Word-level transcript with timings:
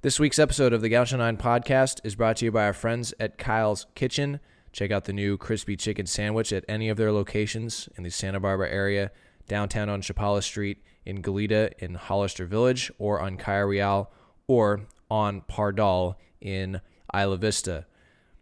This 0.00 0.20
week's 0.20 0.38
episode 0.38 0.72
of 0.72 0.80
the 0.80 0.88
Gaucho 0.88 1.16
9 1.16 1.38
podcast 1.38 1.98
is 2.04 2.14
brought 2.14 2.36
to 2.36 2.44
you 2.44 2.52
by 2.52 2.66
our 2.66 2.72
friends 2.72 3.12
at 3.18 3.36
Kyle's 3.36 3.86
Kitchen. 3.96 4.38
Check 4.70 4.92
out 4.92 5.06
the 5.06 5.12
new 5.12 5.36
crispy 5.36 5.76
chicken 5.76 6.06
sandwich 6.06 6.52
at 6.52 6.64
any 6.68 6.88
of 6.88 6.96
their 6.96 7.10
locations 7.10 7.88
in 7.96 8.04
the 8.04 8.10
Santa 8.10 8.38
Barbara 8.38 8.70
area, 8.70 9.10
downtown 9.48 9.88
on 9.88 10.00
Chapala 10.00 10.40
Street, 10.44 10.84
in 11.04 11.20
Goleta 11.20 11.72
in 11.80 11.96
Hollister 11.96 12.46
Village, 12.46 12.92
or 13.00 13.18
on 13.20 13.36
Calle 13.38 13.64
Real, 13.64 14.08
or 14.46 14.82
on 15.10 15.40
Pardall 15.40 16.14
in 16.40 16.80
Isla 17.12 17.36
Vista. 17.36 17.84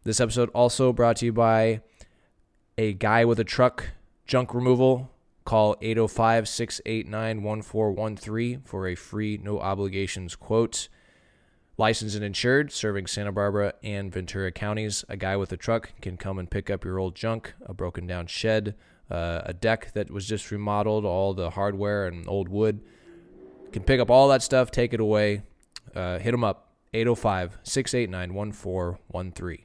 This 0.05 0.21
episode 0.21 0.51
also 0.51 0.93
brought 0.93 1.17
to 1.17 1.25
you 1.25 1.33
by 1.33 1.81
a 2.77 2.93
guy 2.93 3.25
with 3.25 3.41
a 3.41 3.45
truck 3.45 3.93
junk 4.27 4.53
removal. 4.53 5.11
Call 5.47 5.75
805 5.81 6.49
689 6.49 7.43
1413 7.43 8.61
for 8.67 8.87
a 8.89 8.95
free, 8.95 9.41
no 9.43 9.59
obligations 9.59 10.37
quote. 10.37 10.91
Licensed 11.79 12.17
and 12.17 12.25
insured, 12.25 12.73
serving 12.73 13.07
Santa 13.07 13.33
Barbara 13.33 13.75
and 13.83 14.11
Ventura 14.11 14.51
counties. 14.51 15.05
A 15.11 15.17
guy 15.17 15.37
with 15.37 15.53
a 15.53 15.59
truck 15.59 15.93
can 16.01 16.17
come 16.17 16.39
and 16.39 16.51
pick 16.51 16.71
up 16.71 16.85
your 16.85 16.99
old 16.99 17.15
junk, 17.15 17.53
a 17.67 17.75
broken 17.75 18.07
down 18.07 18.29
shed, 18.29 18.75
uh, 19.11 19.43
a 19.45 19.53
deck 19.53 19.93
that 19.93 20.11
was 20.11 20.27
just 20.27 20.51
remodeled, 20.51 21.05
all 21.05 21.35
the 21.35 21.51
hardware 21.51 22.07
and 22.07 22.27
old 22.29 22.49
wood. 22.49 22.81
Can 23.73 23.83
pick 23.83 24.01
up 24.01 24.11
all 24.11 24.29
that 24.29 24.43
stuff, 24.43 24.71
take 24.71 24.95
it 24.95 25.01
away. 25.01 25.43
Uh, 25.95 26.19
hit 26.19 26.31
them 26.31 26.45
up 26.45 26.73
805 26.95 27.59
689 27.63 28.35
1413. 28.35 29.65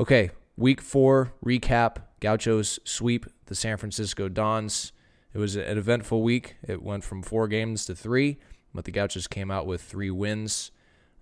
Okay, 0.00 0.30
week 0.56 0.80
four 0.80 1.34
recap. 1.44 1.96
Gauchos 2.20 2.78
sweep 2.84 3.26
the 3.46 3.54
San 3.54 3.76
Francisco 3.76 4.30
Dons. 4.30 4.92
It 5.34 5.38
was 5.38 5.56
an 5.56 5.76
eventful 5.76 6.22
week. 6.22 6.56
It 6.66 6.82
went 6.82 7.04
from 7.04 7.22
four 7.22 7.48
games 7.48 7.84
to 7.86 7.94
three 7.94 8.38
but 8.74 8.84
the 8.84 8.92
Gauchos 8.92 9.26
came 9.26 9.50
out 9.50 9.66
with 9.66 9.82
three 9.82 10.10
wins. 10.10 10.70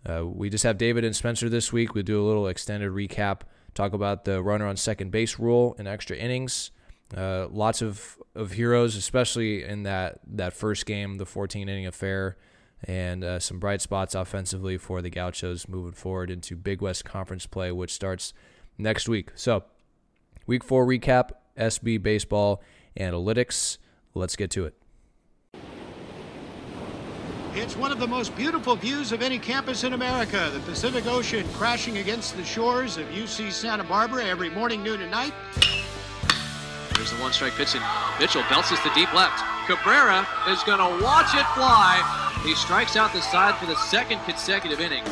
Uh, 0.09 0.25
we 0.27 0.49
just 0.49 0.65
have 0.65 0.79
David 0.79 1.05
and 1.05 1.15
Spencer 1.15 1.49
this 1.49 1.73
week. 1.73 1.95
We 1.95 2.03
do 2.03 2.23
a 2.23 2.27
little 2.27 2.47
extended 2.47 2.91
recap, 2.91 3.43
talk 3.75 3.93
about 3.93 4.25
the 4.25 4.43
runner 4.43 4.67
on 4.67 4.77
second 4.77 5.11
base 5.11 5.39
rule 5.39 5.75
in 5.79 5.87
extra 5.87 6.17
innings. 6.17 6.71
Uh, 7.15 7.49
lots 7.51 7.83
of, 7.83 8.19
of 8.35 8.53
heroes, 8.53 8.97
especially 8.97 9.65
in 9.65 9.83
that, 9.83 10.21
that 10.27 10.53
first 10.53 10.87
game, 10.87 11.17
the 11.17 11.27
14 11.27 11.69
inning 11.69 11.87
affair, 11.87 12.37
and 12.85 13.25
uh, 13.25 13.39
some 13.39 13.59
bright 13.59 13.81
spots 13.81 14.15
offensively 14.15 14.79
for 14.79 15.03
the 15.03 15.11
Gauchos 15.11 15.69
moving 15.69 15.93
forward 15.93 16.31
into 16.31 16.57
Big 16.57 16.81
West 16.81 17.05
Conference 17.05 17.47
play, 17.47 17.73
which 17.73 17.93
starts 17.93 18.33
next 18.79 19.09
week. 19.09 19.31
So, 19.35 19.65
week 20.47 20.65
four 20.65 20.87
recap, 20.87 21.31
SB 21.59 22.03
Baseball 22.03 22.63
Analytics. 22.99 23.79
Let's 24.15 24.37
get 24.37 24.51
to 24.53 24.65
it. 24.65 24.75
It's 27.53 27.77
one 27.77 27.91
of 27.91 27.99
the 27.99 28.07
most 28.07 28.37
beautiful 28.37 28.77
views 28.77 29.11
of 29.11 29.23
any 29.23 29.37
campus 29.37 29.83
in 29.83 29.93
America. 29.93 30.51
The 30.55 30.61
Pacific 30.61 31.07
Ocean 31.07 31.45
crashing 31.55 31.99
against 31.99 32.37
the 32.37 32.45
shores 32.45 32.97
of 32.97 33.07
UC 33.09 33.51
Santa 33.51 33.83
Barbara 33.83 34.25
every 34.25 34.49
morning, 34.49 34.85
noon, 34.85 35.03
and 35.03 35.11
night. 35.11 35.35
There's 36.95 37.11
the 37.11 37.17
one 37.21 37.33
strike 37.33 37.55
pitch, 37.55 37.75
and 37.75 37.83
Mitchell 38.21 38.45
belts 38.49 38.69
to 38.69 38.91
deep 38.95 39.13
left. 39.15 39.43
Cabrera 39.67 40.25
is 40.49 40.63
going 40.63 40.79
to 40.79 41.05
watch 41.05 41.35
it 41.35 41.47
fly. 41.59 41.99
He 42.45 42.55
strikes 42.55 42.95
out 42.95 43.13
the 43.13 43.21
side 43.21 43.57
for 43.57 43.67
the 43.67 43.77
second 43.77 44.21
consecutive 44.21 44.81
inning. 44.81 45.03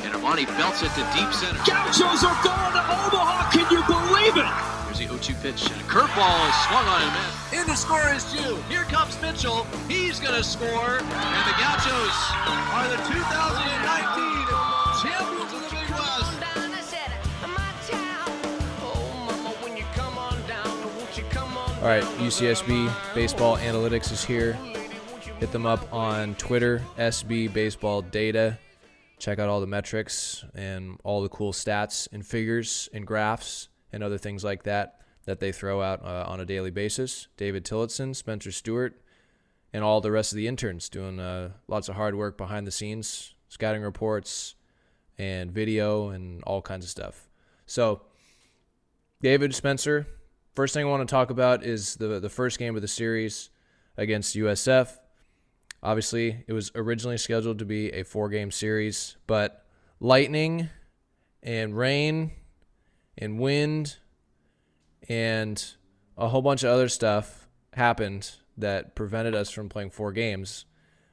And 0.00 0.14
Armani 0.14 0.46
belts 0.56 0.82
it 0.82 0.88
to 0.94 1.04
deep 1.12 1.30
center. 1.34 1.60
Gauchos 1.66 2.24
are 2.24 2.42
going 2.42 2.72
to 2.72 2.82
Omaha. 2.88 3.50
Can 3.50 3.70
you 3.70 3.84
believe 3.84 4.38
it? 4.38 4.71
There's 5.08 5.26
the 5.26 5.34
0-2 5.34 5.42
pitch, 5.42 5.70
and 5.70 5.80
a 5.80 5.84
curveball 5.84 6.48
is 6.48 6.54
swung 6.66 6.86
on 6.86 7.02
him. 7.02 7.60
In 7.60 7.66
the 7.66 7.74
score 7.74 8.08
is 8.14 8.24
due. 8.32 8.56
Here 8.68 8.84
comes 8.84 9.20
Mitchell. 9.20 9.66
He's 9.88 10.20
going 10.20 10.34
to 10.34 10.44
score, 10.44 10.98
and 10.98 11.44
the 11.48 11.54
Gauchos 11.58 12.32
are 12.70 12.88
the 12.88 12.96
2019 12.96 14.46
champions 15.02 15.52
of 15.52 15.62
the 15.62 15.70
Big 15.74 15.90
West. 15.90 16.38
All 21.82 21.88
right, 21.88 22.04
UCSB 22.20 23.14
Baseball 23.14 23.56
Analytics 23.56 24.12
is 24.12 24.24
here. 24.24 24.52
Hit 25.40 25.50
them 25.50 25.66
up 25.66 25.92
on 25.92 26.36
Twitter, 26.36 26.80
SB 26.96 27.52
Baseball 27.52 28.02
Data. 28.02 28.56
Check 29.18 29.40
out 29.40 29.48
all 29.48 29.60
the 29.60 29.66
metrics 29.66 30.44
and 30.54 31.00
all 31.02 31.22
the 31.22 31.28
cool 31.28 31.52
stats 31.52 32.06
and 32.12 32.24
figures 32.24 32.88
and 32.92 33.04
graphs 33.04 33.68
and 33.92 34.02
other 34.02 34.18
things 34.18 34.42
like 34.42 34.62
that 34.64 35.00
that 35.24 35.40
they 35.40 35.52
throw 35.52 35.80
out 35.82 36.04
uh, 36.04 36.24
on 36.26 36.40
a 36.40 36.44
daily 36.44 36.70
basis. 36.70 37.28
David 37.36 37.64
Tillotson, 37.64 38.14
Spencer 38.14 38.50
Stewart, 38.50 39.00
and 39.72 39.84
all 39.84 40.00
the 40.00 40.10
rest 40.10 40.32
of 40.32 40.36
the 40.36 40.48
interns 40.48 40.88
doing 40.88 41.20
uh, 41.20 41.50
lots 41.68 41.88
of 41.88 41.94
hard 41.94 42.14
work 42.14 42.36
behind 42.36 42.66
the 42.66 42.72
scenes, 42.72 43.34
scouting 43.48 43.82
reports, 43.82 44.54
and 45.18 45.52
video, 45.52 46.08
and 46.08 46.42
all 46.44 46.60
kinds 46.60 46.84
of 46.84 46.90
stuff. 46.90 47.28
So, 47.66 48.02
David 49.20 49.54
Spencer, 49.54 50.06
first 50.54 50.74
thing 50.74 50.84
I 50.84 50.90
want 50.90 51.06
to 51.08 51.12
talk 51.12 51.30
about 51.30 51.64
is 51.64 51.96
the 51.96 52.18
the 52.18 52.28
first 52.28 52.58
game 52.58 52.74
of 52.74 52.82
the 52.82 52.88
series 52.88 53.50
against 53.96 54.34
USF. 54.34 54.98
Obviously, 55.82 56.44
it 56.46 56.52
was 56.52 56.72
originally 56.74 57.18
scheduled 57.18 57.58
to 57.58 57.64
be 57.64 57.90
a 57.90 58.02
four 58.02 58.28
game 58.28 58.50
series, 58.50 59.16
but 59.26 59.64
lightning 60.00 60.68
and 61.42 61.76
rain 61.76 62.32
and 63.16 63.38
wind 63.38 63.96
and 65.08 65.74
a 66.16 66.28
whole 66.28 66.42
bunch 66.42 66.62
of 66.62 66.70
other 66.70 66.88
stuff 66.88 67.48
happened 67.74 68.32
that 68.56 68.94
prevented 68.94 69.34
us 69.34 69.50
from 69.50 69.68
playing 69.68 69.90
four 69.90 70.12
games. 70.12 70.64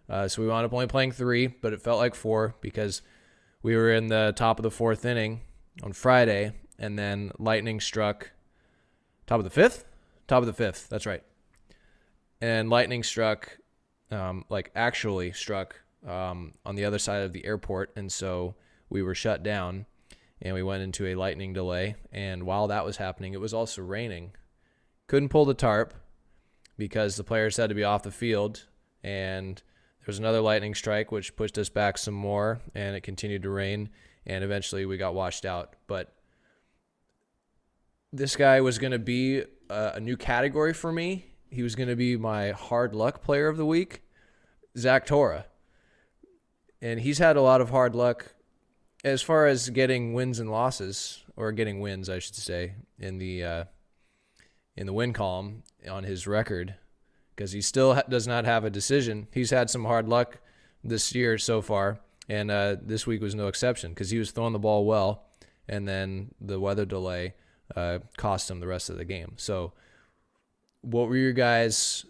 Uh, 0.09 0.27
so 0.27 0.41
we 0.41 0.47
wound 0.47 0.65
up 0.65 0.73
only 0.73 0.88
playing 0.88 1.11
three, 1.11 1.47
but 1.47 1.73
it 1.73 1.81
felt 1.81 1.99
like 1.99 2.15
four 2.15 2.55
because 2.61 3.01
we 3.61 3.75
were 3.75 3.91
in 3.91 4.07
the 4.07 4.33
top 4.35 4.59
of 4.59 4.63
the 4.63 4.71
fourth 4.71 5.05
inning 5.05 5.41
on 5.83 5.93
Friday, 5.93 6.53
and 6.77 6.97
then 6.97 7.31
lightning 7.38 7.79
struck. 7.79 8.31
Top 9.27 9.38
of 9.38 9.43
the 9.43 9.49
fifth, 9.49 9.85
top 10.27 10.41
of 10.41 10.47
the 10.47 10.53
fifth. 10.53 10.89
That's 10.89 11.05
right. 11.05 11.23
And 12.41 12.69
lightning 12.69 13.03
struck, 13.03 13.57
um, 14.11 14.45
like 14.49 14.71
actually 14.75 15.31
struck 15.33 15.75
um, 16.07 16.53
on 16.65 16.75
the 16.75 16.85
other 16.85 16.99
side 16.99 17.21
of 17.21 17.33
the 17.33 17.45
airport, 17.45 17.91
and 17.95 18.11
so 18.11 18.55
we 18.89 19.03
were 19.03 19.15
shut 19.15 19.43
down 19.43 19.85
and 20.41 20.55
we 20.55 20.63
went 20.63 20.83
into 20.83 21.07
a 21.07 21.16
lightning 21.16 21.53
delay. 21.53 21.95
And 22.11 22.44
while 22.44 22.67
that 22.67 22.85
was 22.85 22.97
happening, 22.97 23.33
it 23.33 23.41
was 23.41 23.53
also 23.53 23.81
raining. 23.81 24.31
Couldn't 25.07 25.29
pull 25.29 25.45
the 25.45 25.53
tarp 25.53 25.94
because 26.77 27.16
the 27.16 27.23
players 27.23 27.57
had 27.57 27.69
to 27.69 27.75
be 27.75 27.83
off 27.83 28.03
the 28.03 28.11
field. 28.11 28.66
And 29.03 29.57
there 29.57 30.07
was 30.07 30.19
another 30.19 30.41
lightning 30.41 30.75
strike, 30.75 31.11
which 31.11 31.35
pushed 31.35 31.57
us 31.57 31.69
back 31.69 31.97
some 31.97 32.13
more, 32.13 32.61
and 32.73 32.95
it 32.95 33.01
continued 33.01 33.44
to 33.44 33.50
rain. 33.50 33.89
And 34.25 34.44
eventually 34.44 34.85
we 34.85 34.97
got 34.97 35.13
washed 35.13 35.45
out. 35.45 35.75
But 35.88 36.13
this 38.13 38.35
guy 38.35 38.61
was 38.61 38.79
going 38.79 38.91
to 38.91 39.00
be 39.00 39.44
a, 39.69 40.00
new 40.00 40.17
category 40.17 40.73
for 40.73 40.91
me. 40.91 41.25
He 41.51 41.63
was 41.63 41.75
going 41.75 41.89
to 41.89 41.95
be 41.95 42.16
my 42.16 42.51
hard 42.51 42.95
luck 42.95 43.23
player 43.23 43.47
of 43.47 43.57
the 43.57 43.66
week, 43.66 44.03
Zach 44.77 45.06
Torra. 45.06 45.45
And 46.81 47.00
he's 47.00 47.17
had 47.17 47.35
a 47.35 47.41
lot 47.41 47.59
of 47.59 47.71
hard 47.71 47.94
luck 47.95 48.33
as 49.03 49.21
far 49.21 49.47
as 49.47 49.69
getting 49.69 50.13
wins 50.13 50.39
and 50.39 50.51
losses, 50.51 51.23
or 51.35 51.51
getting 51.51 51.79
wins, 51.79 52.09
I 52.09 52.19
should 52.19 52.35
say, 52.35 52.73
in 52.97 53.17
the 53.17 53.43
uh, 53.43 53.63
in 54.75 54.85
the 54.85 54.93
win 54.93 55.13
column 55.13 55.63
on 55.89 56.03
his 56.03 56.27
record, 56.27 56.75
because 57.35 57.51
he 57.51 57.61
still 57.61 57.95
ha- 57.95 58.03
does 58.09 58.27
not 58.27 58.45
have 58.45 58.65
a 58.65 58.69
decision. 58.69 59.27
He's 59.31 59.51
had 59.51 59.69
some 59.69 59.85
hard 59.85 60.07
luck 60.07 60.39
this 60.83 61.15
year 61.15 61.38
so 61.38 61.61
far, 61.61 61.99
and 62.27 62.51
uh, 62.51 62.75
this 62.81 63.07
week 63.07 63.21
was 63.21 63.35
no 63.35 63.47
exception 63.47 63.91
because 63.91 64.09
he 64.09 64.19
was 64.19 64.31
throwing 64.31 64.53
the 64.53 64.59
ball 64.59 64.85
well, 64.85 65.25
and 65.67 65.88
then 65.88 66.33
the 66.41 66.59
weather 66.59 66.85
delay 66.85 67.35
uh, 67.75 67.99
cost 68.17 68.49
him 68.51 68.59
the 68.59 68.67
rest 68.67 68.89
of 68.89 68.97
the 68.97 69.05
game. 69.05 69.33
So, 69.38 69.73
what 70.81 71.07
were 71.07 71.17
your 71.17 71.33
guys? 71.33 72.05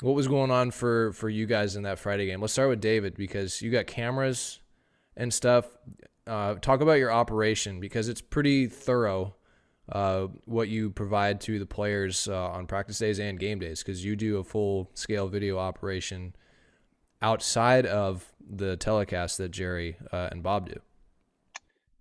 What 0.00 0.14
was 0.14 0.28
going 0.28 0.50
on 0.50 0.70
for 0.70 1.12
for 1.14 1.30
you 1.30 1.46
guys 1.46 1.76
in 1.76 1.84
that 1.84 1.98
Friday 1.98 2.26
game? 2.26 2.42
Let's 2.42 2.52
start 2.52 2.68
with 2.68 2.80
David 2.82 3.16
because 3.16 3.62
you 3.62 3.70
got 3.70 3.86
cameras 3.86 4.60
and 5.18 5.34
stuff. 5.34 5.66
Uh, 6.26 6.54
talk 6.54 6.80
about 6.80 6.94
your 6.94 7.12
operation 7.12 7.80
because 7.80 8.08
it's 8.08 8.22
pretty 8.22 8.66
thorough. 8.66 9.34
Uh, 9.90 10.28
what 10.44 10.68
you 10.68 10.90
provide 10.90 11.40
to 11.40 11.58
the 11.58 11.64
players 11.64 12.28
uh, 12.28 12.50
on 12.50 12.66
practice 12.66 12.98
days 12.98 13.18
and 13.18 13.38
game 13.38 13.58
days 13.58 13.82
because 13.82 14.04
you 14.04 14.16
do 14.16 14.36
a 14.36 14.44
full 14.44 14.90
scale 14.92 15.28
video 15.28 15.58
operation 15.58 16.34
outside 17.22 17.86
of 17.86 18.30
the 18.50 18.76
telecast 18.76 19.38
that 19.38 19.50
Jerry 19.50 19.96
uh, 20.12 20.28
and 20.30 20.42
Bob 20.42 20.68
do. 20.68 20.80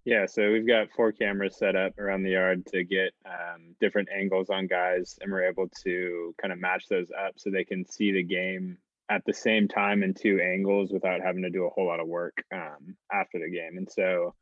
Yeah, 0.03 0.25
so 0.25 0.51
we've 0.51 0.67
got 0.67 0.89
four 0.95 1.13
cameras 1.13 1.57
set 1.57 1.75
up 1.77 1.97
around 1.97 2.23
the 2.23 2.31
yard 2.31 2.65
to 2.67 2.83
get 2.83 3.13
um, 3.25 3.75
different 3.79 4.09
angles 4.13 4.49
on 4.49 4.67
guys, 4.67 5.17
and 5.21 5.31
we're 5.31 5.47
able 5.47 5.69
to 5.83 6.35
kind 6.41 6.51
of 6.51 6.59
match 6.59 6.87
those 6.89 7.11
up 7.11 7.33
so 7.37 7.49
they 7.49 7.65
can 7.65 7.85
see 7.85 8.11
the 8.11 8.23
game 8.23 8.77
at 9.09 9.23
the 9.25 9.33
same 9.33 9.67
time 9.67 10.03
in 10.03 10.13
two 10.13 10.39
angles 10.41 10.91
without 10.91 11.21
having 11.21 11.43
to 11.43 11.49
do 11.49 11.65
a 11.65 11.69
whole 11.69 11.87
lot 11.87 11.99
of 11.99 12.07
work 12.07 12.43
um, 12.53 12.95
after 13.11 13.39
the 13.39 13.49
game. 13.49 13.77
And 13.77 13.89
so 13.89 14.33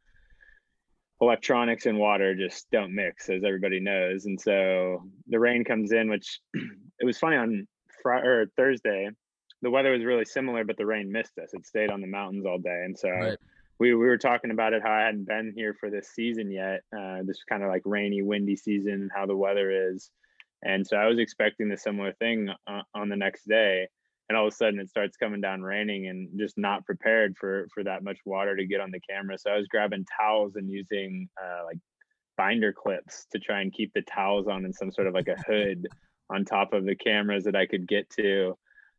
electronics 1.22 1.86
and 1.86 1.98
water 1.98 2.36
just 2.36 2.70
don't 2.72 2.94
mix, 2.94 3.30
as 3.30 3.44
everybody 3.44 3.80
knows. 3.80 4.26
And 4.26 4.40
so 4.40 5.04
the 5.28 5.40
rain 5.40 5.64
comes 5.64 5.92
in, 5.92 6.10
which 6.10 6.40
it 6.54 7.06
was 7.06 7.18
funny 7.18 7.38
on 7.38 7.68
Friday 8.02 8.28
or 8.28 8.46
Thursday. 8.58 9.10
the 9.62 9.70
weather 9.70 9.92
was 9.92 10.04
really 10.04 10.26
similar, 10.26 10.64
but 10.64 10.78
the 10.78 10.86
rain 10.86 11.12
missed 11.12 11.38
us. 11.38 11.54
It 11.54 11.66
stayed 11.66 11.90
on 11.90 12.02
the 12.02 12.08
mountains 12.08 12.46
all 12.46 12.58
day, 12.60 12.82
and 12.86 12.98
so 12.98 13.10
Right. 13.10 13.38
we 13.80 13.94
we 13.96 14.06
were 14.06 14.18
talking 14.18 14.52
about 14.52 14.74
it 14.74 14.84
how 14.84 14.92
I 14.92 15.02
hadn't 15.06 15.28
been 15.28 15.54
here 15.56 15.74
for 15.80 15.90
this 15.90 16.10
season 16.10 16.52
yet. 16.52 16.82
Uh, 16.96 17.20
this 17.24 17.44
kind 17.48 17.64
of 17.64 17.70
like 17.70 17.82
rainy, 17.86 18.22
windy 18.22 18.56
season, 18.56 19.10
how 19.16 19.26
the 19.26 19.36
weather 19.38 19.92
is, 19.92 20.12
and 20.64 20.86
so 20.86 20.98
I 20.98 21.08
was 21.08 21.20
expecting 21.20 21.70
the 21.70 21.78
similar 21.78 22.14
thing 22.14 22.50
uh, 22.68 22.82
on 22.94 23.10
the 23.10 23.16
next 23.16 23.48
day, 23.48 23.88
and 24.28 24.38
all 24.38 24.48
of 24.48 24.54
a 24.54 24.56
sudden 24.56 24.80
it 24.80 24.90
starts 24.90 25.18
coming 25.18 25.42
down 25.42 25.62
raining, 25.62 26.08
and 26.08 26.30
just 26.38 26.58
not 26.58 26.86
prepared 26.86 27.36
for 27.38 27.68
for 27.74 27.84
that 27.84 28.04
much 28.04 28.20
water 28.26 28.56
to 28.56 28.66
get 28.66 28.82
on 28.82 28.92
the 28.92 29.00
camera. 29.00 29.38
So 29.38 29.52
I 29.52 29.58
was 29.58 29.68
grabbing 29.68 30.06
towels 30.20 30.56
and 30.56 30.70
using 30.70 31.30
uh, 31.42 31.64
like 31.66 31.78
binder 32.38 32.74
clips 32.74 33.26
to 33.32 33.40
try 33.40 33.62
and 33.62 33.74
keep 33.74 33.94
the 33.94 34.02
towels 34.02 34.48
on 34.48 34.66
in 34.66 34.74
some 34.74 34.92
sort 34.92 35.08
of 35.08 35.14
like 35.14 35.28
a 35.28 35.42
hood 35.48 35.88
on 36.30 36.44
top 36.44 36.74
of 36.74 36.86
the 36.86 36.96
cameras 36.96 37.44
that 37.44 37.56
I 37.56 37.66
could 37.66 37.88
get 37.88 38.10
to. 38.12 38.58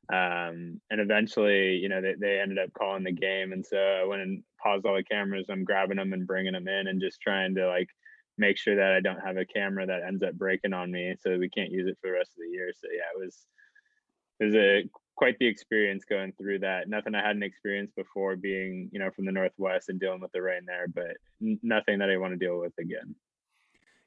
Um, 0.08 0.80
and 0.90 1.00
eventually, 1.00 1.76
you 1.76 1.88
know, 1.88 2.00
they, 2.00 2.14
they 2.14 2.38
ended 2.38 2.58
up 2.58 2.72
calling 2.72 3.02
the 3.02 3.12
game. 3.12 3.52
And 3.52 3.66
so 3.66 3.76
I 3.76 4.04
went 4.04 4.22
and 4.22 4.42
paused 4.62 4.86
all 4.86 4.94
the 4.94 5.02
cameras. 5.02 5.46
I'm 5.50 5.64
grabbing 5.64 5.96
them 5.96 6.12
and 6.12 6.26
bringing 6.26 6.52
them 6.52 6.68
in 6.68 6.86
and 6.86 7.00
just 7.00 7.20
trying 7.20 7.56
to 7.56 7.66
like 7.66 7.88
make 8.38 8.56
sure 8.56 8.76
that 8.76 8.92
I 8.92 9.00
don't 9.00 9.24
have 9.24 9.36
a 9.36 9.44
camera 9.44 9.86
that 9.86 10.02
ends 10.06 10.22
up 10.22 10.34
breaking 10.34 10.72
on 10.72 10.92
me 10.92 11.16
so 11.20 11.36
we 11.36 11.48
can't 11.48 11.72
use 11.72 11.88
it 11.88 11.98
for 12.00 12.08
the 12.08 12.12
rest 12.12 12.30
of 12.30 12.44
the 12.44 12.56
year. 12.56 12.70
So 12.72 12.86
yeah, 12.92 13.20
it 13.20 13.24
was, 13.24 13.46
it 14.38 14.44
was 14.44 14.54
a 14.54 14.90
quite 15.16 15.38
the 15.38 15.46
experience 15.46 16.04
going 16.04 16.32
through 16.38 16.60
that. 16.60 16.88
Nothing 16.88 17.14
I 17.14 17.26
hadn't 17.26 17.42
experienced 17.42 17.96
before 17.96 18.36
being, 18.36 18.88
you 18.92 18.98
know, 18.98 19.10
from 19.10 19.24
the 19.24 19.32
Northwest 19.32 19.88
and 19.88 19.98
dealing 19.98 20.20
with 20.20 20.32
the 20.32 20.42
rain 20.42 20.62
there, 20.66 20.86
but 20.88 21.16
nothing 21.40 21.98
that 21.98 22.10
I 22.10 22.16
want 22.18 22.32
to 22.32 22.38
deal 22.38 22.58
with 22.58 22.72
again. 22.78 23.14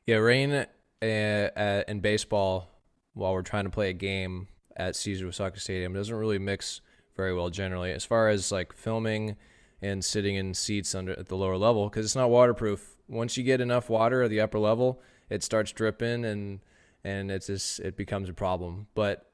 Yeah, 0.05 0.17
rain 0.17 0.65
uh, 1.01 1.83
in 1.87 1.99
baseball 1.99 2.69
while 3.13 3.33
we're 3.33 3.41
trying 3.41 3.65
to 3.65 3.69
play 3.69 3.89
a 3.89 3.93
game 3.93 4.47
at 4.77 4.95
Caesar 4.95 5.27
Uyesaka 5.27 5.59
Stadium 5.59 5.93
doesn't 5.93 6.15
really 6.15 6.39
mix 6.39 6.81
very 7.15 7.33
well 7.33 7.49
generally 7.49 7.91
as 7.91 8.05
far 8.05 8.29
as 8.29 8.51
like 8.51 8.71
filming 8.71 9.35
and 9.81 10.03
sitting 10.03 10.35
in 10.35 10.53
seats 10.53 10.95
under 10.95 11.11
at 11.11 11.27
the 11.27 11.35
lower 11.35 11.57
level 11.57 11.89
because 11.89 12.05
it's 12.05 12.15
not 12.15 12.29
waterproof. 12.29 12.97
Once 13.07 13.35
you 13.37 13.43
get 13.43 13.59
enough 13.59 13.89
water 13.89 14.23
at 14.23 14.29
the 14.29 14.39
upper 14.39 14.59
level, 14.59 15.01
it 15.29 15.43
starts 15.43 15.71
dripping 15.71 16.23
and 16.25 16.59
and 17.03 17.31
it's 17.31 17.47
just 17.47 17.79
it 17.79 17.95
becomes 17.97 18.29
a 18.29 18.33
problem. 18.33 18.87
But 18.93 19.28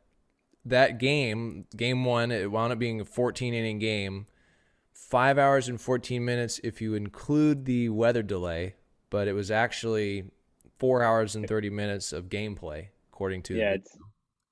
that 0.65 0.99
game, 0.99 1.65
game 1.75 2.03
one, 2.05 2.31
it 2.31 2.51
wound 2.51 2.73
up 2.73 2.79
being 2.79 2.99
a 2.99 3.05
14 3.05 3.53
inning 3.53 3.79
game, 3.79 4.25
five 4.91 5.37
hours 5.37 5.69
and 5.69 5.79
14 5.79 6.23
minutes 6.23 6.59
if 6.63 6.81
you 6.81 6.95
include 6.95 7.65
the 7.65 7.89
weather 7.89 8.23
delay, 8.23 8.75
but 9.09 9.27
it 9.27 9.33
was 9.33 9.51
actually 9.51 10.25
four 10.77 11.03
hours 11.03 11.35
and 11.35 11.47
30 11.47 11.69
minutes 11.69 12.11
of 12.11 12.25
gameplay 12.25 12.87
according 13.11 13.41
to 13.43 13.55
Yeah, 13.55 13.71
the, 13.71 13.75
it's 13.75 13.97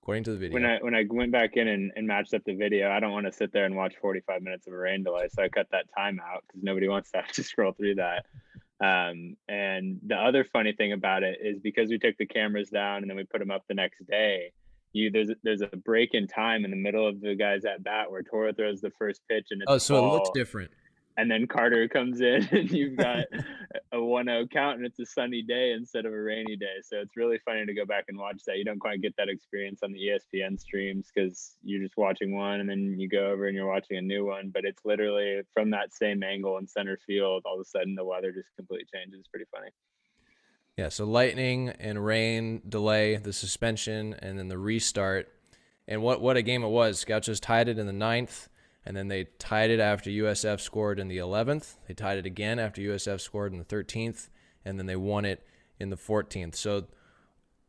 according 0.01 0.24
to 0.25 0.31
the 0.31 0.38
video. 0.38 0.54
when 0.54 0.65
I 0.65 0.77
when 0.80 0.95
I 0.95 1.04
went 1.10 1.31
back 1.31 1.57
in 1.57 1.68
and, 1.68 1.92
and 1.95 2.07
matched 2.07 2.33
up 2.33 2.44
the 2.45 2.56
video, 2.56 2.89
I 2.92 3.00
don't 3.00 3.12
want 3.12 3.25
to 3.25 3.31
sit 3.31 3.51
there 3.51 3.66
and 3.66 3.75
watch 3.75 3.95
45 4.01 4.42
minutes 4.42 4.68
of 4.68 4.74
a 4.74 4.77
rain 4.77 5.04
delay, 5.04 5.27
so 5.30 5.44
I 5.44 5.50
cut 5.50 5.68
that 5.71 5.86
time 5.98 6.19
out 6.19 6.44
because 6.48 6.63
nobody 6.63 6.88
wants 6.88 7.12
to 7.12 7.18
have 7.18 7.31
to 7.33 7.44
scroll 7.44 7.74
through 7.74 7.95
that. 7.95 8.25
Um, 8.80 9.38
and 9.48 10.00
the 10.06 10.16
other 10.16 10.45
funny 10.51 10.74
thing 10.74 10.92
about 10.92 11.24
it 11.24 11.39
is 11.42 11.59
because 11.59 11.89
we 11.89 11.98
took 12.00 12.18
the 12.18 12.25
cameras 12.25 12.69
down 12.69 12.98
and 13.01 13.09
then 13.09 13.16
we 13.16 13.24
put 13.24 13.39
them 13.39 13.51
up 13.51 13.63
the 13.68 13.74
next 13.75 14.06
day. 14.07 14.51
You 14.94 15.12
there's 15.12 15.30
a- 15.30 15.36
there's 15.44 15.62
a 15.62 15.68
break 15.75 16.13
in 16.13 16.28
time 16.28 16.66
in 16.66 16.72
the 16.72 16.78
middle 16.78 17.07
of 17.07 17.19
the 17.19 17.36
guys 17.36 17.66
at 17.66 17.84
bat 17.84 18.10
where 18.12 18.24
Torra 18.24 18.54
throws 18.54 18.80
the 18.81 18.92
first 18.92 19.22
pitch 19.30 19.48
and 19.51 19.62
it's 19.62 19.72
oh, 19.72 19.78
so 19.78 19.98
it 19.98 20.12
looks 20.12 20.30
different. 20.34 20.72
and 21.18 21.30
then 21.30 21.45
Carter 21.48 21.88
comes 21.88 22.22
in 22.22 22.48
and 22.51 22.72
you've 22.72 22.98
got 22.98 23.25
a 23.92 23.98
1-0 23.98 24.50
count 24.50 24.78
and 24.78 24.86
it's 24.86 25.00
a 25.00 25.06
sunny 25.06 25.42
day 25.44 25.72
instead 25.74 26.06
of 26.07 26.13
a 26.13 26.19
rainy 26.19 26.56
day. 26.56 26.78
So 26.84 26.98
it's 26.98 27.16
really 27.16 27.38
funny 27.45 27.66
to 27.66 27.74
go 27.74 27.86
back 27.86 28.06
and 28.07 28.18
watch 28.18 28.42
that. 28.48 28.57
You 28.57 28.66
don't 28.66 28.80
quite 28.80 29.01
get 29.01 29.16
that 29.18 29.30
experience 29.30 29.81
on 29.84 29.92
the 29.92 30.00
ESPN 30.00 30.60
streams 30.60 31.12
because 31.13 31.56
you're 31.63 31.81
just 31.84 31.98
watching 31.98 32.36
one 32.36 32.60
and 32.62 32.68
then 32.69 32.95
you 33.00 33.07
go 33.07 33.28
over 33.31 33.45
and 33.48 33.56
you're 33.56 33.68
watching 33.68 33.98
a 33.98 34.01
new 34.01 34.25
one. 34.25 34.50
But 34.51 34.66
it's 34.66 34.81
literally 34.86 35.42
from 35.54 35.69
that 35.72 35.94
same 35.94 36.24
angle 36.24 36.57
in 36.57 36.68
center 36.68 36.98
field. 37.06 37.44
All 37.45 37.56
of 37.56 37.62
a 37.62 37.66
sudden 37.66 37.94
the 37.94 38.04
weather 38.06 38.31
just 38.31 38.50
completely 38.57 38.88
changes. 38.94 39.19
It's 39.19 39.28
pretty 39.28 39.45
funny. 39.51 39.69
Yeah, 40.78 40.90
so 40.90 41.06
lightning 41.06 41.70
and 41.70 42.04
rain 42.04 42.64
delay, 42.68 43.18
the 43.18 43.31
suspension, 43.31 44.16
and 44.20 44.40
then 44.40 44.48
the 44.48 44.58
restart. 44.58 45.31
And 45.88 46.02
what, 46.02 46.20
what 46.20 46.36
a 46.36 46.42
game 46.42 46.64
it 46.64 46.70
was. 46.70 47.06
Gauchos 47.06 47.40
tied 47.40 47.68
it 47.68 47.78
in 47.78 47.86
the 47.86 47.94
ninth, 47.94 48.50
and 48.84 48.98
then 48.98 49.08
they 49.08 49.25
tied 49.38 49.70
it 49.70 49.80
after 49.80 50.10
USF 50.10 50.60
scored 50.60 51.00
in 51.00 51.10
the 51.10 51.18
11th. 51.18 51.75
They 51.88 51.94
tied 51.94 52.18
it 52.18 52.25
again 52.25 52.58
after 52.58 52.81
USF 52.81 53.22
scored 53.22 53.54
in 53.54 53.60
the 53.60 53.66
13th, 53.66 54.30
and 54.66 54.80
then 54.80 54.88
they 54.88 54.96
won 54.96 55.25
it 55.25 55.46
in 55.80 55.92
the 55.92 55.96
14th. 55.96 56.56
So 56.56 56.86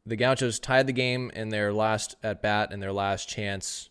the 0.07 0.17
Gauchos 0.17 0.59
tied 0.59 0.87
the 0.87 0.93
game 0.93 1.31
in 1.35 1.50
their 1.50 1.75
last 1.75 2.17
at 2.23 2.41
bat 2.41 2.73
and 2.73 2.83
their 2.83 2.93
last 2.93 3.29
chance. 3.29 3.91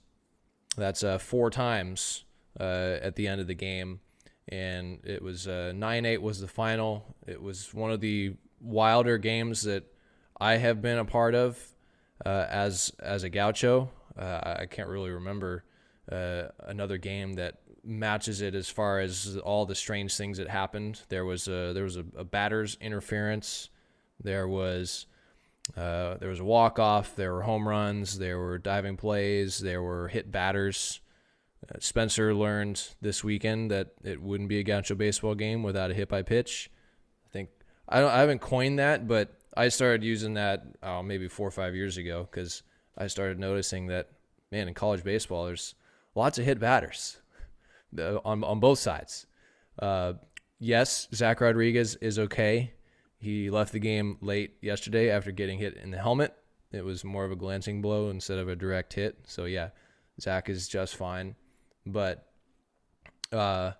That's 0.75 1.03
uh, 1.03 1.19
four 1.19 1.51
times 1.51 2.23
uh, 2.59 2.97
at 3.01 3.15
the 3.15 3.27
end 3.27 3.41
of 3.41 3.45
the 3.45 3.53
game, 3.53 3.99
and 4.47 4.99
it 5.03 5.21
was 5.21 5.45
nine 5.47 6.05
eight 6.05 6.21
was 6.21 6.39
the 6.39 6.47
final. 6.47 7.15
It 7.27 7.41
was 7.41 7.73
one 7.75 7.91
of 7.91 7.99
the 7.99 8.33
wilder 8.63 9.17
games 9.17 9.63
that 9.63 9.83
I 10.39 10.57
have 10.57 10.81
been 10.81 10.97
a 10.97 11.05
part 11.05 11.35
of 11.35 11.59
uh, 12.25 12.47
as 12.49 12.91
as 12.99 13.23
a 13.23 13.29
Gaucho. 13.29 13.89
Uh, 14.17 14.55
I 14.61 14.65
can't 14.65 14.89
really 14.89 15.11
remember 15.11 15.63
uh, 16.11 16.43
another 16.59 16.97
game 16.97 17.33
that 17.33 17.59
matches 17.83 18.41
it 18.41 18.55
as 18.55 18.69
far 18.69 18.99
as 18.99 19.37
all 19.43 19.65
the 19.65 19.75
strange 19.75 20.15
things 20.15 20.37
that 20.37 20.47
happened. 20.47 21.01
There 21.09 21.25
was 21.25 21.47
a 21.47 21.73
there 21.73 21.83
was 21.83 21.97
a, 21.97 22.05
a 22.15 22.23
batter's 22.23 22.77
interference. 22.79 23.69
There 24.23 24.47
was 24.47 25.05
uh, 25.77 26.15
there 26.15 26.29
was 26.29 26.39
a 26.39 26.45
walk 26.45 26.79
off. 26.79 27.15
There 27.15 27.33
were 27.33 27.43
home 27.43 27.67
runs. 27.67 28.19
There 28.19 28.39
were 28.39 28.57
diving 28.57 28.97
plays. 28.97 29.59
There 29.59 29.81
were 29.81 30.07
hit 30.07 30.31
batters. 30.31 31.01
Uh, 31.63 31.77
Spencer 31.79 32.33
learned 32.33 32.89
this 33.01 33.23
weekend 33.23 33.71
that 33.71 33.93
it 34.03 34.21
wouldn't 34.21 34.49
be 34.49 34.59
a 34.59 34.63
Gaucho 34.63 34.95
baseball 34.95 35.35
game 35.35 35.63
without 35.63 35.91
a 35.91 35.93
hit 35.93 36.09
by 36.09 36.21
pitch. 36.21 36.69
I 37.87 37.99
don't. 37.99 38.11
I 38.11 38.19
haven't 38.19 38.39
coined 38.39 38.79
that, 38.79 39.07
but 39.07 39.37
I 39.55 39.69
started 39.69 40.03
using 40.03 40.35
that 40.35 40.65
oh, 40.81 41.03
maybe 41.03 41.27
four 41.27 41.47
or 41.47 41.51
five 41.51 41.75
years 41.75 41.97
ago 41.97 42.27
because 42.29 42.63
I 42.97 43.07
started 43.07 43.39
noticing 43.39 43.87
that 43.87 44.09
man 44.51 44.67
in 44.67 44.73
college 44.73 45.03
baseball 45.03 45.45
there's 45.45 45.75
lots 46.15 46.37
of 46.37 46.45
hit 46.45 46.59
batters 46.59 47.17
uh, 47.99 48.19
on 48.25 48.43
on 48.43 48.59
both 48.59 48.79
sides. 48.79 49.25
Uh, 49.79 50.13
yes, 50.59 51.07
Zach 51.13 51.41
Rodriguez 51.41 51.95
is 51.95 52.19
okay. 52.19 52.73
He 53.17 53.49
left 53.49 53.71
the 53.71 53.79
game 53.79 54.17
late 54.21 54.55
yesterday 54.61 55.09
after 55.09 55.31
getting 55.31 55.57
hit 55.57 55.77
in 55.77 55.91
the 55.91 55.97
helmet. 55.97 56.35
It 56.71 56.83
was 56.83 57.03
more 57.03 57.23
of 57.23 57.31
a 57.31 57.35
glancing 57.35 57.81
blow 57.81 58.09
instead 58.09 58.39
of 58.39 58.49
a 58.49 58.55
direct 58.55 58.93
hit. 58.93 59.17
So 59.27 59.45
yeah, 59.45 59.69
Zach 60.19 60.49
is 60.49 60.67
just 60.67 60.95
fine. 60.95 61.35
But 61.85 62.27
uh, 63.31 63.73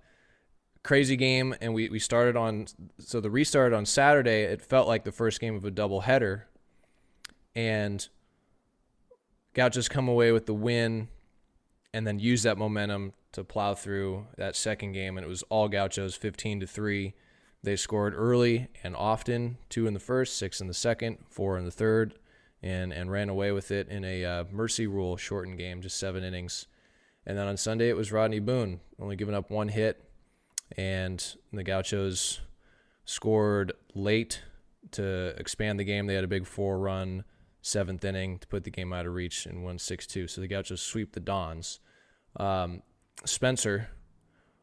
crazy 0.84 1.16
game, 1.16 1.56
and 1.62 1.74
we 1.74 1.90
we 1.90 2.00
started 2.00 2.36
on 2.36 2.68
so 3.00 3.20
the 3.20 3.32
restart 3.32 3.74
on 3.74 3.86
Saturday. 3.86 4.44
It 4.44 4.62
felt 4.62 4.88
like 4.88 5.04
the 5.04 5.12
first 5.12 5.40
game 5.40 5.56
of 5.56 5.66
a 5.66 5.72
doubleheader, 5.72 6.44
and 7.56 8.08
Gauchos 9.54 9.90
come 9.90 10.08
away 10.08 10.32
with 10.32 10.46
the 10.46 10.54
win, 10.54 11.08
and 11.94 12.06
then 12.06 12.20
use 12.20 12.44
that 12.44 12.58
momentum 12.58 13.14
to 13.32 13.44
plow 13.44 13.74
through 13.74 14.28
that 14.38 14.56
second 14.56 14.92
game, 14.92 15.18
and 15.18 15.26
it 15.26 15.30
was 15.30 15.44
all 15.44 15.68
Gauchos, 15.68 16.16
fifteen 16.16 16.60
to 16.60 16.68
three. 16.68 17.14
They 17.64 17.78
scored 17.78 18.14
early 18.14 18.68
and 18.84 18.94
often, 18.94 19.58
two 19.70 19.88
in 19.88 19.94
the 19.94 20.00
first, 20.00 20.38
six 20.38 20.60
in 20.60 20.68
the 20.68 20.74
second, 20.74 21.20
four 21.30 21.58
in 21.58 21.64
the 21.64 21.72
third, 21.72 22.20
and 22.62 22.92
and 22.92 23.10
ran 23.10 23.30
away 23.30 23.54
with 23.54 23.72
it 23.72 23.88
in 23.88 24.04
a 24.04 24.26
uh, 24.26 24.44
mercy 24.52 24.86
rule 24.86 25.16
shortened 25.16 25.58
game, 25.58 25.82
just 25.82 25.98
seven 25.98 26.24
innings. 26.24 26.68
And 27.26 27.38
then 27.38 27.48
on 27.48 27.56
Sunday 27.56 27.88
it 27.88 27.96
was 27.96 28.12
Rodney 28.12 28.40
Boone, 28.40 28.82
only 29.00 29.16
giving 29.16 29.34
up 29.34 29.50
one 29.50 29.70
hit, 29.70 30.04
and 30.78 31.36
the 31.52 31.64
Gauchos 31.64 32.40
scored 33.06 33.74
late 33.94 34.42
to 34.92 35.36
expand 35.38 35.80
the 35.80 35.84
game. 35.84 36.08
They 36.08 36.16
had 36.16 36.24
a 36.24 36.28
big 36.28 36.46
four-run 36.46 37.24
seventh 37.62 38.04
inning 38.04 38.40
to 38.40 38.48
put 38.48 38.64
the 38.64 38.70
game 38.70 38.92
out 38.92 39.06
of 39.06 39.14
reach 39.14 39.46
and 39.46 39.64
won 39.64 39.80
six-two. 39.80 40.28
So 40.28 40.42
the 40.42 40.48
Gauchos 40.48 40.82
sweep 40.82 41.14
the 41.14 41.20
Dons. 41.20 41.80
Um, 42.36 42.82
Spencer, 43.26 43.90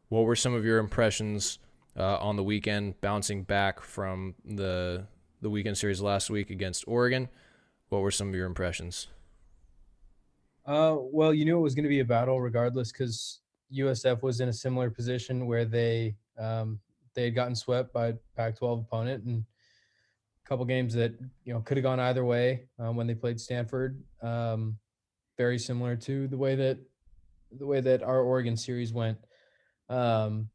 what 0.08 0.24
were 0.24 0.36
some 0.36 0.54
of 0.54 0.64
your 0.64 0.78
impressions 0.78 1.58
uh, 1.96 2.18
on 2.18 2.36
the 2.36 2.42
weekend, 2.44 3.00
bouncing 3.00 3.42
back 3.44 3.80
from 3.80 4.34
the 4.44 5.06
the 5.42 5.48
weekend 5.48 5.78
series 5.78 6.00
last 6.00 6.28
week 6.28 6.50
against 6.50 6.84
Oregon? 6.86 7.28
What 7.88 8.02
were 8.02 8.10
some 8.10 8.28
of 8.28 8.34
your 8.34 8.46
impressions? 8.46 9.08
Uh, 10.66 10.96
well, 10.98 11.32
you 11.32 11.44
knew 11.44 11.58
it 11.58 11.62
was 11.62 11.74
going 11.74 11.84
to 11.84 11.88
be 11.88 12.00
a 12.00 12.04
battle 12.04 12.40
regardless 12.40 12.92
because 12.92 13.40
USF 13.74 14.22
was 14.22 14.40
in 14.40 14.48
a 14.48 14.52
similar 14.52 14.90
position 14.90 15.46
where 15.46 15.64
they 15.64 16.16
um, 16.38 16.80
they 17.14 17.24
had 17.24 17.34
gotten 17.34 17.54
swept 17.54 17.92
by 17.92 18.08
a 18.08 18.14
Pac-12 18.36 18.80
opponent 18.82 19.24
and 19.24 19.44
a 20.44 20.48
couple 20.48 20.64
games 20.64 20.94
that 20.94 21.12
you 21.44 21.52
know 21.52 21.60
could 21.60 21.76
have 21.76 21.84
gone 21.84 22.00
either 22.00 22.24
way 22.24 22.64
um, 22.78 22.96
when 22.96 23.06
they 23.06 23.14
played 23.14 23.40
Stanford. 23.40 24.02
Um, 24.22 24.78
very 25.36 25.58
similar 25.58 25.96
to 25.96 26.28
the 26.28 26.36
way 26.36 26.54
that 26.56 26.78
the 27.52 27.66
way 27.66 27.80
that 27.80 28.02
our 28.02 28.20
Oregon 28.20 28.56
series 28.56 28.92
went. 28.92 29.18
Um, 29.88 30.48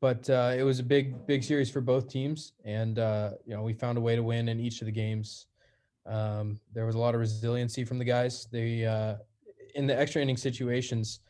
but 0.00 0.28
uh, 0.30 0.54
it 0.56 0.62
was 0.62 0.78
a 0.78 0.82
big 0.82 1.26
big 1.26 1.42
series 1.42 1.70
for 1.70 1.80
both 1.80 2.08
teams, 2.08 2.52
and 2.64 2.98
uh, 2.98 3.32
you 3.44 3.54
know 3.54 3.62
we 3.62 3.72
found 3.72 3.98
a 3.98 4.00
way 4.00 4.16
to 4.16 4.22
win 4.22 4.48
in 4.48 4.60
each 4.60 4.80
of 4.80 4.86
the 4.86 4.92
games. 4.92 5.46
Um, 6.06 6.58
there 6.72 6.86
was 6.86 6.94
a 6.94 6.98
lot 6.98 7.14
of 7.14 7.20
resiliency 7.20 7.84
from 7.84 7.98
the 7.98 8.04
guys. 8.04 8.48
They, 8.50 8.86
uh, 8.86 9.16
in 9.74 9.86
the 9.86 9.98
extra 9.98 10.22
inning 10.22 10.38
situations, 10.38 11.20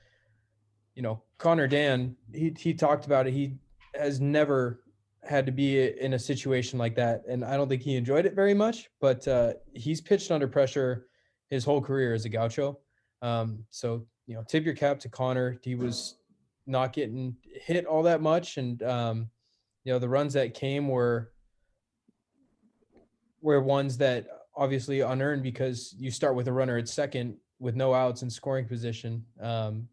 you 0.98 1.02
know, 1.02 1.22
Connor 1.38 1.68
Dan, 1.68 2.16
he 2.34 2.52
he 2.58 2.74
talked 2.74 3.06
about 3.06 3.28
it. 3.28 3.32
He 3.32 3.54
has 3.94 4.20
never 4.20 4.82
had 5.22 5.46
to 5.46 5.52
be 5.52 5.96
in 5.96 6.14
a 6.14 6.18
situation 6.18 6.76
like 6.76 6.96
that, 6.96 7.22
and 7.28 7.44
I 7.44 7.56
don't 7.56 7.68
think 7.68 7.82
he 7.82 7.94
enjoyed 7.94 8.26
it 8.26 8.34
very 8.34 8.52
much. 8.52 8.90
But 9.00 9.26
uh, 9.28 9.52
he's 9.74 10.00
pitched 10.00 10.32
under 10.32 10.48
pressure 10.48 11.06
his 11.50 11.64
whole 11.64 11.80
career 11.80 12.14
as 12.14 12.24
a 12.24 12.28
gaucho. 12.28 12.80
Um, 13.22 13.64
so 13.70 14.08
you 14.26 14.34
know, 14.34 14.42
tip 14.48 14.64
your 14.64 14.74
cap 14.74 14.98
to 14.98 15.08
Connor. 15.08 15.60
He 15.62 15.76
was 15.76 16.16
not 16.66 16.92
getting 16.92 17.36
hit 17.44 17.86
all 17.86 18.02
that 18.02 18.20
much, 18.20 18.56
and 18.56 18.82
um, 18.82 19.30
you 19.84 19.92
know 19.92 20.00
the 20.00 20.08
runs 20.08 20.32
that 20.32 20.52
came 20.52 20.88
were 20.88 21.30
were 23.40 23.62
ones 23.62 23.98
that 23.98 24.26
obviously 24.56 24.98
unearned 24.98 25.44
because 25.44 25.94
you 25.96 26.10
start 26.10 26.34
with 26.34 26.48
a 26.48 26.52
runner 26.52 26.76
at 26.76 26.88
second 26.88 27.36
with 27.60 27.76
no 27.76 27.94
outs 27.94 28.22
in 28.22 28.30
scoring 28.30 28.66
position. 28.66 29.24
Um, 29.40 29.86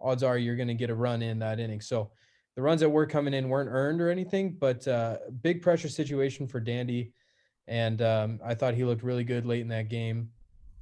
odds 0.00 0.22
are 0.22 0.38
you're 0.38 0.56
going 0.56 0.68
to 0.68 0.74
get 0.74 0.90
a 0.90 0.94
run 0.94 1.22
in 1.22 1.38
that 1.40 1.60
inning. 1.60 1.80
So 1.80 2.10
the 2.56 2.62
runs 2.62 2.80
that 2.80 2.90
were 2.90 3.06
coming 3.06 3.34
in 3.34 3.48
weren't 3.48 3.70
earned 3.70 4.00
or 4.00 4.10
anything, 4.10 4.56
but 4.58 4.86
uh, 4.88 5.18
big 5.42 5.62
pressure 5.62 5.88
situation 5.88 6.46
for 6.46 6.60
Dandy. 6.60 7.12
And 7.66 8.00
um, 8.02 8.40
I 8.44 8.54
thought 8.54 8.74
he 8.74 8.84
looked 8.84 9.02
really 9.02 9.24
good 9.24 9.46
late 9.46 9.60
in 9.60 9.68
that 9.68 9.88
game, 9.88 10.30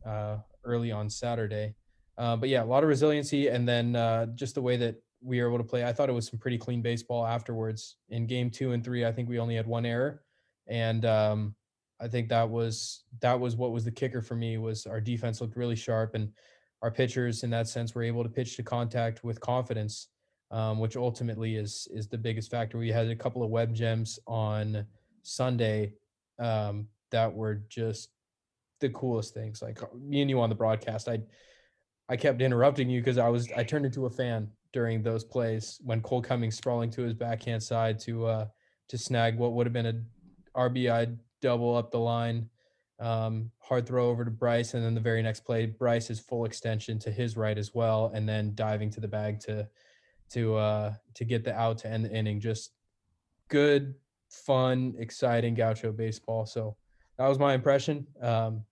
uh, 0.04 0.38
early 0.64 0.92
on 0.92 1.10
Saturday. 1.10 1.74
Uh, 2.16 2.36
but 2.36 2.48
yeah, 2.48 2.62
a 2.62 2.64
lot 2.64 2.82
of 2.82 2.88
resiliency, 2.88 3.48
and 3.48 3.68
then 3.68 3.94
uh, 3.94 4.26
just 4.34 4.54
the 4.54 4.62
way 4.62 4.76
that 4.76 4.96
we 5.22 5.40
were 5.40 5.48
able 5.48 5.58
to 5.58 5.64
play. 5.64 5.84
I 5.84 5.92
thought 5.92 6.08
it 6.08 6.12
was 6.12 6.28
some 6.28 6.38
pretty 6.38 6.58
clean 6.58 6.80
baseball 6.80 7.26
afterwards. 7.26 7.96
In 8.08 8.26
game 8.26 8.50
two 8.50 8.72
and 8.72 8.82
three, 8.82 9.04
I 9.04 9.12
think 9.12 9.28
we 9.28 9.38
only 9.38 9.56
had 9.56 9.66
one 9.66 9.84
error, 9.84 10.22
and 10.66 11.04
um, 11.04 11.54
I 12.00 12.08
think 12.08 12.28
that 12.28 12.48
was 12.48 13.04
that 13.20 13.38
was 13.38 13.56
what 13.56 13.72
was 13.72 13.84
the 13.84 13.90
kicker 13.90 14.22
for 14.22 14.34
me 14.34 14.58
was 14.58 14.86
our 14.86 15.00
defense 15.00 15.40
looked 15.40 15.56
really 15.56 15.76
sharp 15.76 16.14
and 16.14 16.30
our 16.82 16.90
pitchers 16.90 17.42
in 17.42 17.50
that 17.50 17.68
sense 17.68 17.94
were 17.94 18.02
able 18.02 18.22
to 18.22 18.28
pitch 18.28 18.56
to 18.56 18.62
contact 18.62 19.24
with 19.24 19.40
confidence, 19.40 20.08
um, 20.50 20.78
which 20.78 20.96
ultimately 20.96 21.56
is 21.56 21.88
is 21.92 22.08
the 22.08 22.18
biggest 22.18 22.50
factor. 22.50 22.78
We 22.78 22.90
had 22.90 23.08
a 23.08 23.16
couple 23.16 23.42
of 23.42 23.50
web 23.50 23.74
gems 23.74 24.18
on 24.26 24.86
Sunday 25.22 25.92
um, 26.38 26.88
that 27.10 27.32
were 27.32 27.62
just 27.68 28.10
the 28.80 28.90
coolest 28.90 29.34
things. 29.34 29.62
Like 29.62 29.82
uh, 29.82 29.86
me 29.98 30.20
and 30.20 30.30
you 30.30 30.40
on 30.40 30.48
the 30.48 30.54
broadcast, 30.54 31.08
I 31.08 31.20
I 32.08 32.16
kept 32.16 32.40
interrupting 32.42 32.88
you 32.88 33.00
because 33.00 33.18
I 33.18 33.28
was 33.28 33.50
I 33.56 33.64
turned 33.64 33.86
into 33.86 34.06
a 34.06 34.10
fan 34.10 34.48
during 34.72 35.02
those 35.02 35.24
plays 35.24 35.80
when 35.82 36.00
Cole 36.02 36.22
Cummings 36.22 36.56
sprawling 36.56 36.90
to 36.90 37.02
his 37.02 37.14
backhand 37.14 37.62
side 37.62 37.98
to 38.00 38.26
uh 38.26 38.46
to 38.88 38.98
snag 38.98 39.38
what 39.38 39.52
would 39.54 39.66
have 39.66 39.72
been 39.72 39.86
a 39.86 40.00
RBI 40.56 41.16
double 41.42 41.74
up 41.76 41.90
the 41.90 41.98
line. 41.98 42.48
Um, 42.98 43.50
hard 43.58 43.86
throw 43.86 44.08
over 44.08 44.24
to 44.24 44.30
Bryce, 44.30 44.74
and 44.74 44.84
then 44.84 44.94
the 44.94 45.00
very 45.00 45.22
next 45.22 45.40
play, 45.40 45.66
Bryce's 45.66 46.18
full 46.18 46.44
extension 46.46 46.98
to 47.00 47.10
his 47.10 47.36
right 47.36 47.58
as 47.58 47.74
well, 47.74 48.10
and 48.14 48.28
then 48.28 48.54
diving 48.54 48.90
to 48.90 49.00
the 49.00 49.08
bag 49.08 49.40
to 49.40 49.68
to 50.30 50.56
uh, 50.56 50.94
to 51.14 51.24
get 51.24 51.44
the 51.44 51.54
out 51.54 51.78
to 51.78 51.88
end 51.88 52.04
the 52.04 52.10
inning. 52.10 52.40
Just 52.40 52.72
good, 53.48 53.94
fun, 54.30 54.94
exciting 54.98 55.54
Gaucho 55.54 55.92
baseball. 55.92 56.46
So 56.46 56.76
that 57.18 57.28
was 57.28 57.38
my 57.38 57.54
impression, 57.54 58.06
um, 58.22 58.64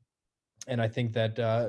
and 0.67 0.81
I 0.81 0.89
think 0.89 1.13
that 1.13 1.39
uh, 1.39 1.69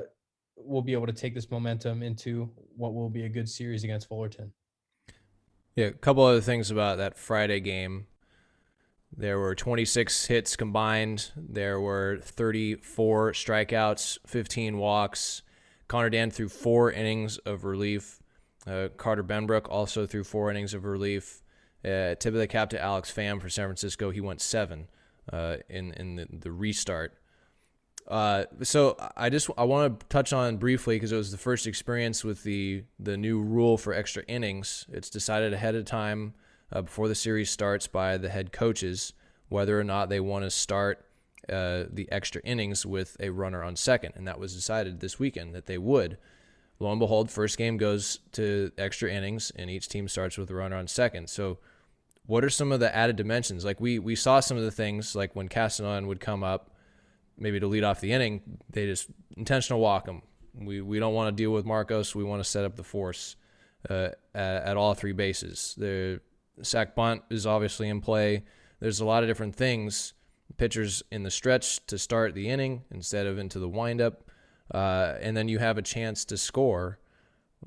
we'll 0.56 0.82
be 0.82 0.94
able 0.94 1.06
to 1.06 1.12
take 1.12 1.34
this 1.34 1.50
momentum 1.50 2.02
into 2.02 2.50
what 2.76 2.94
will 2.94 3.10
be 3.10 3.24
a 3.24 3.28
good 3.28 3.48
series 3.48 3.84
against 3.84 4.08
Fullerton. 4.08 4.52
Yeah, 5.74 5.86
a 5.86 5.92
couple 5.92 6.24
other 6.24 6.40
things 6.40 6.70
about 6.70 6.96
that 6.98 7.18
Friday 7.18 7.60
game. 7.60 8.06
There 9.14 9.38
were 9.38 9.54
26 9.54 10.26
hits 10.26 10.56
combined. 10.56 11.32
There 11.36 11.80
were 11.80 12.18
34 12.22 13.32
strikeouts, 13.32 14.18
15 14.26 14.78
walks. 14.78 15.42
Connor 15.88 16.10
Dan 16.10 16.30
threw 16.30 16.48
four 16.48 16.90
innings 16.90 17.38
of 17.38 17.64
relief. 17.64 18.20
Uh, 18.66 18.88
Carter 18.96 19.22
Benbrook 19.22 19.68
also 19.70 20.06
threw 20.06 20.24
four 20.24 20.50
innings 20.50 20.74
of 20.74 20.84
relief. 20.84 21.42
Uh, 21.84 22.14
tip 22.16 22.26
of 22.26 22.34
the 22.34 22.48
cap 22.48 22.70
to 22.70 22.82
Alex 22.82 23.12
Pham 23.12 23.40
for 23.40 23.48
San 23.48 23.66
Francisco. 23.66 24.10
He 24.10 24.20
went 24.20 24.40
seven 24.40 24.88
uh, 25.32 25.58
in 25.68 25.92
in 25.92 26.16
the, 26.16 26.26
the 26.30 26.50
restart. 26.50 27.14
Uh, 28.08 28.44
so 28.62 28.96
I 29.16 29.30
just 29.30 29.48
I 29.56 29.64
want 29.64 30.00
to 30.00 30.06
touch 30.06 30.32
on 30.32 30.56
briefly 30.56 30.96
because 30.96 31.12
it 31.12 31.16
was 31.16 31.30
the 31.30 31.38
first 31.38 31.66
experience 31.66 32.24
with 32.24 32.42
the 32.42 32.84
the 32.98 33.16
new 33.16 33.40
rule 33.40 33.78
for 33.78 33.92
extra 33.92 34.24
innings. 34.24 34.86
It's 34.90 35.10
decided 35.10 35.52
ahead 35.52 35.76
of 35.76 35.84
time 35.84 36.34
uh, 36.72 36.82
before 36.82 37.08
the 37.08 37.14
series 37.14 37.50
starts 37.50 37.86
by 37.86 38.16
the 38.16 38.28
head 38.28 38.52
coaches 38.52 39.12
whether 39.48 39.78
or 39.78 39.84
not 39.84 40.08
they 40.08 40.20
want 40.20 40.44
to 40.44 40.50
start 40.50 41.04
uh, 41.48 41.84
the 41.90 42.08
extra 42.10 42.42
innings 42.42 42.84
with 42.84 43.16
a 43.20 43.30
runner 43.30 43.62
on 43.62 43.76
second, 43.76 44.12
and 44.16 44.26
that 44.26 44.40
was 44.40 44.54
decided 44.54 45.00
this 45.00 45.18
weekend 45.18 45.54
that 45.54 45.66
they 45.66 45.78
would. 45.78 46.18
Lo 46.78 46.90
and 46.90 46.98
behold, 46.98 47.30
first 47.30 47.56
game 47.56 47.76
goes 47.76 48.18
to 48.32 48.72
extra 48.76 49.10
innings, 49.10 49.52
and 49.54 49.70
each 49.70 49.88
team 49.88 50.08
starts 50.08 50.36
with 50.36 50.50
a 50.50 50.54
runner 50.54 50.76
on 50.76 50.88
second. 50.88 51.30
So, 51.30 51.58
what 52.26 52.44
are 52.44 52.50
some 52.50 52.72
of 52.72 52.80
the 52.80 52.94
added 52.94 53.16
dimensions? 53.16 53.64
Like 53.64 53.80
we 53.80 53.98
we 53.98 54.16
saw 54.16 54.40
some 54.40 54.56
of 54.56 54.64
the 54.64 54.70
things, 54.72 55.14
like 55.14 55.36
when 55.36 55.48
Castanon 55.48 56.06
would 56.06 56.20
come 56.20 56.42
up, 56.42 56.72
maybe 57.38 57.60
to 57.60 57.66
lead 57.66 57.84
off 57.84 58.00
the 58.00 58.12
inning, 58.12 58.42
they 58.68 58.86
just 58.86 59.08
intentional 59.36 59.80
walk 59.80 60.06
him. 60.06 60.22
We 60.52 60.80
we 60.80 60.98
don't 60.98 61.14
want 61.14 61.34
to 61.34 61.42
deal 61.42 61.52
with 61.52 61.64
Marcos. 61.64 62.14
We 62.14 62.24
want 62.24 62.42
to 62.42 62.48
set 62.48 62.64
up 62.64 62.74
the 62.74 62.82
force 62.82 63.36
uh, 63.88 64.08
at, 64.34 64.64
at 64.64 64.76
all 64.76 64.94
three 64.94 65.12
bases. 65.12 65.74
The 65.78 66.20
sac 66.62 66.94
bunt 66.94 67.22
is 67.30 67.46
obviously 67.46 67.88
in 67.88 68.00
play. 68.00 68.44
There's 68.80 69.00
a 69.00 69.04
lot 69.04 69.22
of 69.22 69.28
different 69.28 69.56
things. 69.56 70.12
Pitchers 70.56 71.02
in 71.10 71.22
the 71.22 71.30
stretch 71.30 71.84
to 71.86 71.98
start 71.98 72.34
the 72.34 72.48
inning 72.48 72.84
instead 72.90 73.26
of 73.26 73.38
into 73.38 73.58
the 73.58 73.68
windup, 73.68 74.30
uh, 74.72 75.14
and 75.20 75.36
then 75.36 75.48
you 75.48 75.58
have 75.58 75.76
a 75.76 75.82
chance 75.82 76.24
to 76.26 76.38
score 76.38 76.98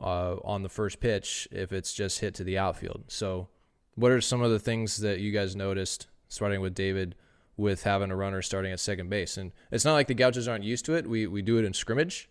uh, 0.01 0.38
on 0.43 0.63
the 0.63 0.69
first 0.69 1.00
pitch 1.00 1.48
if 1.51 1.72
it's 1.72 1.93
just 1.93 2.19
hit 2.19 2.34
to 2.36 2.43
the 2.43 2.58
outfield. 2.58 3.03
So, 3.08 3.50
what 3.96 4.12
are 4.12 4.22
some 4.22 4.41
of 4.41 4.50
the 4.50 4.60
things 4.60 4.98
that 5.01 5.19
you 5.19 5.31
guys 5.31 5.55
noticed, 5.55 6.08
starting 6.29 6.62
with 6.62 6.74
David, 6.74 7.15
with 7.58 7.84
having 7.84 8.12
a 8.12 8.15
runner 8.15 8.41
starting 8.41 8.72
at 8.72 8.79
second 8.79 9.10
base? 9.10 9.38
And 9.38 9.51
it's 9.72 9.86
not 9.86 9.93
like 9.93 10.08
the 10.08 10.15
Gauchos 10.15 10.48
aren't 10.48 10.63
used 10.63 10.86
to 10.86 10.96
it. 10.96 11.08
We 11.08 11.27
we 11.27 11.41
do 11.41 11.58
it 11.58 11.65
in 11.65 11.74
scrimmage 11.74 12.29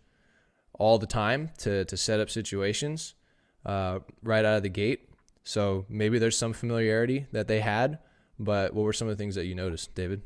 all 0.73 0.99
the 0.99 1.07
time 1.07 1.51
to 1.59 1.85
to 1.85 1.97
set 1.97 2.21
up 2.21 2.31
situations 2.31 3.15
uh, 3.67 4.01
right 4.23 4.45
out 4.45 4.57
of 4.57 4.63
the 4.63 4.69
gate. 4.71 5.08
So 5.49 5.87
maybe 5.89 6.19
there's 6.19 6.37
some 6.37 6.53
familiarity 6.53 7.27
that 7.33 7.49
they 7.49 7.61
had, 7.61 8.01
but 8.39 8.75
what 8.75 8.83
were 8.83 8.93
some 8.93 9.09
of 9.09 9.17
the 9.17 9.23
things 9.23 9.35
that 9.37 9.47
you 9.47 9.55
noticed, 9.55 9.95
David? 9.95 10.21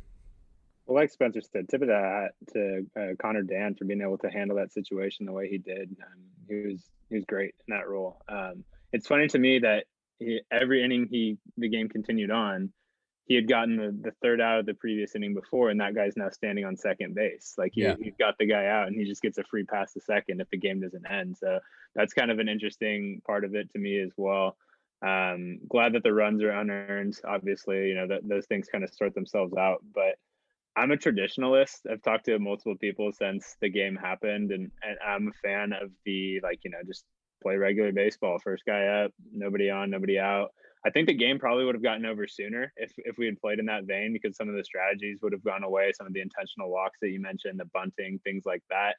Well, 0.85 0.97
like 0.97 1.13
Spencer 1.13 1.41
said, 1.41 1.69
tip 1.69 1.81
of 1.81 1.87
the 1.87 1.95
hat 1.95 2.33
to 2.55 2.87
uh, 3.01 3.15
Connor 3.21 3.43
Dan 3.43 3.77
for 3.77 3.85
being 3.85 4.01
able 4.01 4.19
to 4.19 4.29
handle 4.29 4.57
that 4.57 4.73
situation 4.73 5.25
the 5.25 5.31
way 5.31 5.49
he 5.49 5.59
did. 5.59 5.97
Um, 6.03 6.25
he 6.49 6.55
was 6.67 6.83
he 7.09 7.15
was 7.15 7.25
great 7.25 7.55
in 7.69 7.77
that 7.77 7.89
role. 7.89 8.21
Um, 8.29 8.65
it's 8.93 9.07
funny 9.07 9.29
to 9.29 9.39
me 9.39 9.61
that 9.61 9.85
he, 10.19 10.41
every 10.51 10.85
inning 10.85 11.07
he 11.09 11.39
the 11.57 11.69
game 11.69 11.89
continued 11.89 12.33
on, 12.33 12.73
he 13.27 13.37
had 13.37 13.47
gotten 13.47 13.77
the, 13.77 13.97
the 14.11 14.17
third 14.23 14.41
out 14.41 14.59
of 14.59 14.67
the 14.67 14.75
previous 14.75 15.15
inning 15.15 15.35
before, 15.35 15.71
and 15.71 15.81
that 15.81 15.95
guy's 15.95 16.17
now 16.17 16.31
standing 16.31 16.65
on 16.65 16.77
second 16.77 17.15
base. 17.15 17.55
Like 17.57 17.75
he, 17.77 17.83
yeah. 17.83 17.95
he 17.97 18.11
got 18.19 18.39
the 18.39 18.47
guy 18.47 18.67
out, 18.67 18.89
and 18.89 18.97
he 18.97 19.05
just 19.05 19.23
gets 19.23 19.39
a 19.39 19.45
free 19.45 19.63
pass 19.63 19.93
to 19.93 20.01
second 20.01 20.41
if 20.41 20.51
the 20.51 20.59
game 20.59 20.81
doesn't 20.81 21.09
end. 21.09 21.37
So 21.39 21.61
that's 21.95 22.13
kind 22.13 22.33
of 22.33 22.41
an 22.41 22.49
interesting 22.49 23.23
part 23.25 23.45
of 23.45 23.55
it 23.55 23.71
to 23.71 23.79
me 23.79 24.01
as 24.01 24.11
well. 24.17 24.57
Um, 25.05 25.59
glad 25.69 25.95
that 25.95 26.05
the 26.05 26.13
runs 26.13 26.43
are 26.43 26.51
unearned. 26.51 27.19
Obviously, 27.27 27.89
you 27.89 27.95
know 27.95 28.07
that 28.07 28.27
those 28.27 28.47
things 28.47 28.69
kind 28.71 28.85
of 28.85 28.95
sort 28.95 29.15
themselves 29.15 29.55
out. 29.57 29.83
But 29.95 30.17
I'm 30.77 30.93
a 30.93 30.97
traditionalist. 30.97 31.81
I've 31.91 32.03
talked 32.03 32.27
to 32.27 32.39
multiple 32.39 32.77
people 32.77 33.13
since 33.13 33.57
the 33.61 33.69
game 33.69 33.97
happened, 33.97 34.53
and, 34.53 34.71
and 34.83 34.97
I'm 35.07 35.29
a 35.29 35.47
fan 35.47 35.73
of 35.73 35.91
the 36.05 36.41
like 36.43 36.61
you 36.63 36.71
know 36.71 36.79
just 36.87 37.05
play 37.43 37.57
regular 37.57 37.93
baseball. 37.93 38.39
First 38.39 38.65
guy 38.65 38.87
up, 38.87 39.13
nobody 39.33 39.71
on, 39.71 39.91
nobody 39.91 40.19
out. 40.19 40.53
I 40.85 40.91
think 40.91 41.07
the 41.07 41.15
game 41.15 41.39
probably 41.39 41.65
would 41.65 41.75
have 41.75 41.83
gotten 41.83 42.07
over 42.07 42.27
sooner 42.27 42.73
if 42.77 42.93
if 42.99 43.19
we 43.19 43.27
had 43.27 43.41
played 43.41 43.59
in 43.59 43.67
that 43.67 43.85
vein 43.85 44.13
because 44.13 44.37
some 44.37 44.49
of 44.49 44.55
the 44.55 44.65
strategies 44.65 45.19
would 45.23 45.33
have 45.33 45.45
gone 45.45 45.65
away. 45.65 45.93
Some 45.93 46.07
of 46.07 46.13
the 46.13 46.21
intentional 46.21 46.71
walks 46.71 47.01
that 47.01 47.11
you 47.11 47.21
mentioned, 47.21 47.59
the 47.59 47.67
bunting, 47.67 48.21
things 48.25 48.45
like 48.47 48.63
that. 48.71 48.95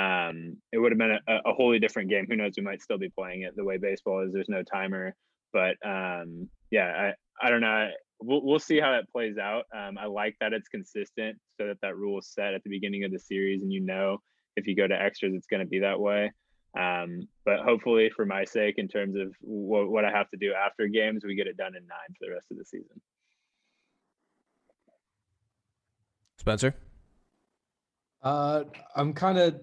Um, 0.00 0.56
it 0.72 0.78
would 0.78 0.92
have 0.92 0.98
been 0.98 1.18
a, 1.26 1.40
a 1.44 1.52
wholly 1.52 1.78
different 1.80 2.08
game. 2.08 2.26
Who 2.28 2.36
knows? 2.36 2.54
We 2.56 2.62
might 2.62 2.82
still 2.82 2.98
be 2.98 3.10
playing 3.10 3.42
it 3.42 3.56
the 3.56 3.64
way 3.64 3.76
baseball 3.76 4.24
is. 4.24 4.32
There's 4.32 4.48
no 4.48 4.62
timer. 4.62 5.14
But 5.52 5.76
um, 5.84 6.48
yeah, 6.70 7.12
I, 7.42 7.46
I 7.46 7.50
don't 7.50 7.60
know. 7.60 7.88
We'll, 8.22 8.44
we'll 8.44 8.58
see 8.58 8.78
how 8.78 8.92
that 8.92 9.10
plays 9.10 9.38
out. 9.38 9.64
Um, 9.74 9.96
I 9.98 10.06
like 10.06 10.36
that 10.40 10.52
it's 10.52 10.68
consistent 10.68 11.38
so 11.58 11.66
that 11.68 11.78
that 11.82 11.96
rule 11.96 12.18
is 12.18 12.28
set 12.28 12.54
at 12.54 12.62
the 12.64 12.70
beginning 12.70 13.04
of 13.04 13.12
the 13.12 13.18
series 13.18 13.62
and 13.62 13.72
you 13.72 13.80
know 13.80 14.18
if 14.56 14.66
you 14.66 14.76
go 14.76 14.86
to 14.86 15.00
extras, 15.00 15.34
it's 15.34 15.46
going 15.46 15.60
to 15.60 15.66
be 15.66 15.80
that 15.80 15.98
way. 15.98 16.32
Um, 16.78 17.28
but 17.44 17.60
hopefully, 17.60 18.10
for 18.14 18.24
my 18.24 18.44
sake, 18.44 18.76
in 18.78 18.86
terms 18.86 19.16
of 19.16 19.34
what, 19.40 19.90
what 19.90 20.04
I 20.04 20.10
have 20.10 20.30
to 20.30 20.36
do 20.36 20.52
after 20.52 20.86
games, 20.86 21.24
we 21.24 21.34
get 21.34 21.46
it 21.46 21.56
done 21.56 21.74
in 21.76 21.86
nine 21.86 22.14
for 22.18 22.26
the 22.26 22.32
rest 22.32 22.46
of 22.50 22.58
the 22.58 22.64
season. 22.64 23.00
Spencer? 26.36 26.74
Uh, 28.22 28.64
I'm 28.94 29.12
kind 29.12 29.38
of, 29.38 29.60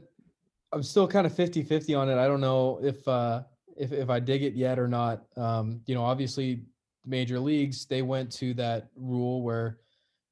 I'm 0.74 0.84
still 0.84 1.08
kind 1.08 1.25
of 1.25 1.34
50 1.34 1.63
50 1.63 1.96
on 1.96 2.10
it. 2.10 2.17
I 2.17 2.27
don't 2.27 2.41
know 2.41 2.79
if, 2.84 3.08
uh, 3.08 3.44
if 3.77 3.91
if 3.91 4.10
I 4.10 4.19
dig 4.19 4.43
it 4.43 4.53
yet 4.53 4.79
or 4.79 4.88
not. 4.88 5.25
Um, 5.36 5.81
you 5.86 5.96
know, 5.96 6.03
obviously, 6.03 6.63
major 7.05 7.39
leagues 7.39 7.86
they 7.86 8.01
went 8.01 8.31
to 8.34 8.53
that 8.55 8.89
rule 8.96 9.41
where 9.41 9.77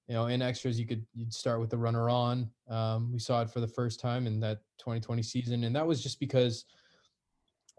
you 0.08 0.14
know, 0.14 0.28
in 0.28 0.42
extras, 0.42 0.80
you 0.80 0.86
could 0.86 1.06
you'd 1.16 1.34
start 1.34 1.60
with 1.60 1.70
the 1.70 1.78
runner 1.78 2.10
on. 2.10 2.50
Um, 2.70 3.12
we 3.12 3.20
saw 3.20 3.42
it 3.42 3.50
for 3.50 3.60
the 3.60 3.68
first 3.68 4.00
time 4.00 4.28
in 4.28 4.40
that 4.42 4.60
2020 4.80 5.24
season, 5.24 5.64
and 5.64 5.76
that 5.76 5.86
was 5.86 6.02
just 6.02 6.20
because 6.20 6.66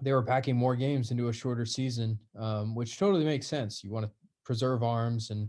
they 0.03 0.13
were 0.13 0.23
packing 0.23 0.57
more 0.57 0.75
games 0.75 1.11
into 1.11 1.29
a 1.29 1.33
shorter 1.33 1.65
season, 1.65 2.19
um, 2.37 2.75
which 2.75 2.99
totally 2.99 3.25
makes 3.25 3.47
sense. 3.47 3.83
You 3.85 3.91
want 3.91 4.07
to 4.07 4.13
preserve 4.45 4.83
arms, 4.83 5.31
and 5.31 5.49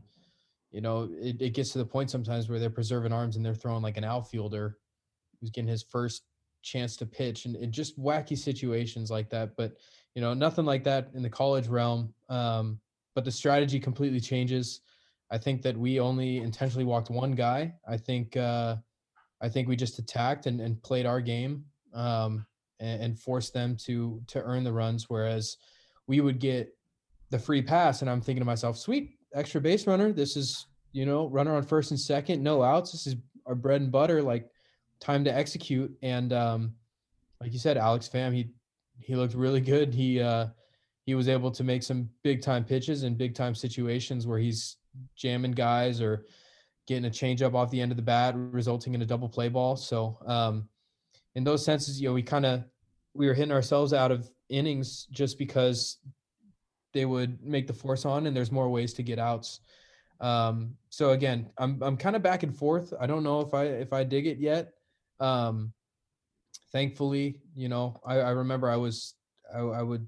you 0.72 0.82
know, 0.82 1.10
it, 1.20 1.42
it 1.42 1.54
gets 1.54 1.72
to 1.72 1.80
the 1.80 1.86
point 1.86 2.12
sometimes 2.12 2.48
where 2.48 2.60
they're 2.60 2.70
preserving 2.70 3.12
arms 3.12 3.38
and 3.38 3.46
they're 3.46 3.56
throwing 3.56 3.82
like 3.82 3.98
an 3.98 4.04
outfielder 4.04 4.78
who's 5.40 5.50
getting 5.50 5.68
his 5.68 5.84
first 5.84 6.24
chance 6.62 6.96
to 6.98 7.08
pitch, 7.08 7.46
and, 7.46 7.56
and 7.56 7.74
just 7.74 8.00
wacky 8.00 8.38
situations 8.38 9.10
like 9.10 9.32
that. 9.32 9.56
But 9.58 9.78
you 10.16 10.22
know, 10.22 10.34
nothing 10.34 10.66
like 10.66 10.84
that 10.86 11.10
in 11.14 11.22
the 11.22 11.30
college 11.30 11.68
realm. 11.68 12.14
Um, 12.30 12.80
but 13.16 13.26
the 13.26 13.32
strategy 13.32 13.80
completely 13.80 14.20
changes 14.20 14.82
I 15.30 15.38
think 15.38 15.62
that 15.64 15.78
we 15.78 16.00
only 16.00 16.38
intentionally 16.38 16.86
walked 16.86 17.10
one 17.10 17.34
guy. 17.34 17.74
I 17.88 17.98
think 17.98 18.38
uh, 18.38 18.78
I 19.42 19.50
think 19.50 19.68
we 19.68 19.76
just 19.76 20.00
attacked 20.00 20.46
and, 20.46 20.62
and 20.62 20.82
played 20.84 21.06
our 21.06 21.22
game 21.22 21.66
um, 21.94 22.46
and, 22.80 23.04
and, 23.04 23.20
forced 23.20 23.54
them 23.54 23.76
to 23.86 24.22
to 24.28 24.42
earn 24.42 24.64
the 24.64 24.72
runs. 24.72 25.10
Whereas 25.10 25.58
we 26.08 26.22
would 26.22 26.40
get 26.40 26.76
the 27.30 27.40
free 27.40 27.62
pass, 27.62 28.02
and 28.02 28.10
I'm 28.10 28.22
thinking 28.22 28.42
to 28.42 28.46
myself, 28.46 28.78
sweet 28.78 29.18
extra 29.34 29.60
base 29.60 29.86
runner. 29.86 30.14
This 30.14 30.38
is 30.38 30.68
you 30.94 31.06
know 31.06 31.28
runner 31.28 31.56
on 31.56 31.64
first 31.64 31.92
and 31.92 32.00
second, 32.00 32.42
no 32.42 32.64
outs. 32.64 32.92
This 32.94 33.08
is 33.08 33.16
our 33.46 33.56
bread 33.56 33.82
and 33.82 33.92
butter. 33.92 34.22
Like 34.22 34.50
time 35.02 35.26
to 35.26 35.36
execute. 35.36 35.92
And 36.02 36.32
um, 36.32 36.74
like 37.42 37.52
you 37.52 37.60
said, 37.60 37.78
Alex 37.78 38.10
Pham 38.12 38.34
he 38.34 38.50
he 39.00 39.16
looked 39.16 39.34
really 39.34 39.62
good. 39.62 39.94
He 39.94 40.22
uh, 40.22 40.48
he 41.06 41.16
was 41.16 41.30
able 41.30 41.52
to 41.52 41.64
make 41.64 41.84
some 41.84 42.10
big 42.24 42.42
time 42.42 42.64
pitches 42.64 43.04
and 43.04 43.18
big 43.18 43.34
time 43.34 43.56
situations 43.56 44.28
where 44.28 44.40
he's 44.40 44.78
jamming 45.16 45.54
guys 45.54 46.02
or 46.02 46.26
getting 46.88 47.06
a 47.06 47.10
changeup 47.10 47.54
off 47.54 47.70
the 47.70 47.82
end 47.82 47.92
of 47.92 47.98
the 47.98 48.04
bat, 48.04 48.34
resulting 48.36 48.94
in 48.94 49.02
a 49.02 49.06
double 49.06 49.30
play 49.30 49.50
ball. 49.50 49.76
So, 49.76 50.18
um, 50.26 50.68
in 51.36 51.44
those 51.44 51.64
senses, 51.64 52.02
you 52.02 52.10
know, 52.10 52.14
we 52.14 52.24
kind 52.24 52.46
of 52.46 52.64
we 53.14 53.28
were 53.28 53.34
hitting 53.34 53.52
ourselves 53.52 53.94
out 53.94 54.12
of 54.12 54.30
innings 54.50 55.08
just 55.12 55.38
because 55.38 55.98
they 56.94 57.06
would 57.06 57.44
make 57.44 57.68
the 57.68 57.74
force 57.74 58.06
on, 58.06 58.28
and 58.28 58.36
there's 58.36 58.52
more 58.52 58.70
ways 58.70 58.94
to 58.94 59.04
get 59.04 59.20
outs. 59.20 59.62
Um, 60.20 60.76
so 60.90 61.12
again, 61.12 61.50
I'm 61.58 61.82
I'm 61.82 61.98
kind 61.98 62.16
of 62.16 62.24
back 62.24 62.44
and 62.44 62.56
forth. 62.56 62.94
I 63.00 63.06
don't 63.06 63.24
know 63.24 63.42
if 63.42 63.54
I 63.54 63.66
if 63.66 63.94
I 63.94 64.04
dig 64.04 64.28
it 64.28 64.40
yet. 64.40 64.74
Um, 65.20 65.74
thankfully, 66.72 67.42
you 67.56 67.70
know, 67.70 68.00
I, 68.06 68.16
I 68.20 68.30
remember 68.32 68.70
I 68.70 68.78
was 68.78 69.16
I, 69.54 69.60
I 69.60 69.82
would 69.82 70.08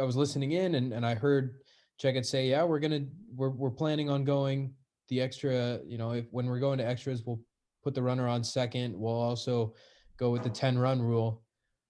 I 0.00 0.04
was 0.04 0.16
listening 0.16 0.52
in 0.52 0.74
and, 0.74 0.92
and 0.92 1.04
I 1.04 1.14
heard 1.14 1.56
check 1.98 2.16
and 2.16 2.24
say, 2.24 2.48
yeah, 2.48 2.64
we're 2.64 2.80
gonna 2.80 3.04
we're 3.34 3.50
we're 3.50 3.70
planning 3.70 4.08
on 4.10 4.24
going 4.24 4.74
the 5.08 5.20
extra. 5.20 5.80
You 5.84 5.98
know, 5.98 6.12
if 6.12 6.26
when 6.30 6.46
we're 6.46 6.60
going 6.60 6.78
to 6.78 6.86
extras, 6.86 7.22
we'll 7.24 7.40
put 7.84 7.94
the 7.94 8.02
runner 8.02 8.26
on 8.26 8.42
second. 8.42 8.98
We'll 8.98 9.12
also 9.12 9.74
go 10.16 10.30
with 10.30 10.42
the 10.42 10.50
ten 10.50 10.78
run 10.78 11.02
rule 11.02 11.42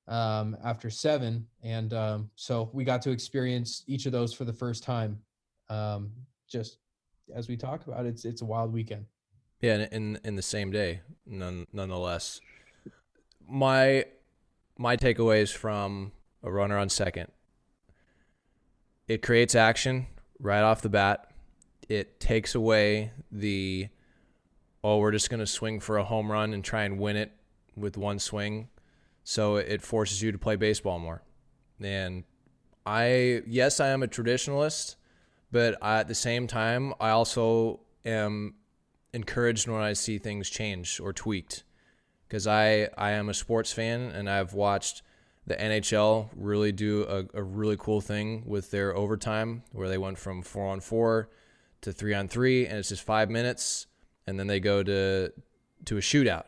um, 0.09 0.57
after 0.65 0.91
seven, 0.91 1.47
and 1.63 1.93
um, 1.93 2.31
so 2.35 2.71
we 2.73 2.85
got 2.85 3.03
to 3.03 3.11
experience 3.11 3.85
each 3.87 4.07
of 4.07 4.13
those 4.13 4.33
for 4.33 4.45
the 4.45 4.53
first 4.53 4.83
time. 4.83 5.21
Um, 5.69 6.11
just 6.49 6.79
as 7.35 7.49
we 7.49 7.57
talked 7.57 7.87
about, 7.87 8.07
it's 8.07 8.25
it's 8.25 8.43
a 8.43 8.45
wild 8.47 8.73
weekend. 8.73 9.07
Yeah, 9.61 9.75
and 9.75 9.93
in 9.93 10.19
in 10.25 10.37
the 10.37 10.43
same 10.43 10.73
day, 10.73 11.03
none 11.27 11.67
nonetheless. 11.73 12.41
My 13.51 14.07
my 14.79 14.97
takeaways 14.97 15.53
from 15.55 16.13
a 16.43 16.51
runner 16.51 16.79
on 16.79 16.89
second 16.89 17.29
it 19.11 19.23
creates 19.23 19.57
action 19.57 20.07
right 20.39 20.63
off 20.63 20.83
the 20.83 20.89
bat. 20.89 21.33
It 21.89 22.21
takes 22.21 22.55
away 22.55 23.11
the 23.33 23.89
oh, 24.85 24.99
we're 24.99 25.11
just 25.11 25.31
going 25.31 25.41
to 25.41 25.49
swing 25.49 25.81
for 25.81 25.99
a 25.99 26.05
home 26.05 26.31
run 26.31 26.55
and 26.55 26.63
try 26.63 26.85
and 26.85 26.97
win 26.97 27.17
it 27.17 27.33
with 27.77 27.97
one 27.97 28.21
swing. 28.21 28.69
So 29.25 29.57
it 29.57 29.83
forces 29.83 30.23
you 30.23 30.31
to 30.31 30.39
play 30.39 30.55
baseball 30.55 31.01
more. 31.01 31.23
And 31.83 32.23
I, 32.87 33.43
yes, 33.49 33.81
I 33.81 33.89
am 33.89 34.05
a 34.05 34.07
traditionalist, 34.07 34.95
but 35.51 35.77
at 35.83 36.07
the 36.07 36.15
same 36.15 36.47
time, 36.47 36.95
I 37.01 37.11
also 37.11 37.81
am 38.05 38.55
encouraged 39.13 39.67
when 39.67 39.83
I 39.83 39.93
see 39.95 40.19
things 40.19 40.49
change 40.49 41.01
or 41.01 41.13
tweaked 41.13 41.65
because 42.31 42.47
I, 42.47 42.89
I 42.97 43.11
am 43.11 43.29
a 43.29 43.35
sports 43.35 43.73
fan 43.73 44.03
and 44.03 44.31
I've 44.31 44.55
watched 44.55 45.03
the 45.49 45.57
NHL 45.57 46.29
really 46.37 46.71
do 46.71 47.03
a, 47.03 47.25
a 47.37 47.43
really 47.43 47.77
cool 47.77 48.01
thing 48.01 48.45
with 48.47 48.71
their 48.71 48.97
overtime 48.97 49.65
where 49.73 49.89
they 49.89 49.99
went 49.99 50.17
from 50.17 50.43
four 50.43 50.69
on 50.69 50.79
four 50.79 51.29
to 51.81 51.93
three 51.93 52.15
on 52.15 52.29
three, 52.29 52.67
and 52.67 52.79
it's 52.79 52.91
just 52.91 53.03
five 53.03 53.31
minutes, 53.31 53.89
and 54.29 54.39
then 54.39 54.47
they 54.47 54.61
go 54.61 54.83
to 54.85 55.33
to 55.87 55.97
a 55.97 56.01
shootout 56.01 56.45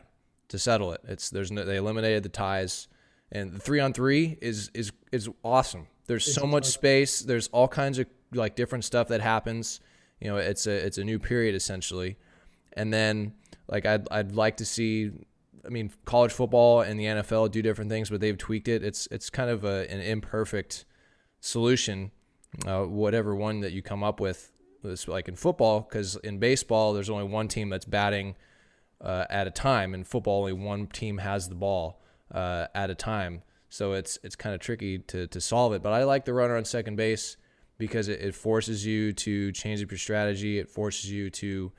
to 0.47 0.57
settle 0.57 0.93
it. 0.93 1.01
It's 1.05 1.29
there's 1.29 1.51
no, 1.51 1.65
they 1.65 1.75
eliminated 1.75 2.23
the 2.23 2.29
ties, 2.29 2.87
and 3.29 3.51
the 3.51 3.59
three 3.59 3.81
on 3.81 3.91
three 3.91 4.37
is 4.41 4.71
is 4.73 4.93
is 5.11 5.27
awesome. 5.43 5.87
There's 6.05 6.33
so 6.33 6.45
much 6.45 6.65
space. 6.65 7.19
There's 7.19 7.49
all 7.49 7.67
kinds 7.67 7.99
of 7.99 8.07
like 8.31 8.55
different 8.55 8.85
stuff 8.85 9.09
that 9.09 9.19
happens. 9.19 9.81
You 10.21 10.29
know, 10.29 10.37
it's 10.37 10.65
a 10.65 10.85
it's 10.85 10.97
a 10.97 11.03
new 11.03 11.19
period 11.19 11.55
essentially, 11.55 12.15
and 12.71 12.93
then 12.93 13.33
like 13.67 13.85
I'd 13.85 14.07
I'd 14.11 14.31
like 14.31 14.57
to 14.57 14.65
see 14.65 15.11
I 15.65 15.69
mean, 15.69 15.91
college 16.05 16.31
football 16.31 16.81
and 16.81 16.99
the 16.99 17.05
NFL 17.05 17.51
do 17.51 17.61
different 17.61 17.89
things, 17.89 18.09
but 18.09 18.19
they've 18.19 18.37
tweaked 18.37 18.67
it. 18.67 18.83
It's 18.83 19.07
it's 19.11 19.29
kind 19.29 19.49
of 19.49 19.63
a, 19.63 19.89
an 19.91 20.01
imperfect 20.01 20.85
solution, 21.39 22.11
uh, 22.65 22.83
whatever 22.83 23.35
one 23.35 23.61
that 23.61 23.71
you 23.71 23.81
come 23.81 24.03
up 24.03 24.19
with. 24.19 24.51
It's 24.83 25.07
like 25.07 25.29
in 25.29 25.35
football, 25.35 25.81
because 25.81 26.17
in 26.17 26.39
baseball 26.39 26.93
there's 26.93 27.09
only 27.09 27.23
one 27.23 27.47
team 27.47 27.69
that's 27.69 27.85
batting 27.85 28.35
uh, 28.99 29.25
at 29.29 29.47
a 29.47 29.51
time. 29.51 29.93
In 29.93 30.03
football, 30.03 30.39
only 30.39 30.53
one 30.53 30.87
team 30.87 31.19
has 31.19 31.47
the 31.47 31.55
ball 31.55 32.01
uh, 32.31 32.67
at 32.75 32.89
a 32.89 32.95
time. 32.95 33.43
So 33.69 33.93
it's 33.93 34.19
it's 34.23 34.35
kind 34.35 34.53
of 34.53 34.59
tricky 34.59 34.99
to 34.99 35.27
to 35.27 35.39
solve 35.41 35.73
it. 35.73 35.81
But 35.81 35.93
I 35.93 36.03
like 36.03 36.25
the 36.25 36.33
runner 36.33 36.57
on 36.57 36.65
second 36.65 36.97
base 36.97 37.37
because 37.77 38.07
it, 38.07 38.19
it 38.21 38.35
forces 38.35 38.85
you 38.85 39.13
to 39.13 39.51
change 39.51 39.81
up 39.81 39.89
your 39.89 39.97
strategy. 39.97 40.59
It 40.59 40.69
forces 40.69 41.09
you 41.09 41.29
to 41.31 41.71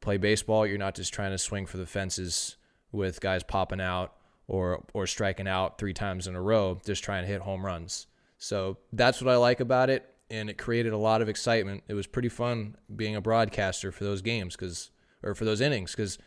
play 0.00 0.16
baseball. 0.16 0.66
You're 0.66 0.78
not 0.78 0.94
just 0.94 1.14
trying 1.14 1.30
to 1.30 1.38
swing 1.38 1.66
for 1.66 1.76
the 1.76 1.86
fences 1.86 2.56
with 2.92 3.20
guys 3.20 3.42
popping 3.42 3.80
out 3.80 4.14
or 4.50 4.84
or 4.92 5.06
striking 5.06 5.46
out 5.46 5.78
three 5.78 5.94
times 5.94 6.26
in 6.26 6.34
a 6.34 6.42
row, 6.42 6.80
just 6.84 7.04
trying 7.04 7.22
to 7.22 7.28
hit 7.28 7.42
home 7.42 7.64
runs. 7.64 8.06
So 8.38 8.78
that's 8.92 9.22
what 9.22 9.32
I 9.32 9.36
like 9.36 9.60
about 9.60 9.90
it, 9.90 10.12
and 10.30 10.50
it 10.50 10.58
created 10.58 10.92
a 10.92 10.98
lot 10.98 11.22
of 11.22 11.28
excitement. 11.28 11.84
It 11.88 11.94
was 11.94 12.06
pretty 12.06 12.28
fun 12.28 12.76
being 12.94 13.14
a 13.14 13.20
broadcaster 13.20 13.92
for 13.92 14.04
those 14.04 14.22
games 14.22 14.56
because 14.56 14.90
or 15.22 15.34
for 15.34 15.44
those 15.44 15.60
innings 15.60 15.92
because 15.92 16.18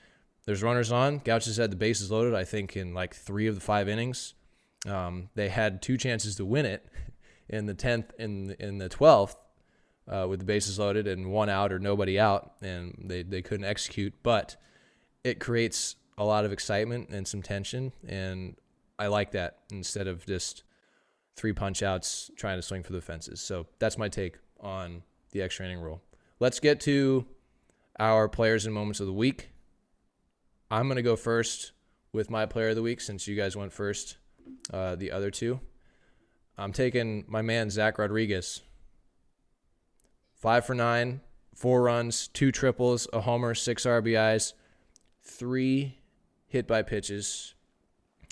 there's 0.46 0.64
runners 0.64 0.92
on. 0.92 1.20
Gauchos 1.20 1.58
had 1.58 1.72
the 1.72 1.76
bases 1.76 2.12
loaded. 2.12 2.34
I 2.34 2.44
think 2.44 2.78
in 2.78 2.94
like 2.94 3.14
three 3.14 3.48
of 3.48 3.56
the 3.56 3.62
five 3.62 3.90
innings, 3.90 4.36
um, 4.88 5.30
they 5.36 5.50
had 5.50 5.82
two 5.82 5.98
chances 5.98 6.36
to 6.36 6.46
win 6.46 6.66
it 6.66 6.86
in 7.50 7.66
the 7.66 7.74
tenth 7.74 8.14
in 8.18 8.56
in 8.60 8.78
the 8.78 8.90
twelfth. 8.90 9.38
Uh, 10.06 10.28
with 10.28 10.40
the 10.40 10.46
bases 10.46 10.78
loaded 10.78 11.08
and 11.08 11.32
one 11.32 11.48
out 11.48 11.72
or 11.72 11.80
nobody 11.80 12.20
out, 12.20 12.56
and 12.62 13.06
they, 13.06 13.24
they 13.24 13.42
couldn't 13.42 13.66
execute. 13.66 14.14
But 14.22 14.58
it 15.24 15.40
creates 15.40 15.96
a 16.18 16.24
lot 16.24 16.46
of 16.46 16.52
excitement 16.52 17.10
and 17.10 17.28
some 17.28 17.42
tension, 17.42 17.92
and 18.08 18.56
I 19.00 19.08
like 19.08 19.32
that 19.32 19.60
instead 19.72 20.08
of 20.08 20.26
just 20.26 20.64
three 21.36 21.54
punch 21.54 21.82
outs 21.82 22.30
trying 22.36 22.58
to 22.58 22.62
swing 22.62 22.84
for 22.84 22.94
the 22.94 23.02
fences. 23.02 23.42
So 23.42 23.68
that's 23.80 23.98
my 23.98 24.10
take 24.10 24.38
on 24.60 25.04
the 25.32 25.42
extra 25.42 25.66
inning 25.66 25.80
rule. 25.80 26.02
Let's 26.40 26.60
get 26.60 26.80
to 26.82 27.26
our 28.00 28.28
players 28.28 28.66
and 28.66 28.74
moments 28.74 29.00
of 29.00 29.08
the 29.08 29.14
week. 29.14 29.50
I'm 30.70 30.88
going 30.88 30.98
to 30.98 31.04
go 31.04 31.16
first 31.16 31.72
with 32.12 32.30
my 32.30 32.46
player 32.46 32.70
of 32.70 32.76
the 32.76 32.82
week 32.82 33.02
since 33.02 33.28
you 33.28 33.36
guys 33.36 33.56
went 33.56 33.74
first, 33.74 34.18
uh, 34.72 34.96
the 34.96 35.12
other 35.12 35.32
two. 35.32 35.60
I'm 36.58 36.72
taking 36.72 37.26
my 37.28 37.42
man, 37.42 37.70
Zach 37.70 37.98
Rodriguez. 37.98 38.62
Five 40.36 40.66
for 40.66 40.76
nine, 40.76 41.22
four 41.56 41.82
runs, 41.82 42.28
two 42.28 42.52
triples, 42.52 43.08
a 43.14 43.22
homer, 43.22 43.56
six 43.56 43.86
RBIs, 43.86 44.54
three 45.24 45.98
hit 46.54 46.68
by 46.68 46.84
pitches, 46.84 47.56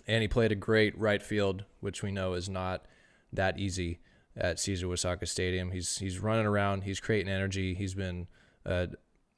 and 0.08 0.22
he 0.22 0.28
played 0.28 0.52
a 0.52 0.56
great 0.56 0.96
right 0.98 1.24
field, 1.24 1.66
which 1.80 2.04
we 2.04 2.12
know 2.12 2.34
is 2.34 2.48
not 2.48 2.86
that 3.34 3.58
easy 3.58 4.00
at 4.38 4.60
Caesar 4.60 4.86
Uyesaka 4.86 5.28
Stadium. 5.28 5.72
He's 5.72 5.98
he's 5.98 6.20
running 6.20 6.46
around, 6.46 6.84
he's 6.84 7.00
creating 7.00 7.34
energy. 7.34 7.74
He's 7.74 7.96
been 7.96 8.28
uh, 8.64 8.88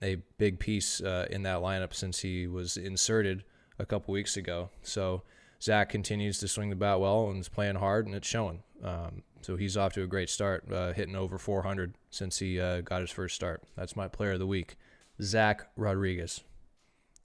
a 0.03 0.17
big 0.37 0.59
piece 0.59 0.99
uh, 0.99 1.27
in 1.31 1.43
that 1.43 1.59
lineup 1.59 1.93
since 1.93 2.19
he 2.19 2.45
was 2.45 2.75
inserted 2.75 3.45
a 3.79 3.85
couple 3.85 4.11
weeks 4.11 4.35
ago. 4.35 4.69
So 4.81 5.23
Zach 5.61 5.87
continues 5.87 6.39
to 6.39 6.49
swing 6.49 6.69
the 6.69 6.75
bat 6.75 6.99
well 6.99 7.29
and 7.29 7.39
is 7.39 7.47
playing 7.47 7.75
hard, 7.75 8.05
and 8.05 8.13
it's 8.13 8.27
showing. 8.27 8.63
Um, 8.83 9.23
so 9.41 9.55
he's 9.55 9.77
off 9.77 9.93
to 9.93 10.03
a 10.03 10.07
great 10.07 10.29
start, 10.29 10.69
uh, 10.69 10.91
hitting 10.91 11.15
over 11.15 11.37
400 11.37 11.95
since 12.09 12.39
he 12.39 12.59
uh, 12.59 12.81
got 12.81 12.99
his 12.99 13.11
first 13.11 13.33
start. 13.33 13.63
That's 13.77 13.95
my 13.95 14.09
player 14.09 14.33
of 14.33 14.39
the 14.39 14.47
week, 14.47 14.75
Zach 15.21 15.69
Rodriguez. 15.77 16.43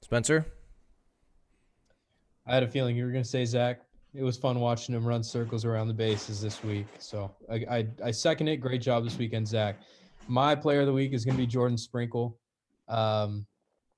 Spencer. 0.00 0.46
I 2.48 2.54
had 2.54 2.62
a 2.62 2.68
feeling 2.68 2.96
you 2.96 3.04
were 3.04 3.12
going 3.12 3.22
to 3.22 3.28
say 3.28 3.44
Zach. 3.44 3.82
It 4.14 4.22
was 4.22 4.38
fun 4.38 4.58
watching 4.58 4.94
him 4.94 5.04
run 5.04 5.22
circles 5.22 5.66
around 5.66 5.88
the 5.88 5.94
bases 5.94 6.40
this 6.40 6.64
week. 6.64 6.86
So 6.98 7.30
I, 7.50 7.54
I, 7.70 7.86
I 8.06 8.10
second 8.10 8.48
it. 8.48 8.56
Great 8.56 8.80
job 8.80 9.04
this 9.04 9.18
weekend, 9.18 9.46
Zach. 9.46 9.76
My 10.28 10.54
player 10.54 10.80
of 10.80 10.86
the 10.86 10.92
week 10.92 11.12
is 11.12 11.26
going 11.26 11.36
to 11.36 11.42
be 11.42 11.46
Jordan 11.46 11.76
Sprinkle. 11.76 12.38
Um, 12.88 13.46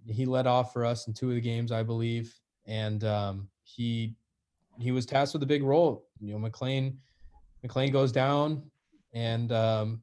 he 0.05 0.27
led 0.27 0.49
off 0.49 0.73
for 0.73 0.85
us 0.85 1.07
in 1.07 1.15
two 1.15 1.29
of 1.29 1.37
the 1.37 1.41
games, 1.41 1.71
I 1.71 1.85
believe, 1.85 2.35
and 2.67 3.05
um, 3.05 3.49
he 3.63 4.17
he 4.79 4.91
was 4.91 5.07
tasked 5.07 5.35
with 5.35 5.43
a 5.43 5.47
big 5.47 5.63
role. 5.63 6.07
You 6.21 6.37
know, 6.37 6.49
McClain 6.49 6.97
McClain 7.65 7.93
goes 7.93 8.11
down, 8.11 8.63
and 9.13 9.53
um, 9.53 10.01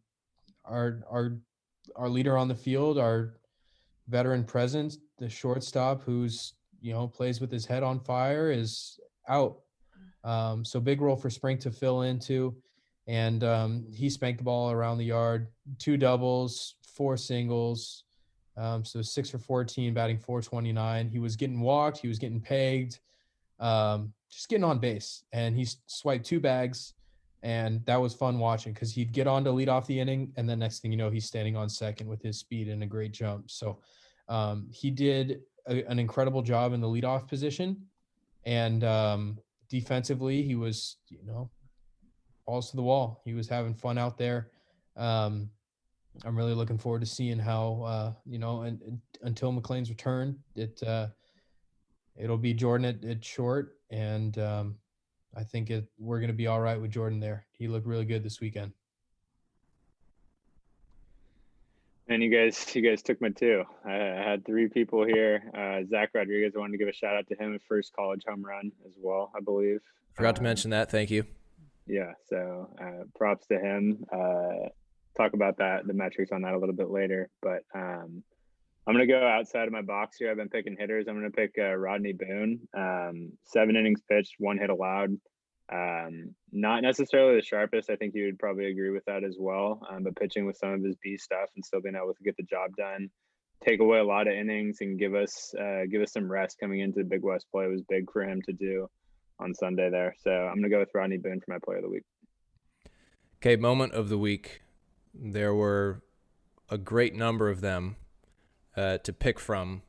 our 0.64 1.02
our 1.10 1.38
our 1.96 2.08
leader 2.08 2.38
on 2.38 2.48
the 2.48 2.56
field, 2.56 2.98
our 2.98 3.34
veteran 4.08 4.44
presence, 4.44 5.00
the 5.18 5.28
shortstop, 5.28 6.04
who's 6.04 6.54
you 6.82 6.94
know 6.94 7.08
plays 7.08 7.42
with 7.42 7.52
his 7.52 7.66
head 7.66 7.84
on 7.84 8.00
fire, 8.00 8.52
is 8.52 9.00
out. 9.28 9.60
Um, 10.24 10.66
so 10.66 10.80
big 10.80 11.02
role 11.02 11.16
for 11.16 11.30
Spring 11.30 11.58
to 11.60 11.72
fill 11.72 12.02
into, 12.02 12.56
and 13.08 13.44
um, 13.44 13.86
he 13.94 14.10
spanked 14.10 14.40
the 14.40 14.44
ball 14.44 14.72
around 14.72 14.98
the 14.98 15.06
yard, 15.06 15.48
two 15.80 15.98
doubles, 15.98 16.76
four 16.84 17.18
singles. 17.18 18.04
Um, 18.58 18.84
so 18.84 19.04
six 19.04 19.30
for 19.30 19.38
14, 19.38 19.94
batting 19.94 20.18
429. 20.18 21.10
He 21.10 21.20
was 21.20 21.36
getting 21.36 21.62
walked, 21.62 22.00
he 22.00 22.08
was 22.08 22.18
getting 22.18 22.42
pegged, 22.42 23.00
um, 23.60 24.14
just 24.32 24.50
getting 24.50 24.64
on 24.64 24.80
base, 24.80 25.24
and 25.32 25.56
he 25.56 25.68
swiped 25.86 26.26
two 26.26 26.40
bags 26.40 26.94
and 27.44 27.86
that 27.86 28.00
was 28.02 28.14
fun 28.14 28.40
watching 28.40 28.74
because 28.74 28.92
he'd 28.92 29.12
get 29.12 29.28
on 29.28 29.44
to 29.44 29.52
lead 29.52 29.70
off 29.70 29.88
the 29.88 30.00
inning, 30.00 30.32
and 30.38 30.50
then 30.50 30.60
next 30.60 30.80
thing 30.80 30.92
you 30.92 30.98
know, 30.98 31.10
he's 31.10 31.26
standing 31.26 31.56
on 31.56 31.70
second 31.70 32.08
with 32.08 32.22
his 32.22 32.40
speed 32.40 32.68
and 32.68 32.84
a 32.84 32.86
great 32.86 33.12
jump. 33.12 33.50
So 33.50 33.80
um, 34.28 34.68
he 34.72 34.90
did 34.90 35.42
a, 35.68 35.84
an 35.90 36.00
incredible 36.00 36.42
job 36.42 36.74
in 36.74 36.82
the 36.82 36.88
leadoff 36.88 37.28
position, 37.28 37.86
and 38.46 38.84
um, 38.84 39.40
defensively, 39.70 40.42
he 40.44 40.56
was 40.56 40.98
you 41.10 41.20
know 41.26 41.50
balls 42.46 42.70
to 42.72 42.76
the 42.76 42.84
wall. 42.84 43.22
He 43.26 43.34
was 43.34 43.48
having 43.48 43.74
fun 43.74 43.98
out 43.98 44.18
there. 44.18 44.50
Um, 44.96 45.50
I'm 46.26 46.36
really 46.36 46.54
looking 46.54 46.78
forward 46.78 47.02
to 47.02 47.08
seeing 47.08 47.38
how 47.38 47.84
uh, 47.86 48.14
you 48.26 48.40
know, 48.40 48.62
and, 48.62 48.82
and, 48.82 49.00
until 49.22 49.52
McClain's 49.52 49.90
return, 49.90 50.38
it 50.56 50.82
uh, 50.84 51.08
it'll 52.16 52.38
be 52.38 52.54
Jordan 52.54 52.86
at, 52.86 53.04
at 53.06 53.24
short 53.24 53.78
and 53.90 54.38
um, 54.38 54.76
I 55.36 55.44
think 55.44 55.70
it, 55.70 55.88
we're 55.98 56.20
going 56.20 56.30
to 56.30 56.34
be 56.34 56.48
all 56.48 56.60
right 56.60 56.80
with 56.80 56.92
Jordan 56.92 57.20
there. 57.20 57.46
He 57.52 57.68
looked 57.68 57.88
really 57.88 58.06
good 58.06 58.24
this 58.24 58.42
weekend. 58.42 58.72
And 62.10 62.24
you 62.24 62.30
guys, 62.30 62.74
you 62.76 62.82
guys 62.82 63.02
took 63.02 63.22
my 63.22 63.30
two. 63.30 63.64
I, 63.86 63.94
had 63.94 64.46
three 64.46 64.70
people 64.70 65.06
here. 65.06 65.52
Uh, 65.54 65.86
Zach 65.90 66.12
Rodriguez, 66.14 66.54
I 66.56 66.60
wanted 66.60 66.74
to 66.74 66.78
give 66.78 66.88
a 66.88 66.94
shout 66.94 67.16
out 67.16 67.28
to 67.28 67.36
him, 67.36 67.58
first 67.68 67.94
college 67.94 68.24
home 68.28 68.44
run 68.44 68.72
as 68.86 68.94
well, 68.98 69.32
I 69.36 69.42
believe. 69.42 69.80
Forgot 70.14 70.36
to 70.36 70.42
um, 70.42 70.46
mention 70.46 70.72
that. 70.72 70.90
Thank 70.90 71.12
you. 71.12 71.26
Yeah, 71.86 72.14
so 72.30 72.70
uh, 72.82 73.04
props 73.16 73.48
to 73.48 73.60
him. 73.60 74.06
Uh, 74.12 74.70
talk 75.16 75.34
about 75.34 75.58
that, 75.58 75.88
the 75.88 75.94
metrics 75.94 76.32
on 76.32 76.42
that 76.44 76.54
a 76.54 76.58
little 76.58 76.76
bit 76.76 76.90
later. 76.90 77.30
But 77.42 77.64
um, 77.76 78.24
I'm 78.86 78.94
going 78.94 79.06
to 79.06 79.14
go 79.14 79.26
outside 79.26 79.68
of 79.68 79.74
my 79.74 79.82
box 79.82 80.18
here. 80.18 80.32
I've 80.32 80.38
been 80.38 80.50
picking 80.50 80.78
hitters. 80.80 81.08
I'm 81.08 81.20
going 81.20 81.30
to 81.30 81.36
pick 81.36 81.56
uh, 81.58 81.76
Rodney 81.76 82.14
Boone. 82.14 82.60
Um, 82.76 83.34
seven 83.44 83.76
innings 83.76 84.02
pitched, 84.10 84.36
one 84.40 84.58
hit 84.58 84.70
allowed. 84.70 85.18
Um, 85.72 86.34
not 86.52 86.82
necessarily 86.82 87.36
the 87.36 87.46
sharpest. 87.46 87.90
I 87.90 87.96
think 87.96 88.16
you 88.16 88.26
would 88.26 88.40
probably 88.40 88.68
agree 88.68 88.90
with 88.90 89.06
that 89.06 89.24
as 89.24 89.36
well. 89.38 89.82
Um, 89.90 90.04
but 90.04 90.16
pitching 90.16 90.46
with 90.46 90.58
some 90.58 90.72
of 90.72 90.84
his 90.84 90.96
B 91.04 91.18
stuff 91.18 91.50
and 91.56 91.66
still 91.66 91.82
being 91.82 91.96
able 91.96 92.14
to 92.14 92.24
get 92.24 92.38
the 92.38 92.44
job 92.44 92.76
done, 92.78 93.10
take 93.66 93.80
away 93.80 94.00
a 94.00 94.04
lot 94.04 94.28
of 94.28 94.34
innings 94.34 94.78
and 94.82 95.00
give 95.00 95.16
us 95.16 95.54
uh, 95.60 95.82
give 95.92 96.02
us 96.02 96.14
some 96.14 96.32
rest 96.32 96.58
coming 96.60 96.80
into 96.80 97.00
the 97.00 97.06
Big 97.06 97.24
West 97.24 97.48
play 97.52 97.68
was 97.68 97.82
big 97.90 98.12
for 98.12 98.24
him 98.24 98.42
to 98.44 98.54
do 98.54 98.88
on 99.40 99.54
Sunday 99.54 99.90
there. 99.90 100.16
So 100.20 100.32
I'm 100.32 100.62
to 100.64 100.70
go 100.70 100.80
with 100.80 100.90
Rodney 100.94 101.18
Boone 101.18 101.40
for 101.40 101.52
my 101.52 101.60
player 101.60 101.78
of 101.78 101.84
the 101.84 101.90
week. 101.90 102.04
Okay, 103.40 103.56
moment 103.56 103.94
of 103.94 104.10
the 104.10 104.18
week. 104.18 104.62
There 105.14 105.54
were 105.54 106.02
a 106.70 106.78
great 106.78 107.16
number 107.16 107.50
of 107.50 107.62
them 107.62 107.96
uh, 108.76 109.00
to 109.00 109.14
pick 109.14 109.40
from. 109.40 109.82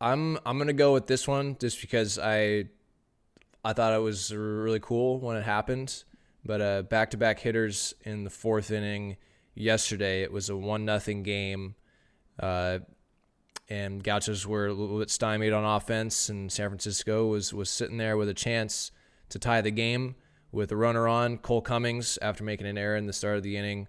I'm 0.00 0.38
I'm 0.44 0.58
gonna 0.58 0.72
go 0.72 0.92
with 0.92 1.06
this 1.06 1.26
one 1.26 1.56
just 1.58 1.80
because 1.80 2.18
I 2.18 2.66
I 3.66 3.72
thought 3.72 3.92
it 3.92 4.02
was 4.02 4.32
really 4.32 4.78
cool 4.78 5.18
when 5.18 5.36
it 5.36 5.42
happened. 5.42 6.04
But 6.44 6.60
uh, 6.60 6.82
back-to-back 6.82 7.40
hitters 7.40 7.92
in 8.02 8.22
the 8.22 8.30
fourth 8.30 8.70
inning 8.70 9.16
yesterday. 9.56 10.22
It 10.22 10.30
was 10.30 10.48
a 10.48 10.56
one 10.56 10.84
nothing 10.84 11.24
game, 11.24 11.74
uh, 12.38 12.78
and 13.68 14.04
Gauchos 14.04 14.46
were 14.46 14.68
a 14.68 14.72
little 14.72 15.00
bit 15.00 15.10
stymied 15.10 15.52
on 15.52 15.64
offense, 15.64 16.28
and 16.28 16.52
San 16.52 16.68
Francisco 16.68 17.26
was 17.26 17.52
was 17.52 17.68
sitting 17.68 17.96
there 17.96 18.16
with 18.16 18.28
a 18.28 18.34
chance 18.34 18.92
to 19.30 19.40
tie 19.40 19.60
the 19.60 19.72
game 19.72 20.14
with 20.52 20.70
a 20.70 20.76
runner 20.76 21.08
on. 21.08 21.38
Cole 21.38 21.62
Cummings, 21.62 22.16
after 22.22 22.44
making 22.44 22.68
an 22.68 22.78
error 22.78 22.94
in 22.94 23.06
the 23.06 23.12
start 23.12 23.36
of 23.36 23.42
the 23.42 23.56
inning, 23.56 23.88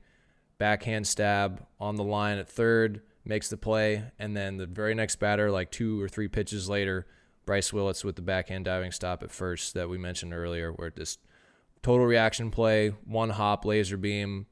backhand 0.58 1.06
stab 1.06 1.64
on 1.80 1.96
the 1.96 2.04
line 2.04 2.40
at 2.40 2.50
third 2.50 3.04
makes 3.24 3.50
the 3.50 3.58
play, 3.58 4.04
and 4.18 4.36
then 4.36 4.58
the 4.58 4.66
very 4.66 4.96
next 4.96 5.18
batter, 5.18 5.52
like 5.52 5.70
two 5.70 6.02
or 6.02 6.08
three 6.10 6.28
pitches 6.28 6.68
later, 6.68 7.06
Bryce 7.48 7.74
Willits 7.74 8.04
with 8.04 8.16
the 8.16 8.22
backhand 8.22 8.66
diving 8.66 8.92
stop 8.92 9.24
at 9.24 9.32
first 9.32 9.74
that 9.74 9.90
we 9.90 9.98
mentioned 9.98 10.34
earlier, 10.34 10.72
where 10.72 10.92
just 10.92 11.20
total 11.82 12.06
reaction 12.06 12.52
play, 12.52 12.90
one 13.06 13.32
hop, 13.32 13.66
laser 13.66 13.98
beam, 13.98 14.46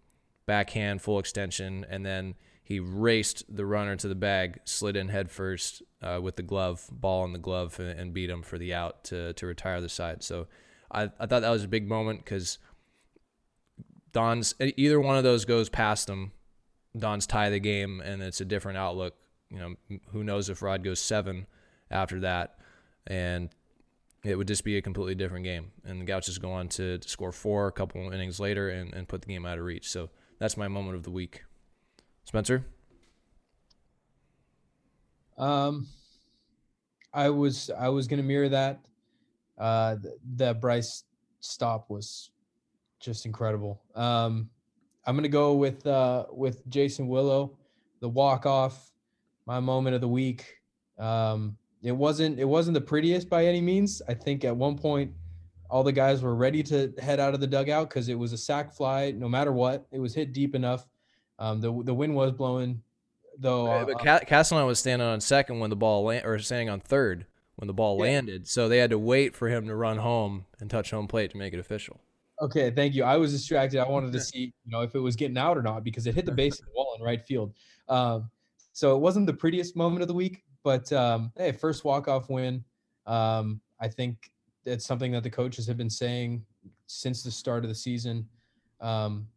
backhand, 0.47 1.01
full 1.03 1.19
extension, 1.19 1.85
and 1.87 2.03
then 2.03 2.33
he 2.63 2.79
raced 2.79 3.43
the 3.53 3.65
runner 3.65 3.95
to 3.95 4.07
the 4.07 4.15
bag, 4.15 4.59
slid 4.63 4.95
in 4.95 5.09
head 5.09 5.29
first 5.29 5.83
uh, 6.01 6.19
with 6.19 6.37
the 6.37 6.41
glove, 6.41 6.87
ball 6.91 7.23
in 7.25 7.33
the 7.33 7.37
glove, 7.37 7.79
and, 7.79 7.99
and, 7.99 8.13
beat 8.13 8.29
him 8.29 8.41
for 8.41 8.57
the 8.57 8.73
out 8.73 9.03
to, 9.03 9.33
to 9.33 9.45
retire 9.45 9.79
the 9.81 9.89
side. 9.89 10.23
So 10.23 10.47
I, 10.89 11.03
I 11.19 11.27
thought 11.27 11.41
that 11.41 11.51
was 11.51 11.63
a 11.63 11.67
big 11.67 11.87
moment 11.87 12.23
because 12.23 12.57
Don's 14.11 14.55
either 14.59 14.99
one 14.99 15.15
of 15.15 15.23
those 15.23 15.45
goes 15.45 15.69
past 15.69 16.09
him 16.09 16.31
Don's 16.97 17.27
tie 17.27 17.49
the 17.49 17.59
game, 17.59 18.01
and 18.01 18.23
it's 18.23 18.41
a 18.41 18.45
different 18.45 18.77
outlook. 18.77 19.15
You 19.49 19.59
know, 19.59 19.99
who 20.11 20.23
knows 20.23 20.49
if 20.49 20.61
Rod 20.61 20.83
goes 20.83 20.99
seven 20.99 21.45
after 21.91 22.21
that, 22.21 22.57
and 23.07 23.49
it 24.23 24.35
would 24.35 24.47
just 24.47 24.63
be 24.63 24.77
a 24.77 24.81
completely 24.81 25.15
different 25.15 25.43
game. 25.43 25.71
And 25.83 26.01
the 26.01 26.05
Gauchos 26.05 26.37
go 26.37 26.51
on 26.51 26.67
to, 26.69 26.97
to 26.97 27.09
score 27.09 27.31
four 27.31 27.67
a 27.67 27.71
couple 27.71 28.11
innings 28.11 28.39
later 28.39 28.69
and, 28.69 28.93
and 28.93 29.07
put 29.07 29.21
the 29.21 29.27
game 29.27 29.45
out 29.45 29.59
of 29.59 29.63
reach. 29.63 29.89
So 29.89 30.09
that's 30.39 30.57
my 30.57 30.67
moment 30.67 30.95
of 30.95 31.03
the 31.03 31.11
week. 31.11 31.43
Spencer? 32.25 32.65
Um, 35.37 35.87
I 37.13 37.29
was 37.29 37.69
I 37.77 37.89
was 37.89 38.07
gonna 38.07 38.23
mirror 38.23 38.49
that. 38.49 38.79
Uh, 39.57 39.97
the 40.35 40.53
Bryce 40.53 41.03
stop 41.39 41.89
was 41.89 42.31
just 42.99 43.25
incredible. 43.25 43.81
Um, 43.95 44.49
I'm 45.05 45.15
gonna 45.15 45.27
go 45.27 45.53
with 45.53 45.85
uh, 45.85 46.25
with 46.31 46.67
Jason 46.67 47.07
Willow, 47.07 47.57
the 47.99 48.09
walk 48.09 48.45
off, 48.45 48.91
my 49.45 49.59
moment 49.59 49.95
of 49.95 50.01
the 50.01 50.07
week. 50.07 50.57
Um, 50.97 51.57
it 51.85 51.95
wasn't 51.95 52.39
it 52.39 52.45
wasn't 52.45 52.73
the 52.73 52.81
prettiest 52.81 53.29
by 53.29 53.45
any 53.45 53.61
means. 53.61 54.01
I 54.07 54.13
think 54.13 54.43
at 54.43 54.55
one 54.55 54.77
point 54.77 55.11
all 55.69 55.83
the 55.83 55.91
guys 55.91 56.21
were 56.21 56.35
ready 56.35 56.63
to 56.63 56.93
head 56.99 57.19
out 57.19 57.33
of 57.33 57.39
the 57.39 57.47
dugout 57.47 57.89
because 57.89 58.09
it 58.09 58.17
was 58.17 58.33
a 58.33 58.37
sac 58.37 58.73
fly. 58.73 59.11
No 59.11 59.29
matter 59.29 59.51
what, 59.51 59.85
it 59.91 59.99
was 59.99 60.13
hit 60.13 60.33
deep 60.33 60.55
enough. 60.55 60.87
Um, 61.39 61.61
the 61.61 61.71
the 61.83 61.93
wind 61.93 62.15
was 62.15 62.31
blowing, 62.31 62.81
though. 63.37 63.67
Uh, 63.67 63.85
but 63.85 64.07
uh, 64.07 64.19
Castanon 64.21 64.65
was 64.65 64.79
standing 64.79 65.07
on 65.07 65.21
second 65.21 65.59
when 65.59 65.69
the 65.69 65.75
ball 65.75 66.03
land, 66.05 66.25
or 66.25 66.39
standing 66.39 66.69
on 66.69 66.79
third 66.79 67.25
when 67.55 67.67
the 67.67 67.73
ball 67.73 67.97
yeah. 67.97 68.11
landed. 68.11 68.47
So 68.47 68.67
they 68.67 68.77
had 68.77 68.89
to 68.89 68.99
wait 68.99 69.35
for 69.35 69.49
him 69.49 69.67
to 69.67 69.75
run 69.75 69.97
home 69.97 70.45
and 70.59 70.69
touch 70.69 70.91
home 70.91 71.07
plate 71.07 71.31
to 71.31 71.37
make 71.37 71.53
it 71.53 71.59
official. 71.59 71.99
Okay, 72.41 72.69
thank 72.71 72.93
you. 72.95 73.03
I 73.03 73.17
was 73.17 73.31
distracted. 73.31 73.79
I 73.79 73.87
wanted 73.87 74.11
to 74.13 74.19
see, 74.21 74.53
you 74.65 74.71
know, 74.71 74.81
if 74.81 74.95
it 74.95 74.99
was 74.99 75.15
getting 75.15 75.37
out 75.37 75.57
or 75.57 75.61
not 75.61 75.83
because 75.83 76.05
it 76.07 76.15
hit 76.15 76.25
the 76.25 76.31
base 76.31 76.53
of 76.59 76.65
the 76.65 76.71
wall 76.75 76.95
in 76.97 77.03
right 77.03 77.21
field. 77.21 77.53
Um, 77.87 78.29
so 78.73 78.95
it 78.95 78.99
wasn't 78.99 79.25
the 79.25 79.33
prettiest 79.33 79.75
moment 79.75 80.01
of 80.01 80.07
the 80.07 80.13
week, 80.13 80.43
but 80.65 80.91
um, 80.91 81.31
hey, 81.37 81.51
first 81.51 81.85
walk 81.85 82.07
off 82.07 82.27
win. 82.27 82.63
Um, 83.05 83.61
I 83.79 83.87
think 83.87 84.31
it's 84.65 84.83
something 84.83 85.11
that 85.11 85.21
the 85.21 85.29
coaches 85.29 85.67
have 85.67 85.77
been 85.77 85.91
saying 85.91 86.43
since 86.87 87.21
the 87.21 87.29
start 87.29 87.63
of 87.63 87.69
the 87.69 87.75
season. 87.75 88.27
Um, 88.81 89.27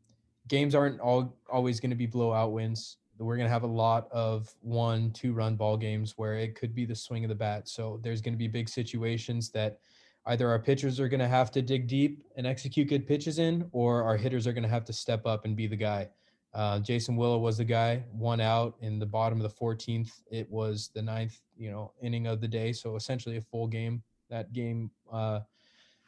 games 0.48 0.74
aren't 0.74 1.00
all 1.00 1.36
always 1.52 1.80
going 1.80 1.90
to 1.90 1.96
be 1.96 2.06
blowout 2.06 2.52
wins. 2.52 2.96
We're 3.18 3.36
going 3.36 3.46
to 3.46 3.52
have 3.52 3.64
a 3.64 3.66
lot 3.66 4.08
of 4.10 4.54
one, 4.62 5.10
two 5.10 5.34
run 5.34 5.54
ball 5.54 5.76
games 5.76 6.14
where 6.16 6.34
it 6.34 6.54
could 6.54 6.74
be 6.74 6.86
the 6.86 6.94
swing 6.94 7.24
of 7.24 7.28
the 7.28 7.34
bat. 7.34 7.68
So 7.68 8.00
there's 8.02 8.22
going 8.22 8.34
to 8.34 8.38
be 8.38 8.48
big 8.48 8.68
situations 8.68 9.50
that 9.50 9.80
either 10.26 10.48
our 10.48 10.58
pitchers 10.58 10.98
are 10.98 11.08
going 11.08 11.20
to 11.20 11.28
have 11.28 11.50
to 11.50 11.60
dig 11.60 11.88
deep 11.88 12.22
and 12.36 12.46
execute 12.46 12.88
good 12.88 13.06
pitches 13.06 13.38
in, 13.38 13.68
or 13.72 14.02
our 14.02 14.16
hitters 14.16 14.46
are 14.46 14.52
going 14.54 14.62
to 14.62 14.68
have 14.68 14.84
to 14.86 14.94
step 14.94 15.26
up 15.26 15.44
and 15.44 15.56
be 15.56 15.66
the 15.66 15.76
guy. 15.76 16.08
Uh, 16.54 16.78
Jason 16.80 17.16
Willow 17.16 17.38
was 17.38 17.58
the 17.58 17.64
guy, 17.64 18.04
one 18.12 18.40
out 18.40 18.74
in 18.80 18.98
the 18.98 19.06
bottom 19.06 19.40
of 19.40 19.50
the 19.50 19.64
14th. 19.64 20.10
It 20.30 20.50
was 20.50 20.90
the 20.94 21.02
ninth, 21.02 21.40
you 21.56 21.70
know, 21.70 21.92
inning 22.02 22.26
of 22.26 22.40
the 22.40 22.48
day, 22.48 22.72
so 22.72 22.96
essentially 22.96 23.36
a 23.36 23.42
full 23.42 23.66
game. 23.66 24.02
That 24.30 24.52
game, 24.52 24.90
uh, 25.12 25.40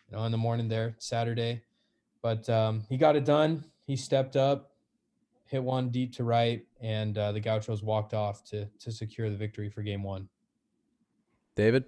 you 0.09 0.17
know, 0.17 0.25
in 0.25 0.33
the 0.33 0.39
morning 0.39 0.69
there, 0.69 0.95
Saturday, 0.99 1.63
but 2.23 2.49
um, 2.49 2.83
he 2.89 2.97
got 2.97 3.17
it 3.17 3.25
done. 3.25 3.65
He 3.87 3.97
stepped 3.97 4.37
up, 4.37 4.73
hit 5.47 5.63
one 5.63 5.91
deep 5.91 6.15
to 6.17 6.25
right, 6.25 6.65
and 6.81 7.17
uh, 7.17 7.33
the 7.33 7.41
Gauchos 7.41 7.83
walked 7.83 8.15
off 8.15 8.45
to 8.45 8.67
to 8.81 8.93
secure 8.93 9.31
the 9.31 9.37
victory 9.37 9.71
for 9.71 9.83
Game 9.83 10.03
One. 10.03 10.29
David. 11.55 11.85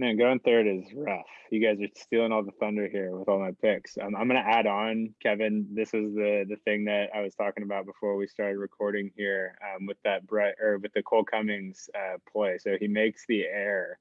Man, 0.00 0.16
going 0.16 0.40
third 0.40 0.66
is 0.66 0.86
rough. 0.94 1.26
You 1.50 1.60
guys 1.60 1.78
are 1.78 1.92
stealing 1.94 2.32
all 2.32 2.42
the 2.42 2.52
thunder 2.52 2.88
here 2.88 3.14
with 3.14 3.28
all 3.28 3.38
my 3.38 3.50
picks. 3.60 3.98
Um, 3.98 4.16
I'm 4.16 4.28
going 4.28 4.42
to 4.42 4.50
add 4.50 4.66
on, 4.66 5.12
Kevin. 5.22 5.66
This 5.74 5.92
was 5.92 6.14
the 6.14 6.46
the 6.48 6.56
thing 6.64 6.86
that 6.86 7.10
I 7.14 7.20
was 7.20 7.34
talking 7.34 7.64
about 7.64 7.84
before 7.84 8.16
we 8.16 8.26
started 8.26 8.56
recording 8.56 9.10
here 9.14 9.58
um, 9.62 9.84
with 9.84 9.98
that 10.04 10.26
Brett 10.26 10.54
or 10.58 10.78
with 10.78 10.94
the 10.94 11.02
Cole 11.02 11.24
Cummings 11.24 11.90
uh, 11.94 12.16
play. 12.32 12.56
So 12.56 12.78
he 12.80 12.88
makes 12.88 13.26
the 13.28 13.42
air, 13.42 13.98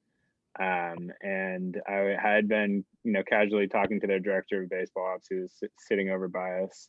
um, 0.58 1.12
and 1.22 1.82
I 1.86 2.16
had 2.18 2.48
been, 2.48 2.86
you 3.04 3.12
know, 3.12 3.24
casually 3.24 3.68
talking 3.68 4.00
to 4.00 4.08
their 4.08 4.22
director 4.22 4.64
of 4.64 4.70
baseball 4.70 5.16
ops, 5.16 5.28
who 5.30 5.42
was 5.42 5.52
sitting 5.80 6.12
over 6.12 6.30
by 6.30 6.62
us, 6.62 6.88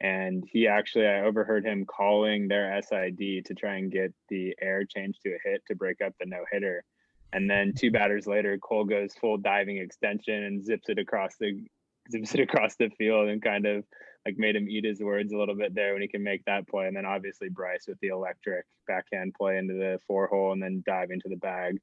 and 0.00 0.42
he 0.50 0.66
actually 0.66 1.06
I 1.06 1.20
overheard 1.20 1.64
him 1.64 1.86
calling 1.86 2.48
their 2.48 2.76
SID 2.82 3.44
to 3.44 3.54
try 3.54 3.76
and 3.76 3.88
get 3.88 4.12
the 4.28 4.56
air 4.60 4.84
changed 4.84 5.22
to 5.22 5.28
a 5.28 5.38
hit 5.48 5.62
to 5.68 5.76
break 5.76 6.00
up 6.00 6.14
the 6.18 6.26
no 6.26 6.42
hitter 6.50 6.84
and 7.32 7.48
then 7.50 7.72
two 7.76 7.90
batters 7.90 8.26
later, 8.26 8.58
Cole 8.58 8.84
goes 8.84 9.14
full 9.20 9.36
diving 9.36 9.78
extension 9.78 10.44
and 10.44 10.64
zips 10.64 10.88
it 10.88 10.98
across 10.98 11.36
the 11.38 11.64
zips 12.10 12.34
it 12.34 12.40
across 12.40 12.76
the 12.76 12.88
field 12.98 13.28
and 13.28 13.42
kind 13.42 13.66
of 13.66 13.84
like 14.24 14.36
made 14.38 14.56
him 14.56 14.68
eat 14.68 14.84
his 14.84 15.00
words 15.00 15.32
a 15.32 15.36
little 15.36 15.54
bit 15.54 15.74
there 15.74 15.92
when 15.92 16.02
he 16.02 16.08
can 16.08 16.22
make 16.22 16.44
that 16.46 16.66
play. 16.68 16.86
And 16.86 16.96
then 16.96 17.06
obviously 17.06 17.48
Bryce 17.48 17.84
with 17.86 17.98
the 18.00 18.08
electric 18.08 18.64
backhand 18.86 19.34
play 19.38 19.58
into 19.58 19.74
the 19.74 19.98
four 20.06 20.26
hole 20.26 20.52
and 20.52 20.62
then 20.62 20.82
dive 20.86 21.10
into 21.10 21.28
the 21.28 21.36
bag. 21.36 21.78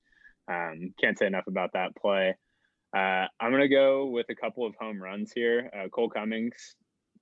Um, 0.51 0.93
can't 0.99 1.17
say 1.17 1.27
enough 1.27 1.47
about 1.47 1.71
that 1.73 1.95
play. 1.95 2.35
Uh, 2.95 3.25
I'm 3.39 3.51
gonna 3.51 3.67
go 3.67 4.05
with 4.05 4.27
a 4.29 4.35
couple 4.35 4.65
of 4.65 4.73
home 4.79 5.01
runs 5.01 5.31
here. 5.33 5.69
Uh, 5.77 5.89
Cole 5.89 6.09
Cummings 6.09 6.75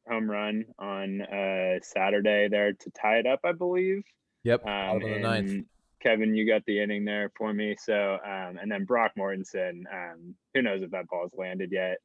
home 0.08 0.30
run 0.30 0.66
on 0.80 1.22
uh, 1.22 1.80
Saturday 1.82 2.48
there 2.50 2.74
to 2.74 2.92
tie 2.92 3.18
it 3.18 3.26
up, 3.26 3.40
I 3.44 3.54
believe. 3.54 4.04
Yep, 4.44 4.66
um, 4.66 4.70
out 4.70 4.96
of 4.98 5.10
the 5.10 5.20
ninth. 5.20 5.66
Kevin, 6.04 6.36
you 6.36 6.46
got 6.46 6.66
the 6.66 6.82
inning 6.82 7.06
there 7.06 7.32
for 7.38 7.54
me. 7.54 7.76
So, 7.80 8.18
um, 8.26 8.60
and 8.62 8.70
then 8.70 8.84
Brock 8.84 9.14
Mortensen, 9.18 9.84
um, 9.92 10.36
who 10.54 10.62
knows 10.62 10.82
if 10.82 10.92
that 10.92 11.08
ball's 11.08 11.32
landed 11.38 11.72
yet? 11.72 11.98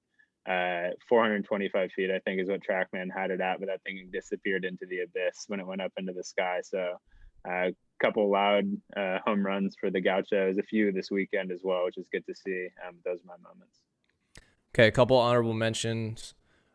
Uh, 0.48 0.94
425 1.08 1.90
feet, 1.92 2.10
I 2.10 2.20
think, 2.20 2.40
is 2.40 2.48
what 2.48 2.62
TrackMan 2.62 3.08
had 3.14 3.30
it 3.30 3.40
at, 3.40 3.58
but 3.58 3.66
that 3.66 3.82
thing 3.82 4.08
disappeared 4.12 4.64
into 4.64 4.86
the 4.86 5.00
abyss 5.00 5.44
when 5.48 5.60
it 5.60 5.66
went 5.66 5.82
up 5.82 5.92
into 5.98 6.12
the 6.12 6.24
sky. 6.24 6.60
So, 6.62 6.96
a 7.46 7.50
uh, 7.50 7.70
couple 8.00 8.30
loud 8.30 8.64
uh, 8.96 9.18
home 9.26 9.44
runs 9.44 9.76
for 9.78 9.90
the 9.90 10.00
Gauchos, 10.00 10.58
a 10.58 10.62
few 10.62 10.92
this 10.92 11.10
weekend 11.10 11.50
as 11.52 11.60
well, 11.62 11.84
which 11.84 11.98
is 11.98 12.08
good 12.10 12.24
to 12.26 12.34
see. 12.34 12.68
Um, 12.86 12.96
those 13.04 13.20
are 13.20 13.26
my 13.26 13.36
moments. 13.48 13.78
Okay, 14.74 14.86
a 14.86 14.92
couple 14.92 15.16
honorable 15.16 15.54
mentions. 15.54 16.34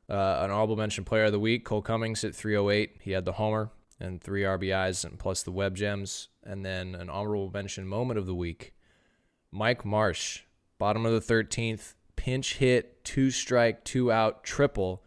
Uh, 0.09 0.39
an 0.41 0.51
honorable 0.51 0.75
mention 0.75 1.05
player 1.05 1.25
of 1.25 1.31
the 1.31 1.39
week, 1.39 1.63
Cole 1.63 1.81
Cummings 1.81 2.23
at 2.23 2.35
308. 2.35 2.97
He 3.01 3.11
had 3.11 3.25
the 3.25 3.33
homer 3.33 3.71
and 3.99 4.21
three 4.21 4.41
RBIs 4.41 5.05
and 5.05 5.17
plus 5.17 5.43
the 5.43 5.51
web 5.51 5.75
gems. 5.75 6.27
And 6.45 6.65
then 6.65 6.95
an 6.95 7.09
honorable 7.09 7.49
mention 7.53 7.87
moment 7.87 8.19
of 8.19 8.25
the 8.25 8.35
week 8.35 8.73
Mike 9.51 9.85
Marsh, 9.85 10.41
bottom 10.77 11.05
of 11.05 11.13
the 11.13 11.33
13th, 11.33 11.93
pinch 12.15 12.55
hit, 12.55 13.03
two 13.03 13.31
strike, 13.31 13.83
two 13.83 14.11
out, 14.11 14.43
triple 14.43 15.03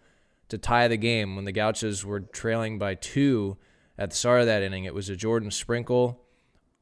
to 0.49 0.59
tie 0.59 0.89
the 0.89 0.97
game 0.97 1.35
when 1.35 1.45
the 1.45 1.53
Gauchos 1.53 2.05
were 2.05 2.21
trailing 2.21 2.79
by 2.79 2.95
two 2.95 3.57
at 3.99 4.11
the 4.11 4.17
start 4.17 4.41
of 4.41 4.47
that 4.47 4.63
inning. 4.63 4.85
It 4.85 4.95
was 4.95 5.09
a 5.09 5.17
Jordan 5.17 5.51
Sprinkle 5.51 6.23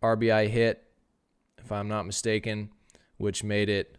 RBI 0.02 0.48
hit, 0.48 0.84
if 1.56 1.72
I'm 1.72 1.88
not 1.88 2.04
mistaken, 2.04 2.70
which 3.16 3.42
made 3.42 3.68
it. 3.68 3.96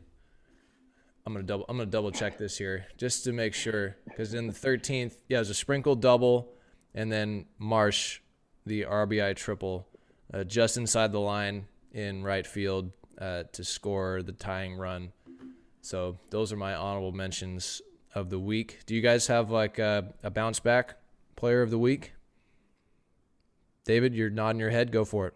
I'm 1.26 1.34
gonna 1.34 1.44
double. 1.44 1.66
I'm 1.68 1.78
gonna 1.78 1.90
double 1.90 2.12
check 2.12 2.38
this 2.38 2.58
here 2.60 2.86
just 2.98 3.24
to 3.24 3.34
make 3.34 3.56
sure, 3.56 3.98
because 4.08 4.36
in 4.36 4.46
the 4.46 4.54
13th, 4.54 5.16
yeah, 5.28 5.38
it 5.38 5.40
was 5.40 5.50
a 5.50 5.56
Sprinkle 5.56 5.96
double 5.96 6.54
and 6.94 7.12
then 7.12 7.46
Marsh, 7.58 8.20
the 8.66 8.84
RBI 8.84 9.36
triple, 9.36 9.88
uh, 10.34 10.44
just 10.44 10.78
inside 10.78 11.12
the 11.12 11.20
line 11.20 11.66
in 11.92 12.24
right 12.24 12.46
field 12.46 12.92
uh, 13.20 13.44
to 13.54 13.64
score 13.64 14.22
the 14.22 14.32
tying 14.32 14.76
run. 14.76 15.12
So 15.82 16.18
those 16.32 16.52
are 16.52 16.58
my 16.58 16.74
honorable 16.74 17.12
mentions 17.12 17.82
of 18.14 18.30
the 18.30 18.40
week. 18.40 18.80
Do 18.86 18.96
you 18.96 19.02
guys 19.02 19.28
have 19.28 19.52
like 19.52 19.78
a, 19.78 20.14
a 20.24 20.30
bounce 20.30 20.60
back 20.60 20.96
player 21.36 21.62
of 21.62 21.70
the 21.70 21.78
week? 21.78 22.14
David, 23.84 24.16
you're 24.16 24.30
nodding 24.30 24.60
your 24.60 24.72
head. 24.72 24.92
Go 24.92 25.06
for 25.06 25.28
it. 25.28 25.34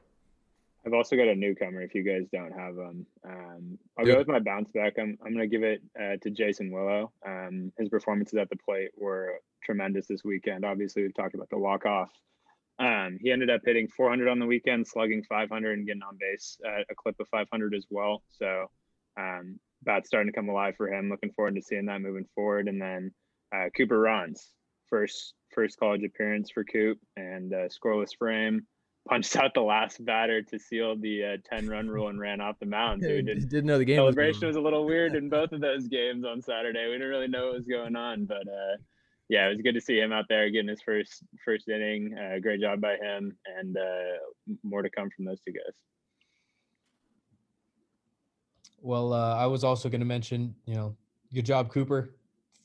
I've 0.85 0.93
also 0.93 1.15
got 1.15 1.27
a 1.27 1.35
newcomer. 1.35 1.81
If 1.81 1.93
you 1.93 2.03
guys 2.03 2.27
don't 2.31 2.51
have 2.51 2.75
them, 2.75 3.05
um, 3.25 3.77
I'll 3.97 4.05
go 4.05 4.17
with 4.17 4.27
my 4.27 4.39
bounce 4.39 4.69
back. 4.73 4.93
I'm 4.97 5.17
I'm 5.23 5.33
gonna 5.33 5.45
give 5.45 5.61
it 5.61 5.81
uh, 5.99 6.15
to 6.21 6.29
Jason 6.29 6.71
Willow. 6.71 7.11
Um, 7.25 7.71
his 7.77 7.89
performances 7.89 8.39
at 8.39 8.49
the 8.49 8.55
plate 8.55 8.89
were 8.97 9.41
tremendous 9.63 10.07
this 10.07 10.23
weekend. 10.23 10.65
Obviously, 10.65 11.03
we've 11.03 11.13
talked 11.13 11.35
about 11.35 11.49
the 11.49 11.57
walk 11.57 11.85
off. 11.85 12.09
Um, 12.79 13.17
he 13.21 13.31
ended 13.31 13.49
up 13.49 13.61
hitting 13.65 13.87
400 13.89 14.29
on 14.29 14.39
the 14.39 14.45
weekend, 14.45 14.87
slugging 14.87 15.23
500, 15.23 15.77
and 15.77 15.85
getting 15.85 16.01
on 16.01 16.17
base 16.19 16.57
at 16.65 16.85
a 16.89 16.95
clip 16.95 17.15
of 17.19 17.27
500 17.27 17.75
as 17.75 17.85
well. 17.89 18.23
So, 18.29 18.67
um, 19.19 19.59
bat's 19.83 20.07
starting 20.07 20.31
to 20.31 20.35
come 20.35 20.49
alive 20.49 20.75
for 20.77 20.91
him. 20.91 21.09
Looking 21.09 21.31
forward 21.31 21.55
to 21.55 21.61
seeing 21.61 21.85
that 21.85 22.01
moving 22.01 22.25
forward. 22.35 22.67
And 22.67 22.81
then 22.81 23.11
uh, 23.53 23.65
Cooper 23.75 23.99
Rons, 23.99 24.53
first 24.89 25.33
first 25.53 25.77
college 25.77 26.03
appearance 26.03 26.51
for 26.51 26.63
Coop, 26.63 26.99
and 27.17 27.53
uh, 27.53 27.67
scoreless 27.67 28.15
frame 28.17 28.65
punched 29.07 29.35
out 29.37 29.53
the 29.53 29.61
last 29.61 30.03
batter 30.05 30.41
to 30.41 30.59
seal 30.59 30.95
the 30.95 31.23
uh, 31.23 31.55
10 31.55 31.67
run 31.67 31.87
rule 31.87 32.09
and 32.09 32.19
ran 32.19 32.41
off 32.41 32.59
the 32.59 32.65
mound. 32.65 33.01
So 33.03 33.09
we 33.09 33.21
did, 33.21 33.49
didn't 33.49 33.65
know 33.65 33.77
the 33.77 33.85
game 33.85 33.97
celebration 33.97 34.47
was, 34.47 34.55
was, 34.55 34.57
a 34.57 34.61
little 34.61 34.85
weird 34.85 35.15
in 35.15 35.29
both 35.29 35.51
of 35.51 35.61
those 35.61 35.87
games 35.87 36.23
on 36.25 36.41
Saturday. 36.41 36.85
We 36.85 36.93
didn't 36.93 37.07
really 37.07 37.27
know 37.27 37.47
what 37.47 37.55
was 37.55 37.65
going 37.65 37.95
on, 37.95 38.25
but 38.25 38.47
uh, 38.47 38.77
yeah, 39.29 39.45
it 39.45 39.49
was 39.49 39.61
good 39.61 39.75
to 39.75 39.81
see 39.81 39.99
him 39.99 40.11
out 40.11 40.25
there 40.27 40.49
getting 40.49 40.67
his 40.67 40.81
first 40.81 41.23
first 41.45 41.69
inning. 41.69 42.17
Uh, 42.17 42.39
great 42.39 42.59
job 42.59 42.81
by 42.81 42.97
him, 42.97 43.37
and 43.59 43.77
uh, 43.77 44.55
more 44.63 44.81
to 44.81 44.89
come 44.89 45.09
from 45.15 45.25
those 45.25 45.39
two 45.39 45.53
guys. 45.53 45.73
Well, 48.81 49.13
uh, 49.13 49.35
I 49.35 49.45
was 49.45 49.63
also 49.63 49.87
going 49.87 50.01
to 50.01 50.05
mention, 50.05 50.55
you 50.65 50.73
know, 50.73 50.95
good 51.33 51.45
job, 51.45 51.69
Cooper. 51.69 52.15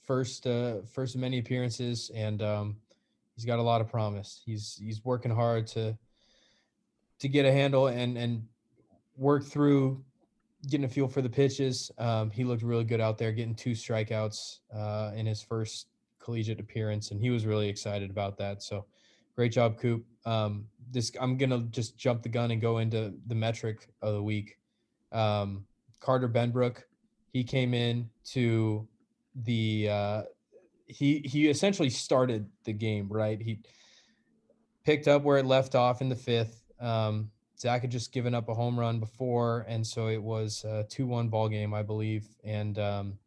First, 0.03 0.47
uh, 0.47 0.83
first 0.93 1.15
of 1.15 1.21
many 1.21 1.39
appearances, 1.39 2.11
and 2.15 2.41
um, 2.43 2.77
he's 3.35 3.45
got 3.45 3.59
a 3.59 3.63
lot 3.63 3.81
of 3.83 3.89
promise. 3.89 4.41
He's 4.45 4.81
he's 4.83 5.05
working 5.05 5.31
hard 5.31 5.67
to 5.69 5.97
to 7.19 7.29
get 7.29 7.45
a 7.45 7.53
handle 7.53 7.89
and 7.89 8.17
and 8.17 8.47
work 9.17 9.45
through 9.45 10.03
getting 10.69 10.85
a 10.85 10.89
feel 10.89 11.09
for 11.09 11.21
the 11.21 11.29
pitches. 11.29 11.91
Um, 11.99 12.31
he 12.31 12.43
looked 12.43 12.63
really 12.63 12.85
good 12.85 13.01
out 13.01 13.19
there, 13.19 13.33
getting 13.33 13.55
two 13.55 13.73
strikeouts 13.73 14.61
uh, 14.75 15.13
in 15.15 15.27
his 15.27 15.43
first 15.43 15.89
collegiate 16.25 16.61
appearance, 16.61 17.11
and 17.11 17.21
he 17.21 17.31
was 17.31 17.45
really 17.45 17.69
excited 17.69 18.11
about 18.11 18.39
that. 18.39 18.63
So, 18.63 18.87
great 19.37 19.53
job, 19.53 19.79
Coop. 19.79 20.05
Um, 20.25 20.67
this 20.91 21.13
I'm 21.21 21.37
gonna 21.37 21.63
just 21.71 21.99
jump 21.99 22.23
the 22.23 22.29
gun 22.29 22.51
and 22.51 22.61
go 22.61 22.79
into 22.79 23.15
the 23.27 23.35
metric 23.35 23.89
of 24.01 24.15
the 24.15 24.23
week. 24.23 24.59
Um, 25.13 25.67
Carter 26.01 26.29
Benbrook, 26.29 26.83
he 27.33 27.45
came 27.45 27.75
in 27.75 28.09
to 28.33 28.89
the 29.35 29.89
uh, 29.91 30.23
he 30.87 31.19
he 31.25 31.49
essentially 31.49 31.91
started 31.91 32.49
the 32.65 32.73
game 32.73 33.09
right. 33.09 33.41
He 33.41 33.61
picked 34.85 35.09
up 35.09 35.23
where 35.23 35.39
it 35.39 35.47
left 35.47 35.75
off 35.75 36.01
in 36.01 36.09
the 36.09 36.17
fifth. 36.17 36.63
Um, 36.81 37.31
Zach 37.59 37.83
had 37.83 37.91
just 37.91 38.13
given 38.13 38.35
up 38.35 38.49
a 38.49 38.55
home 38.55 38.79
run 38.79 39.01
before, 39.01 39.65
and 39.69 39.87
so 39.87 40.09
it 40.09 40.23
was 40.23 40.65
a 40.65 40.85
two-one 40.89 41.29
ball 41.29 41.49
game, 41.49 41.73
I 41.73 41.83
believe. 41.83 42.27
And 42.45 42.79
um, 42.79 43.19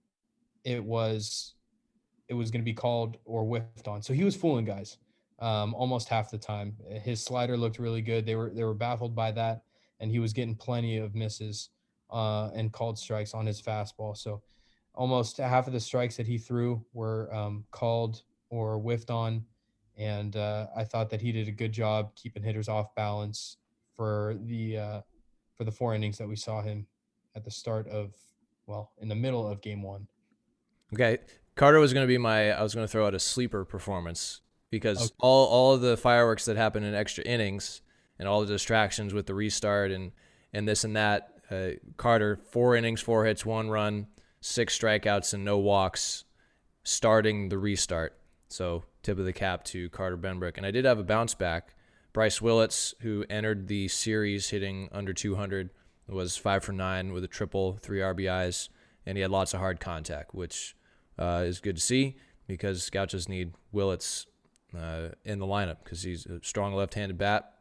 it 0.65 0.85
was 0.85 1.55
it 2.29 2.35
was 2.35 2.51
going 2.51 2.61
to 2.61 2.65
be 2.65 2.75
called 2.75 3.19
or 3.25 3.45
whiffed 3.45 3.87
on. 3.87 4.03
So 4.03 4.13
he 4.13 4.25
was 4.25 4.35
fooling 4.35 4.65
guys 4.65 4.99
um, 5.39 5.75
almost 5.75 6.09
half 6.09 6.31
the 6.31 6.39
time. 6.39 6.77
His 7.03 7.23
slider 7.23 7.57
looked 7.57 7.79
really 7.79 8.03
good. 8.03 8.25
They 8.25 8.37
were 8.37 8.51
they 8.51 8.65
were 8.65 8.75
baffled 8.75 9.15
by 9.15 9.33
that, 9.33 9.63
and 10.01 10.11
he 10.11 10.19
was 10.19 10.33
getting 10.33 10.55
plenty 10.55 10.99
of 10.99 11.15
misses 11.15 11.71
uh, 12.11 12.51
and 12.55 12.73
called 12.73 12.99
strikes 12.99 13.35
on 13.35 13.47
his 13.47 13.61
fastball. 13.61 14.17
So 14.17 14.43
almost 14.95 15.37
half 15.37 15.67
of 15.67 15.73
the 15.73 15.81
strikes 15.81 16.17
that 16.17 16.27
he 16.27 16.39
threw 16.39 16.85
were 16.93 17.33
um, 17.35 17.65
called 17.71 18.23
or 18.49 18.79
whiffed 18.79 19.11
on, 19.11 19.45
and 19.97 20.37
uh, 20.37 20.69
I 20.77 20.85
thought 20.85 21.11
that 21.11 21.21
he 21.21 21.33
did 21.33 21.49
a 21.49 21.53
good 21.53 21.73
job 21.73 22.15
keeping 22.15 22.43
hitters 22.43 22.69
off 22.69 22.95
balance 22.95 23.59
for 23.95 24.37
the 24.45 24.79
uh, 24.79 25.01
for 25.55 25.65
the 25.65 25.73
four 25.73 25.95
innings 25.95 26.19
that 26.19 26.29
we 26.29 26.37
saw 26.37 26.63
him 26.63 26.87
at 27.35 27.45
the 27.45 27.51
start 27.51 27.89
of 27.89 28.15
well 28.67 28.93
in 28.99 29.09
the 29.09 29.15
middle 29.15 29.47
of 29.47 29.61
game 29.61 29.83
one. 29.83 30.07
Okay, 30.95 31.19
Carter 31.57 31.79
was 31.79 31.93
going 31.93 32.05
to 32.05 32.09
be 32.09 32.17
my. 32.17 32.53
I 32.53 32.63
was 32.63 32.75
going 32.75 32.87
to 32.87 32.91
throw 32.91 33.07
out 33.07 33.15
a 33.15 33.19
sleeper 33.19 33.65
performance 33.65 34.41
because 34.71 35.03
okay. 35.03 35.15
all 35.21 35.47
all 35.47 35.75
of 35.75 35.81
the 35.81 35.97
fireworks 35.97 36.45
that 36.47 36.57
happen 36.57 36.83
in 36.83 36.95
extra 36.95 37.25
innings 37.25 37.83
and 38.19 38.29
all 38.29 38.41
the 38.41 38.47
distractions 38.47 39.15
with 39.15 39.27
the 39.27 39.35
restart 39.35 39.91
and 39.91 40.13
and 40.53 40.67
this 40.67 40.85
and 40.85 40.97
that. 40.97 41.33
Uh, 41.51 41.71
Carter 41.97 42.41
four 42.51 42.75
innings, 42.75 43.01
four 43.01 43.25
hits, 43.25 43.47
one 43.47 43.69
run, 43.71 44.09
six 44.41 44.79
strikeouts, 44.79 45.33
and 45.33 45.45
no 45.45 45.59
walks, 45.59 46.25
starting 46.83 47.49
the 47.49 47.59
restart. 47.59 48.19
So 48.49 48.85
tip 49.03 49.19
of 49.19 49.25
the 49.25 49.33
cap 49.33 49.65
to 49.65 49.89
Carter 49.91 50.17
Benbrook. 50.17 50.57
And 50.57 50.67
I 50.67 50.71
did 50.71 50.85
have 50.85 50.99
a 50.99 51.05
bounce 51.05 51.35
back. 51.35 51.75
Bryce 52.13 52.41
Willits, 52.41 52.95
who 53.01 53.25
entered 53.29 53.69
the 53.69 53.89
series 53.89 54.49
hitting 54.49 54.89
under 54.91 55.13
200, 55.13 55.71
was 56.09 56.37
five 56.37 56.65
for 56.65 56.73
nine 56.73 57.13
with 57.13 57.23
a 57.25 57.29
triple, 57.29 57.77
three 57.77 57.99
RBIs, 57.99 58.69
and 59.05 59.19
he 59.19 59.23
had 59.23 59.31
lots 59.31 59.53
of 59.53 59.61
hard 59.61 59.81
contact, 59.81 60.35
which 60.35 60.75
uh, 61.19 61.43
is 61.45 61.61
good 61.61 61.77
to 61.77 61.83
see 61.83 62.17
because 62.47 62.89
Gauchos 62.91 63.29
need 63.29 63.53
Willits 63.73 64.27
uh, 64.77 65.09
in 65.25 65.39
the 65.39 65.47
lineup 65.47 65.79
because 65.85 66.03
he's 66.03 66.27
a 66.27 66.41
strong 66.43 66.75
left-handed 66.75 67.19
bat, 67.19 67.53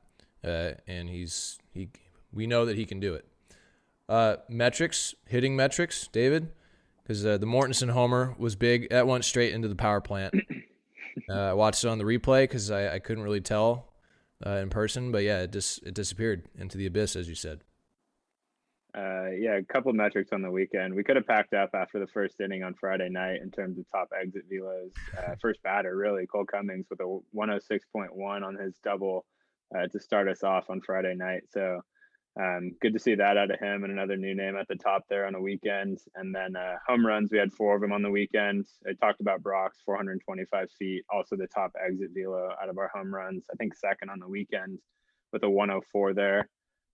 uh, 0.43 0.71
and 0.88 1.10
he's 1.10 1.58
he. 1.73 1.89
We 2.34 2.47
know 2.47 2.65
that 2.65 2.75
he 2.75 2.86
can 2.86 2.99
do 2.99 3.13
it. 3.13 3.25
Uh, 4.08 4.38
metrics, 4.49 5.15
hitting 5.25 5.56
metrics, 5.56 6.08
David, 6.08 6.51
because 7.01 7.25
uh, 7.25 7.38
the 7.38 7.45
Mortensen 7.45 7.91
homer 7.91 8.36
was 8.38 8.56
big. 8.56 8.89
That 8.89 9.08
went 9.08 9.25
straight 9.25 9.54
into 9.54 9.67
the 9.67 9.75
power 9.75 10.01
plant. 10.01 10.34
Uh, 11.30 11.34
I 11.34 11.54
watched 11.54 11.84
it 11.86 11.88
on 11.88 11.97
the 11.97 12.04
replay 12.04 12.43
because 12.43 12.69
I, 12.69 12.95
I 12.95 12.99
couldn't 12.99 13.23
really 13.23 13.39
tell 13.39 13.88
uh, 14.45 14.58
in 14.58 14.69
person, 14.69 15.13
but 15.13 15.23
yeah, 15.23 15.43
it 15.43 15.54
just 15.54 15.82
it 15.84 15.93
disappeared 15.93 16.43
into 16.58 16.78
the 16.78 16.86
abyss, 16.86 17.15
as 17.15 17.30
you 17.30 17.36
said. 17.36 17.62
Uh, 18.95 19.29
yeah, 19.38 19.58
a 19.58 19.63
couple 19.63 19.91
metrics 19.91 20.31
on 20.31 20.41
the 20.41 20.49
weekend. 20.49 20.95
We 20.95 21.03
could 21.03 21.17
have 21.17 21.27
packed 21.27 21.53
up 21.53 21.71
after 21.73 21.99
the 21.99 22.08
first 22.08 22.39
inning 22.39 22.63
on 22.63 22.73
Friday 22.75 23.10
night 23.10 23.41
in 23.41 23.51
terms 23.51 23.77
of 23.77 23.86
top 23.91 24.10
exit 24.17 24.43
velos. 24.49 24.91
Uh, 25.17 25.36
first 25.41 25.62
batter, 25.63 25.97
really, 25.97 26.25
Cole 26.27 26.45
Cummings 26.45 26.88
with 26.89 27.01
a 27.01 27.19
106.1 27.36 28.43
on 28.43 28.55
his 28.55 28.77
double 28.84 29.25
uh, 29.77 29.88
to 29.88 29.99
start 29.99 30.29
us 30.29 30.43
off 30.43 30.69
on 30.69 30.79
Friday 30.79 31.13
night. 31.13 31.41
So 31.49 31.81
um, 32.39 32.71
good 32.81 32.93
to 32.93 32.99
see 32.99 33.15
that 33.15 33.36
out 33.36 33.51
of 33.51 33.60
him 33.60 33.84
and 33.84 33.91
another 33.91 34.15
new 34.15 34.34
name 34.34 34.55
at 34.55 34.67
the 34.69 34.75
top 34.75 35.03
there 35.10 35.25
on 35.25 35.36
a 35.36 35.41
weekend. 35.41 35.99
And 36.15 36.34
then 36.34 36.55
uh, 36.55 36.75
home 36.88 37.05
runs, 37.05 37.31
we 37.31 37.38
had 37.38 37.51
four 37.51 37.75
of 37.75 37.81
them 37.81 37.91
on 37.91 38.01
the 38.01 38.10
weekend. 38.10 38.65
I 38.88 38.93
talked 38.93 39.19
about 39.19 39.43
Brock's 39.43 39.81
425 39.86 40.69
feet, 40.79 41.03
also 41.10 41.36
the 41.36 41.47
top 41.47 41.73
exit 41.86 42.12
velo 42.13 42.49
out 42.62 42.69
of 42.69 42.77
our 42.77 42.91
home 42.93 43.13
runs. 43.13 43.45
I 43.51 43.55
think 43.55 43.75
second 43.75 44.10
on 44.10 44.19
the 44.19 44.27
weekend 44.29 44.79
with 45.34 45.43
a 45.43 45.49
104 45.49 46.13
there. 46.13 46.49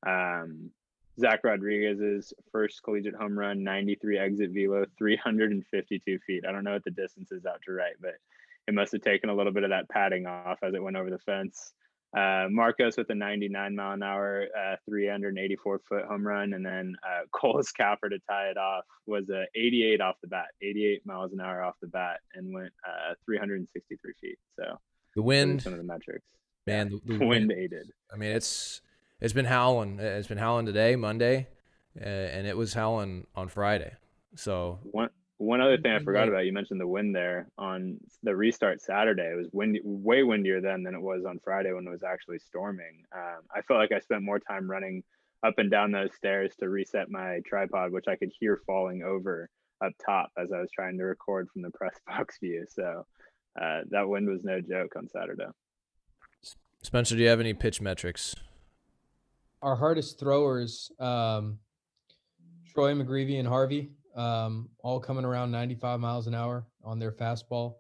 Um, 0.06 0.72
Zach 1.20 1.44
Rodriguez's 1.44 2.34
first 2.52 2.82
collegiate 2.84 3.16
home 3.16 3.38
run, 3.38 3.64
93 3.64 4.18
exit 4.18 4.52
velo, 4.52 4.86
352 4.98 6.20
feet. 6.20 6.44
I 6.48 6.52
don't 6.52 6.64
know 6.64 6.74
what 6.74 6.84
the 6.84 6.92
distance 6.92 7.32
is 7.32 7.46
out 7.46 7.62
to 7.66 7.74
right, 7.74 7.96
but 8.00 8.16
it 8.68 8.74
must 8.74 8.92
have 8.94 9.02
taken 9.02 9.30
a 9.30 9.36
little 9.36 9.52
bit 9.52 9.64
of 9.64 9.70
that 9.72 9.90
padding 9.90 10.26
off 10.26 10.60
as 10.64 10.74
it 10.74 10.82
went 10.82 10.98
over 10.98 11.10
the 11.10 11.20
fence. 11.20 11.74
Uh, 12.16 12.48
Marcos 12.50 12.98
with 12.98 13.10
a 13.10 13.16
99 13.16 13.76
mile 13.76 13.94
an 13.94 14.04
hour, 14.04 14.48
uh, 14.58 14.76
384 14.86 15.80
foot 15.88 16.06
home 16.06 16.28
run, 16.28 16.54
and 16.54 16.66
then 16.66 16.96
uh, 17.04 17.22
Cole's 17.32 17.72
capper 17.72 18.10
to 18.10 18.20
tie 18.30 18.50
it 18.50 18.58
off 18.58 18.84
was 19.06 19.30
a 19.30 19.46
88 19.56 20.02
off 20.02 20.16
the 20.22 20.28
bat, 20.28 20.48
88 20.62 21.06
miles 21.06 21.32
an 21.32 21.40
hour 21.40 21.64
off 21.64 21.76
the 21.82 21.88
bat, 21.88 22.20
and 22.34 22.54
went 22.54 22.74
uh, 22.86 23.14
363 23.26 24.14
feet. 24.20 24.38
So 24.58 24.78
the 25.16 25.22
wind, 25.22 25.62
some 25.62 25.74
of 25.74 25.80
the 25.80 25.86
metrics, 25.86 26.28
man, 26.68 26.90
the, 26.90 27.00
the 27.06 27.26
wind, 27.26 27.48
wind 27.48 27.52
aided. 27.54 27.92
I 28.14 28.18
mean, 28.18 28.32
it's 28.32 28.82
it's 29.22 29.34
been 29.34 29.46
howling. 29.46 30.00
It's 30.00 30.28
been 30.28 30.40
howling 30.40 30.66
today, 30.66 30.96
Monday, 30.96 31.48
uh, 32.00 32.04
and 32.04 32.48
it 32.48 32.58
was 32.58 32.74
howling 32.74 33.28
on 33.36 33.48
Friday. 33.48 33.94
So 34.36 34.80
one 34.84 35.10
one 35.38 35.62
other 35.62 35.78
thing 35.78 35.92
I 35.92 36.00
forgot 36.00 36.28
about, 36.28 36.46
you 36.46 36.54
mentioned 36.54 36.80
the 36.80 36.88
wind 36.88 37.16
there 37.16 37.48
on 37.58 38.00
the 38.22 38.36
restart 38.36 38.82
Saturday. 38.82 39.24
It 39.24 39.38
was 39.38 39.48
windy, 39.52 39.82
way 39.84 40.22
windier 40.22 40.62
then 40.62 40.84
than 40.84 40.94
it 40.94 41.02
was 41.02 41.26
on 41.26 41.40
Friday 41.44 41.74
when 41.74 41.88
it 41.88 41.90
was 41.90 42.04
actually 42.04 42.40
storming. 42.40 43.04
Um, 43.16 43.42
I 43.56 43.62
felt 43.62 43.80
like 43.80 43.92
I 43.92 44.00
spent 44.00 44.22
more 44.22 44.40
time 44.40 44.70
running 44.70 45.04
up 45.44 45.56
and 45.58 45.72
down 45.72 45.92
those 45.92 46.14
stairs 46.16 46.54
to 46.60 46.70
reset 46.70 47.10
my 47.10 47.40
tripod, 47.46 47.92
which 47.92 48.08
I 48.08 48.18
could 48.18 48.32
hear 48.40 48.62
falling 48.68 49.02
over 49.02 49.50
up 49.84 49.94
top 50.06 50.32
as 50.38 50.52
I 50.52 50.60
was 50.60 50.70
trying 50.72 51.00
to 51.00 51.06
record 51.06 51.50
from 51.52 51.64
the 51.64 51.72
press 51.74 52.00
box 52.06 52.38
view. 52.40 52.66
So 52.70 53.06
uh, 53.60 53.80
that 53.90 54.08
wind 54.08 54.30
was 54.30 54.44
no 54.44 54.62
joke 54.62 54.94
on 54.96 55.08
Saturday. 55.08 55.48
Spencer, 56.84 57.16
do 57.16 57.22
you 57.22 57.30
have 57.30 57.40
any 57.40 57.54
pitch 57.56 57.82
metrics? 57.82 58.36
Our 59.62 59.76
hardest 59.76 60.20
throwers, 60.20 60.92
um, 61.00 61.60
Troy 62.74 62.94
McGreevy 62.94 63.38
and 63.38 63.48
Harvey, 63.48 63.92
um, 64.16 64.70
all 64.80 65.00
coming 65.00 65.24
around 65.26 65.52
95 65.52 66.00
miles 66.00 66.28
an 66.28 66.34
hour 66.34 66.66
on 66.84 66.98
their 66.98 67.12
fastball. 67.12 67.76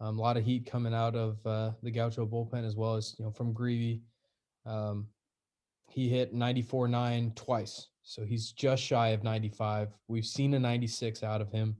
Um, 0.00 0.18
a 0.18 0.22
lot 0.22 0.36
of 0.36 0.44
heat 0.44 0.66
coming 0.66 0.94
out 0.94 1.14
of 1.14 1.38
uh, 1.46 1.72
the 1.82 1.90
Gaucho 1.90 2.26
bullpen 2.26 2.66
as 2.66 2.74
well 2.74 2.96
as 2.96 3.14
you 3.18 3.24
know 3.24 3.30
from 3.30 3.52
Greavy. 3.52 4.02
Um, 4.66 5.06
he 5.88 6.08
hit 6.08 6.34
94.9 6.34 7.34
twice, 7.36 7.88
so 8.02 8.24
he's 8.24 8.52
just 8.52 8.82
shy 8.82 9.08
of 9.08 9.22
95. 9.22 9.88
We've 10.08 10.26
seen 10.26 10.54
a 10.54 10.58
96 10.58 11.22
out 11.22 11.40
of 11.40 11.50
him, 11.50 11.76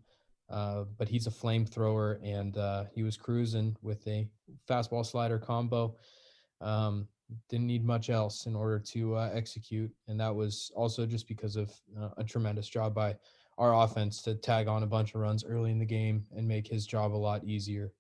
uh, 0.48 0.84
but 0.98 1.08
he's 1.08 1.26
a 1.26 1.30
flamethrower, 1.30 2.18
and 2.22 2.56
uh, 2.56 2.84
he 2.92 3.02
was 3.02 3.16
cruising 3.16 3.76
with 3.82 4.06
a 4.06 4.28
fastball 4.68 5.06
slider 5.06 5.38
combo. 5.38 5.96
Um, 6.60 7.08
didn't 7.48 7.66
need 7.66 7.84
much 7.84 8.10
else 8.10 8.46
in 8.46 8.54
order 8.54 8.78
to 8.78 9.16
uh, 9.16 9.30
execute, 9.32 9.90
and 10.08 10.18
that 10.20 10.34
was 10.34 10.70
also 10.74 11.06
just 11.06 11.28
because 11.28 11.56
of 11.56 11.72
uh, 12.00 12.08
a 12.16 12.24
tremendous 12.24 12.68
job 12.68 12.94
by 12.94 13.16
our 13.58 13.74
offense 13.84 14.22
to 14.22 14.34
tag 14.34 14.68
on 14.68 14.82
a 14.82 14.86
bunch 14.86 15.14
of 15.14 15.20
runs 15.20 15.44
early 15.44 15.70
in 15.70 15.78
the 15.78 15.84
game 15.84 16.24
and 16.34 16.46
make 16.46 16.66
his 16.66 16.86
job 16.86 17.12
a 17.12 17.16
lot 17.16 17.44
easier. 17.44 17.92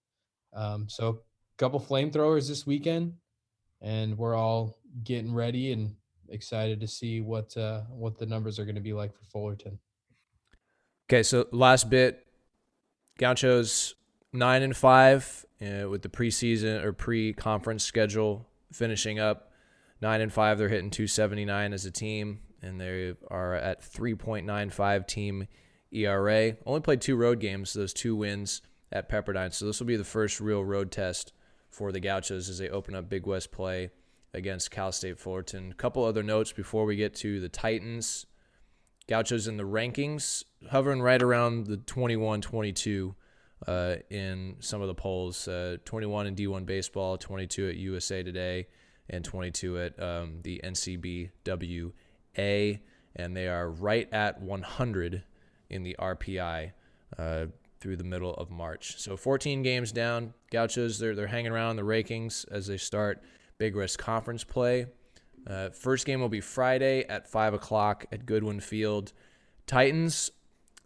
Um, 0.54 0.88
so, 0.88 1.08
a 1.08 1.56
couple 1.58 1.80
flamethrowers 1.80 2.48
this 2.48 2.66
weekend, 2.66 3.14
and 3.80 4.16
we're 4.16 4.34
all 4.34 4.78
getting 5.04 5.34
ready 5.34 5.72
and 5.72 5.94
excited 6.28 6.80
to 6.80 6.88
see 6.88 7.20
what 7.20 7.56
uh, 7.56 7.82
what 7.88 8.18
the 8.18 8.26
numbers 8.26 8.58
are 8.58 8.64
going 8.64 8.74
to 8.74 8.80
be 8.80 8.92
like 8.92 9.12
for 9.12 9.24
Fullerton. 9.24 9.78
Okay, 11.08 11.22
so 11.22 11.46
last 11.52 11.90
bit, 11.90 12.26
Gauchos 13.18 13.94
nine 14.32 14.62
and 14.62 14.76
five 14.76 15.44
uh, 15.60 15.88
with 15.88 16.02
the 16.02 16.08
preseason 16.08 16.82
or 16.84 16.92
pre-conference 16.92 17.84
schedule 17.84 18.46
finishing 18.72 19.18
up. 19.18 19.52
Nine 20.00 20.20
and 20.20 20.32
five, 20.32 20.58
they're 20.58 20.68
hitting 20.68 20.90
279 20.90 21.72
as 21.72 21.84
a 21.84 21.90
team 21.90 22.40
and 22.62 22.80
they 22.80 23.14
are 23.28 23.54
at 23.54 23.82
3.95 23.82 25.06
team 25.06 25.46
ERA. 25.92 26.56
Only 26.66 26.80
played 26.80 27.00
two 27.00 27.16
road 27.16 27.40
games, 27.40 27.72
those 27.72 27.92
two 27.92 28.14
wins 28.14 28.62
at 28.92 29.08
Pepperdine. 29.08 29.52
So 29.52 29.66
this 29.66 29.80
will 29.80 29.86
be 29.86 29.96
the 29.96 30.04
first 30.04 30.40
real 30.40 30.64
road 30.64 30.90
test 30.90 31.32
for 31.68 31.92
the 31.92 32.00
Gauchos 32.00 32.48
as 32.48 32.58
they 32.58 32.68
open 32.68 32.94
up 32.94 33.08
Big 33.08 33.26
West 33.26 33.52
play 33.52 33.90
against 34.34 34.70
Cal 34.70 34.92
State 34.92 35.18
Fullerton. 35.18 35.70
A 35.70 35.74
couple 35.74 36.04
other 36.04 36.22
notes 36.22 36.52
before 36.52 36.84
we 36.84 36.96
get 36.96 37.14
to 37.16 37.40
the 37.40 37.48
Titans. 37.48 38.26
Gauchos 39.08 39.48
in 39.48 39.56
the 39.56 39.64
rankings, 39.64 40.44
hovering 40.70 41.02
right 41.02 41.20
around 41.20 41.66
the 41.66 41.76
21 41.78 42.40
22 42.40 43.14
uh, 43.66 43.96
in 44.10 44.56
some 44.60 44.80
of 44.80 44.88
the 44.88 44.94
polls. 44.94 45.48
Uh, 45.48 45.76
21 45.84 46.26
in 46.26 46.36
D1 46.36 46.66
baseball, 46.66 47.18
22 47.18 47.68
at 47.68 47.76
USA 47.76 48.22
Today, 48.22 48.66
and 49.08 49.24
22 49.24 49.78
at 49.78 50.02
um, 50.02 50.40
the 50.42 50.60
NCBW 50.64 51.92
a, 52.38 52.80
and 53.16 53.36
they 53.36 53.48
are 53.48 53.70
right 53.70 54.08
at 54.12 54.40
100 54.40 55.24
in 55.68 55.82
the 55.82 55.96
RPI 55.98 56.72
uh, 57.18 57.46
through 57.80 57.96
the 57.96 58.04
middle 58.04 58.34
of 58.34 58.50
March. 58.50 58.98
So 58.98 59.16
14 59.16 59.62
games 59.62 59.92
down. 59.92 60.34
Gauchos, 60.50 60.98
they're, 60.98 61.14
they're 61.14 61.26
hanging 61.26 61.52
around 61.52 61.76
the 61.76 61.82
rankings 61.82 62.44
as 62.50 62.66
they 62.66 62.76
start 62.76 63.22
Big 63.58 63.76
West 63.76 63.98
Conference 63.98 64.44
play. 64.44 64.86
Uh, 65.46 65.70
first 65.70 66.06
game 66.06 66.20
will 66.20 66.28
be 66.28 66.40
Friday 66.40 67.04
at 67.08 67.26
5 67.28 67.54
o'clock 67.54 68.06
at 68.12 68.26
Goodwin 68.26 68.60
Field. 68.60 69.12
Titans, 69.66 70.30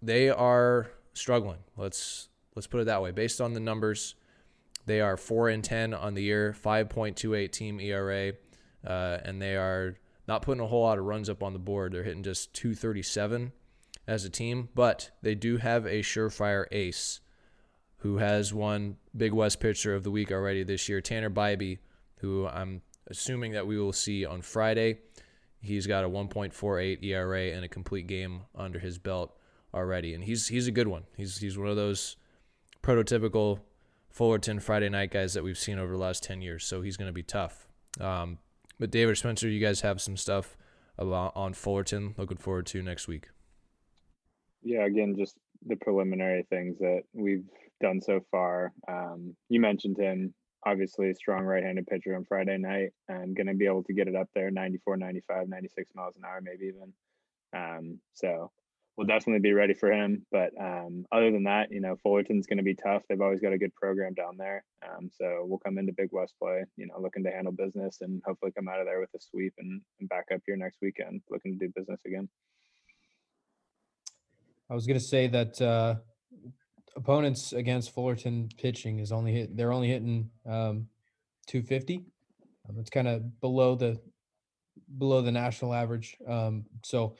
they 0.00 0.30
are 0.30 0.90
struggling. 1.12 1.58
Let's 1.76 2.28
let's 2.54 2.66
put 2.66 2.80
it 2.80 2.84
that 2.84 3.02
way. 3.02 3.10
Based 3.10 3.40
on 3.40 3.52
the 3.52 3.60
numbers, 3.60 4.14
they 4.86 5.00
are 5.00 5.16
4 5.16 5.48
and 5.48 5.64
10 5.64 5.94
on 5.94 6.14
the 6.14 6.22
year, 6.22 6.54
5.28 6.64 7.50
team 7.50 7.80
ERA, 7.80 8.32
uh, 8.86 9.18
and 9.24 9.40
they 9.40 9.56
are 9.56 9.96
not 10.28 10.42
putting 10.42 10.62
a 10.62 10.66
whole 10.66 10.82
lot 10.82 10.98
of 10.98 11.04
runs 11.04 11.28
up 11.28 11.42
on 11.42 11.52
the 11.52 11.58
board. 11.58 11.92
They're 11.92 12.02
hitting 12.02 12.22
just 12.22 12.54
237 12.54 13.52
as 14.06 14.24
a 14.24 14.30
team, 14.30 14.68
but 14.74 15.10
they 15.22 15.34
do 15.34 15.56
have 15.58 15.86
a 15.86 16.00
surefire 16.00 16.66
ace 16.72 17.20
who 17.98 18.18
has 18.18 18.52
won 18.52 18.96
Big 19.16 19.32
West 19.32 19.60
Pitcher 19.60 19.94
of 19.94 20.02
the 20.02 20.10
Week 20.10 20.30
already 20.30 20.62
this 20.62 20.88
year, 20.88 21.00
Tanner 21.00 21.30
Bibee, 21.30 21.78
who 22.18 22.46
I'm 22.46 22.82
assuming 23.06 23.52
that 23.52 23.66
we 23.66 23.78
will 23.78 23.92
see 23.94 24.26
on 24.26 24.42
Friday. 24.42 24.98
He's 25.60 25.86
got 25.86 26.04
a 26.04 26.08
1.48 26.08 27.02
ERA 27.02 27.56
and 27.56 27.64
a 27.64 27.68
complete 27.68 28.06
game 28.06 28.42
under 28.54 28.78
his 28.78 28.98
belt 28.98 29.34
already, 29.72 30.14
and 30.14 30.22
he's 30.22 30.48
he's 30.48 30.66
a 30.66 30.70
good 30.70 30.86
one. 30.86 31.04
He's 31.16 31.38
he's 31.38 31.56
one 31.56 31.68
of 31.68 31.76
those 31.76 32.16
prototypical 32.84 33.60
Fullerton 34.10 34.60
Friday 34.60 34.90
night 34.90 35.10
guys 35.10 35.32
that 35.32 35.42
we've 35.42 35.58
seen 35.58 35.78
over 35.78 35.92
the 35.92 35.98
last 35.98 36.22
10 36.22 36.42
years. 36.42 36.64
So 36.64 36.82
he's 36.82 36.98
going 36.98 37.08
to 37.08 37.12
be 37.12 37.22
tough. 37.22 37.66
Um, 37.98 38.38
but 38.78 38.90
David 38.90 39.16
Spencer, 39.16 39.48
you 39.48 39.58
guys 39.58 39.80
have 39.80 40.00
some 40.02 40.16
stuff 40.16 40.56
on 40.98 41.54
Fullerton. 41.54 42.14
Looking 42.18 42.36
forward 42.36 42.66
to 42.66 42.82
next 42.82 43.08
week. 43.08 43.28
Yeah, 44.62 44.84
again, 44.84 45.16
just 45.18 45.36
the 45.66 45.76
preliminary 45.76 46.46
things 46.50 46.78
that 46.78 47.02
we've 47.14 47.46
done 47.80 48.00
so 48.02 48.20
far. 48.30 48.72
Um, 48.86 49.34
you 49.48 49.60
mentioned 49.60 49.96
him, 49.96 50.34
obviously 50.66 51.10
a 51.10 51.14
strong 51.14 51.44
right-handed 51.44 51.86
pitcher 51.86 52.14
on 52.14 52.24
Friday 52.24 52.58
night 52.58 52.90
and 53.08 53.34
going 53.34 53.46
to 53.46 53.54
be 53.54 53.66
able 53.66 53.84
to 53.84 53.94
get 53.94 54.08
it 54.08 54.14
up 54.14 54.28
there 54.34 54.50
94, 54.50 54.98
95, 54.98 55.48
96 55.48 55.90
miles 55.94 56.16
an 56.16 56.24
hour, 56.24 56.40
maybe 56.42 56.66
even. 56.66 56.92
Um, 57.56 57.98
so 58.12 58.50
we'll 58.96 59.06
definitely 59.06 59.40
be 59.40 59.52
ready 59.52 59.74
for 59.74 59.90
him. 59.90 60.24
But 60.30 60.50
um, 60.60 61.04
other 61.10 61.30
than 61.30 61.44
that, 61.44 61.70
you 61.70 61.80
know, 61.80 61.96
Fullerton's 62.02 62.46
going 62.46 62.58
to 62.58 62.64
be 62.64 62.74
tough. 62.74 63.02
They've 63.08 63.20
always 63.20 63.40
got 63.40 63.52
a 63.52 63.58
good 63.58 63.74
program 63.74 64.14
down 64.14 64.36
there. 64.36 64.64
Um, 64.82 65.10
so 65.10 65.44
we'll 65.46 65.58
come 65.58 65.78
into 65.78 65.92
Big 65.92 66.08
West 66.12 66.34
play, 66.40 66.64
you 66.76 66.86
know, 66.86 67.00
looking 67.00 67.24
to 67.24 67.30
handle 67.30 67.52
business 67.52 67.98
and 68.00 68.22
hopefully 68.24 68.52
come 68.56 68.68
out 68.68 68.80
of 68.80 68.86
there 68.86 69.00
with 69.00 69.10
a 69.14 69.20
sweep 69.20 69.54
and, 69.58 69.80
and 70.00 70.08
back 70.08 70.26
up 70.32 70.40
here 70.46 70.56
next 70.56 70.78
weekend, 70.80 71.22
looking 71.30 71.58
to 71.58 71.66
do 71.66 71.72
business 71.74 72.00
again. 72.06 72.28
I 74.70 74.74
was 74.74 74.86
going 74.86 74.98
to 74.98 75.04
say 75.04 75.26
that 75.28 75.60
uh, 75.60 75.96
opponents 76.96 77.52
against 77.52 77.90
Fullerton 77.90 78.48
pitching 78.58 79.00
is 79.00 79.12
only 79.12 79.32
hit. 79.32 79.56
They're 79.56 79.72
only 79.72 79.88
hitting 79.88 80.30
um, 80.46 80.88
250. 81.48 82.04
Um, 82.68 82.78
it's 82.78 82.90
kind 82.90 83.08
of 83.08 83.40
below 83.40 83.74
the 83.74 84.00
below 84.98 85.22
the 85.22 85.32
national 85.32 85.74
average. 85.74 86.16
Um, 86.26 86.64
so 86.82 87.16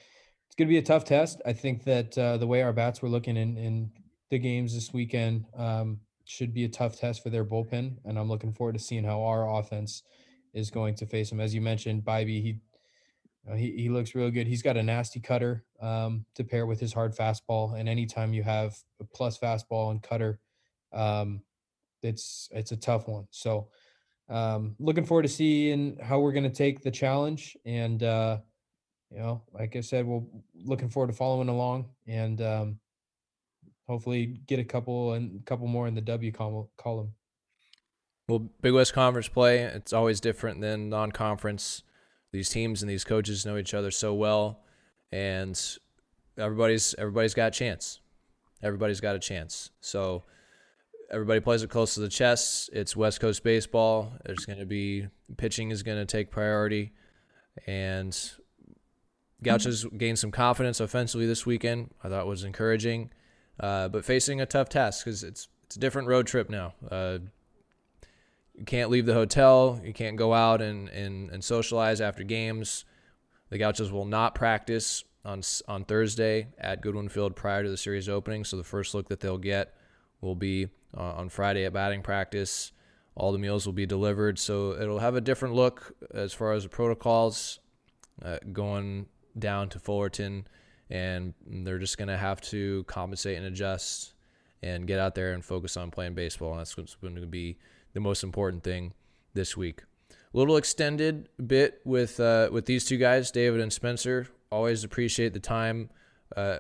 it's 0.55 0.61
going 0.61 0.69
to 0.69 0.73
be 0.73 0.79
a 0.79 0.83
tough 0.83 1.05
test. 1.05 1.43
I 1.45 1.53
think 1.53 1.83
that 1.83 2.17
uh, 2.17 2.37
the 2.37 2.47
way 2.47 2.63
our 2.63 2.73
bats 2.73 3.03
were 3.03 3.09
looking 3.09 3.37
in 3.37 3.59
in 3.59 3.91
the 4.31 4.39
games 4.39 4.73
this 4.73 4.93
weekend 4.93 5.47
um, 5.57 5.99
should 6.27 6.55
be 6.55 6.63
a 6.63 6.69
tough 6.69 6.97
test 6.97 7.25
for 7.25 7.31
their 7.31 7.45
bullpen, 7.45 7.97
and 8.05 8.17
I'm 8.17 8.29
looking 8.29 8.53
forward 8.53 8.75
to 8.75 8.79
seeing 8.79 9.03
how 9.03 9.25
our 9.25 9.59
offense 9.59 10.05
is 10.53 10.71
going 10.71 10.95
to 10.95 11.07
face 11.07 11.31
them. 11.31 11.41
As 11.41 11.57
you 11.57 11.61
mentioned, 11.61 12.05
Bibee, 12.05 12.41
he 12.41 12.61
he, 13.57 13.73
he 13.73 13.89
looks 13.89 14.15
real 14.15 14.31
good. 14.31 14.47
He's 14.47 14.63
got 14.63 14.77
a 14.77 14.83
nasty 14.85 15.19
cutter 15.19 15.65
um, 15.81 16.25
to 16.37 16.45
pair 16.45 16.67
with 16.67 16.79
his 16.79 16.93
hard 16.93 17.17
fastball. 17.17 17.77
And 17.77 17.89
anytime 17.89 18.33
you 18.33 18.45
have 18.45 18.77
a 19.01 19.05
plus 19.05 19.37
fastball 19.37 19.91
and 19.91 20.01
cutter, 20.01 20.39
um, 20.93 21.43
it's 22.01 22.49
it's 22.53 22.71
a 22.71 22.77
tough 22.77 23.09
one. 23.09 23.27
So 23.31 23.71
um, 24.29 24.77
looking 24.79 25.05
forward 25.05 25.25
to 25.25 25.29
seeing 25.29 25.99
how 26.01 26.21
we're 26.21 26.33
going 26.33 26.49
to 26.49 26.49
take 26.49 26.81
the 26.81 26.93
challenge. 26.93 27.57
And 27.67 28.05
uh, 28.05 28.39
you 29.15 29.21
know, 29.21 29.43
like 29.53 29.77
I 29.77 29.81
said, 29.81 30.07
we're 30.07 30.23
looking 30.65 30.89
forward 30.89 31.07
to 31.07 31.17
following 31.17 31.49
along 31.49 31.87
and 32.09 32.43
um, 32.43 32.79
hopefully 33.87 34.41
get 34.47 34.59
a 34.59 34.65
couple 34.65 35.13
and 35.13 35.41
a 35.41 35.45
couple 35.45 35.69
more 35.69 35.87
in 35.87 35.95
the 35.95 36.01
W 36.01 36.33
column. 36.33 37.15
Well, 38.29 38.51
Big 38.61 38.73
West 38.73 38.93
Conference 38.93 39.29
play, 39.29 39.61
it's 39.61 39.93
always 39.93 40.21
different 40.21 40.61
than 40.61 40.89
non-conference 40.89 41.83
these 42.33 42.49
teams 42.49 42.83
and 42.83 42.91
these 42.91 43.05
coaches 43.05 43.47
know 43.47 43.57
each 43.57 43.75
other 43.75 43.93
so 43.93 44.13
well, 44.13 44.59
and 45.13 45.79
everybody's 46.37 46.93
everybody's 46.99 47.35
got 47.35 47.49
a 47.49 47.51
chance. 47.53 48.01
Everybody's 48.61 49.01
got 49.01 49.15
a 49.15 49.21
chance. 49.21 49.71
So 49.81 50.25
everybody 51.13 51.39
plays 51.39 51.63
it 51.63 51.71
close 51.71 51.95
to 51.95 52.01
the 52.01 52.09
chest. 52.09 52.71
It's 52.73 52.97
West 52.97 53.21
Coast 53.21 53.45
baseball. 53.45 54.15
There's 54.25 54.47
going 54.47 54.59
to 54.59 54.67
be 54.67 55.07
pitching 55.37 55.71
is 55.71 55.85
going 55.85 55.99
to 55.99 56.07
take 56.07 56.33
priority, 56.33 56.93
and 57.69 58.19
Gauchos 59.45 59.85
gained 59.97 60.19
some 60.19 60.31
confidence 60.31 60.81
offensively 60.81 61.27
this 61.27 61.47
weekend. 61.47 61.91
I 62.03 62.09
thought 62.09 62.27
was 62.27 62.45
encouraging, 62.45 63.11
uh, 63.61 63.89
but 63.89 64.05
facing 64.05 64.41
a 64.41 64.47
tough 64.47 64.69
task 64.69 65.05
because 65.05 65.23
it's 65.23 65.49
it's 65.65 65.77
a 65.77 65.81
different 65.81 66.09
road 66.09 66.27
trip 66.27 66.51
now. 66.51 66.75
Uh, 66.91 67.19
you 68.55 68.65
can't 68.65 68.91
leave 68.91 69.07
the 69.07 69.15
hotel. 69.15 69.81
You 69.83 69.93
can't 69.93 70.17
go 70.17 70.33
out 70.33 70.63
and, 70.63 70.89
and, 70.91 71.31
and 71.31 71.43
socialize 71.43 72.01
after 72.01 72.23
games. 72.23 72.85
The 73.51 73.59
Gauchos 73.59 73.91
will 73.91 74.05
not 74.05 74.35
practice 74.35 75.05
on 75.25 75.43
on 75.67 75.85
Thursday 75.85 76.49
at 76.59 76.81
Goodwin 76.81 77.09
Field 77.09 77.35
prior 77.35 77.63
to 77.63 77.71
the 77.71 77.77
series 77.77 78.09
opening. 78.09 78.45
So 78.45 78.57
the 78.57 78.65
first 78.65 78.95
look 78.95 79.09
that 79.09 79.21
they'll 79.21 79.39
get 79.39 79.75
will 80.21 80.37
be 80.37 80.69
uh, 80.97 81.01
on 81.01 81.29
Friday 81.29 81.65
at 81.65 81.73
batting 81.73 82.03
practice. 82.03 82.73
All 83.17 83.33
the 83.33 83.39
meals 83.39 83.65
will 83.65 83.73
be 83.73 83.87
delivered, 83.87 84.39
so 84.39 84.73
it'll 84.73 84.99
have 84.99 85.15
a 85.15 85.21
different 85.21 85.55
look 85.55 85.95
as 86.13 86.33
far 86.33 86.53
as 86.53 86.65
the 86.65 86.69
protocols 86.69 87.61
uh, 88.23 88.39
going 88.53 89.07
down 89.39 89.69
to 89.71 89.79
Fullerton, 89.79 90.47
and 90.91 91.35
they're 91.47 91.79
just 91.79 91.99
going 91.99 92.09
to 92.09 92.17
have 92.17 92.41
to 92.43 92.85
compensate 92.85 93.37
and 93.37 93.47
adjust 93.47 94.15
and 94.63 94.87
get 94.87 94.99
out 94.99 95.15
there 95.15 95.33
and 95.33 95.45
focus 95.45 95.77
on 95.77 95.91
playing 95.91 96.15
baseball. 96.15 96.53
And 96.53 96.61
that's 96.61 96.77
what's 96.77 96.95
going 96.95 97.17
to 97.17 97.27
be 97.27 97.59
the 97.93 98.01
most 98.01 98.23
important 98.23 98.65
thing 98.65 98.95
this 99.35 99.57
week. 99.57 99.83
A 100.11 100.37
little 100.37 100.57
extended 100.57 101.29
bit 101.47 101.81
with 101.85 102.19
uh, 102.19 102.49
with 102.51 102.67
these 102.67 102.85
two 102.85 102.97
guys, 102.97 103.31
David 103.31 103.61
and 103.61 103.73
Spencer. 103.73 104.29
Always 104.51 104.83
appreciate 104.85 105.33
the 105.33 105.41
time. 105.41 105.91
Uh, 106.37 106.59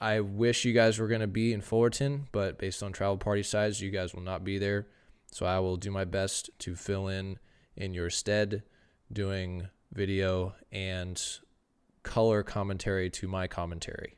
I 0.00 0.20
wish 0.20 0.64
you 0.64 0.72
guys 0.72 0.98
were 0.98 1.08
going 1.08 1.22
to 1.22 1.26
be 1.26 1.52
in 1.52 1.60
Fullerton, 1.60 2.28
but 2.30 2.58
based 2.58 2.82
on 2.82 2.92
travel 2.92 3.16
party 3.16 3.42
size, 3.42 3.80
you 3.80 3.90
guys 3.90 4.14
will 4.14 4.22
not 4.22 4.44
be 4.44 4.58
there. 4.58 4.86
So 5.32 5.44
I 5.44 5.58
will 5.58 5.76
do 5.76 5.90
my 5.90 6.04
best 6.04 6.50
to 6.60 6.76
fill 6.76 7.08
in 7.08 7.38
in 7.76 7.94
your 7.94 8.10
stead, 8.10 8.62
doing 9.12 9.68
video 9.92 10.54
and 10.70 11.20
color 12.08 12.42
commentary 12.42 13.10
to 13.10 13.28
my 13.28 13.46
commentary. 13.46 14.16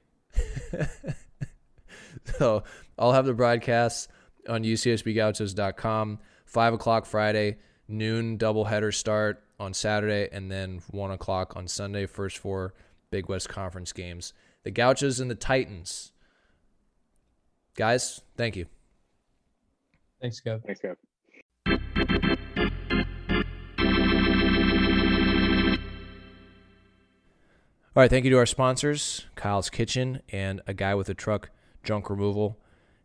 so 2.38 2.62
I'll 2.98 3.12
have 3.12 3.26
the 3.26 3.34
broadcasts 3.34 4.08
on 4.48 4.62
ucsbgauchos.com. 4.62 6.18
5 6.46 6.74
o'clock 6.74 7.06
Friday, 7.06 7.58
noon 7.86 8.38
doubleheader 8.38 8.94
start 8.94 9.44
on 9.58 9.74
Saturday, 9.74 10.28
and 10.32 10.50
then 10.50 10.80
1 10.90 11.10
o'clock 11.10 11.54
on 11.56 11.68
Sunday, 11.68 12.06
first 12.06 12.38
four 12.38 12.74
Big 13.10 13.28
West 13.28 13.48
Conference 13.48 13.92
games. 13.92 14.32
The 14.62 14.70
Gauchos 14.70 15.20
and 15.20 15.30
the 15.30 15.34
Titans. 15.34 16.12
Guys, 17.76 18.20
thank 18.36 18.56
you. 18.56 18.66
Thanks, 20.20 20.40
Kev. 20.40 20.64
Thanks, 20.64 20.80
Kev. 20.80 20.96
All 27.96 28.00
right, 28.04 28.08
thank 28.08 28.24
you 28.24 28.30
to 28.30 28.38
our 28.38 28.46
sponsors, 28.46 29.26
Kyle's 29.34 29.68
Kitchen 29.68 30.22
and 30.30 30.60
A 30.68 30.72
Guy 30.72 30.94
with 30.94 31.08
a 31.08 31.14
Truck 31.14 31.50
Junk 31.82 32.08
Removal. 32.08 32.56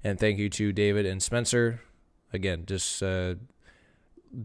And 0.03 0.19
thank 0.19 0.38
you 0.38 0.47
to 0.47 0.71
David 0.71 1.07
and 1.07 1.23
Spencer 1.23 1.81
again, 2.31 2.65
just 2.67 3.01
uh, 3.01 3.33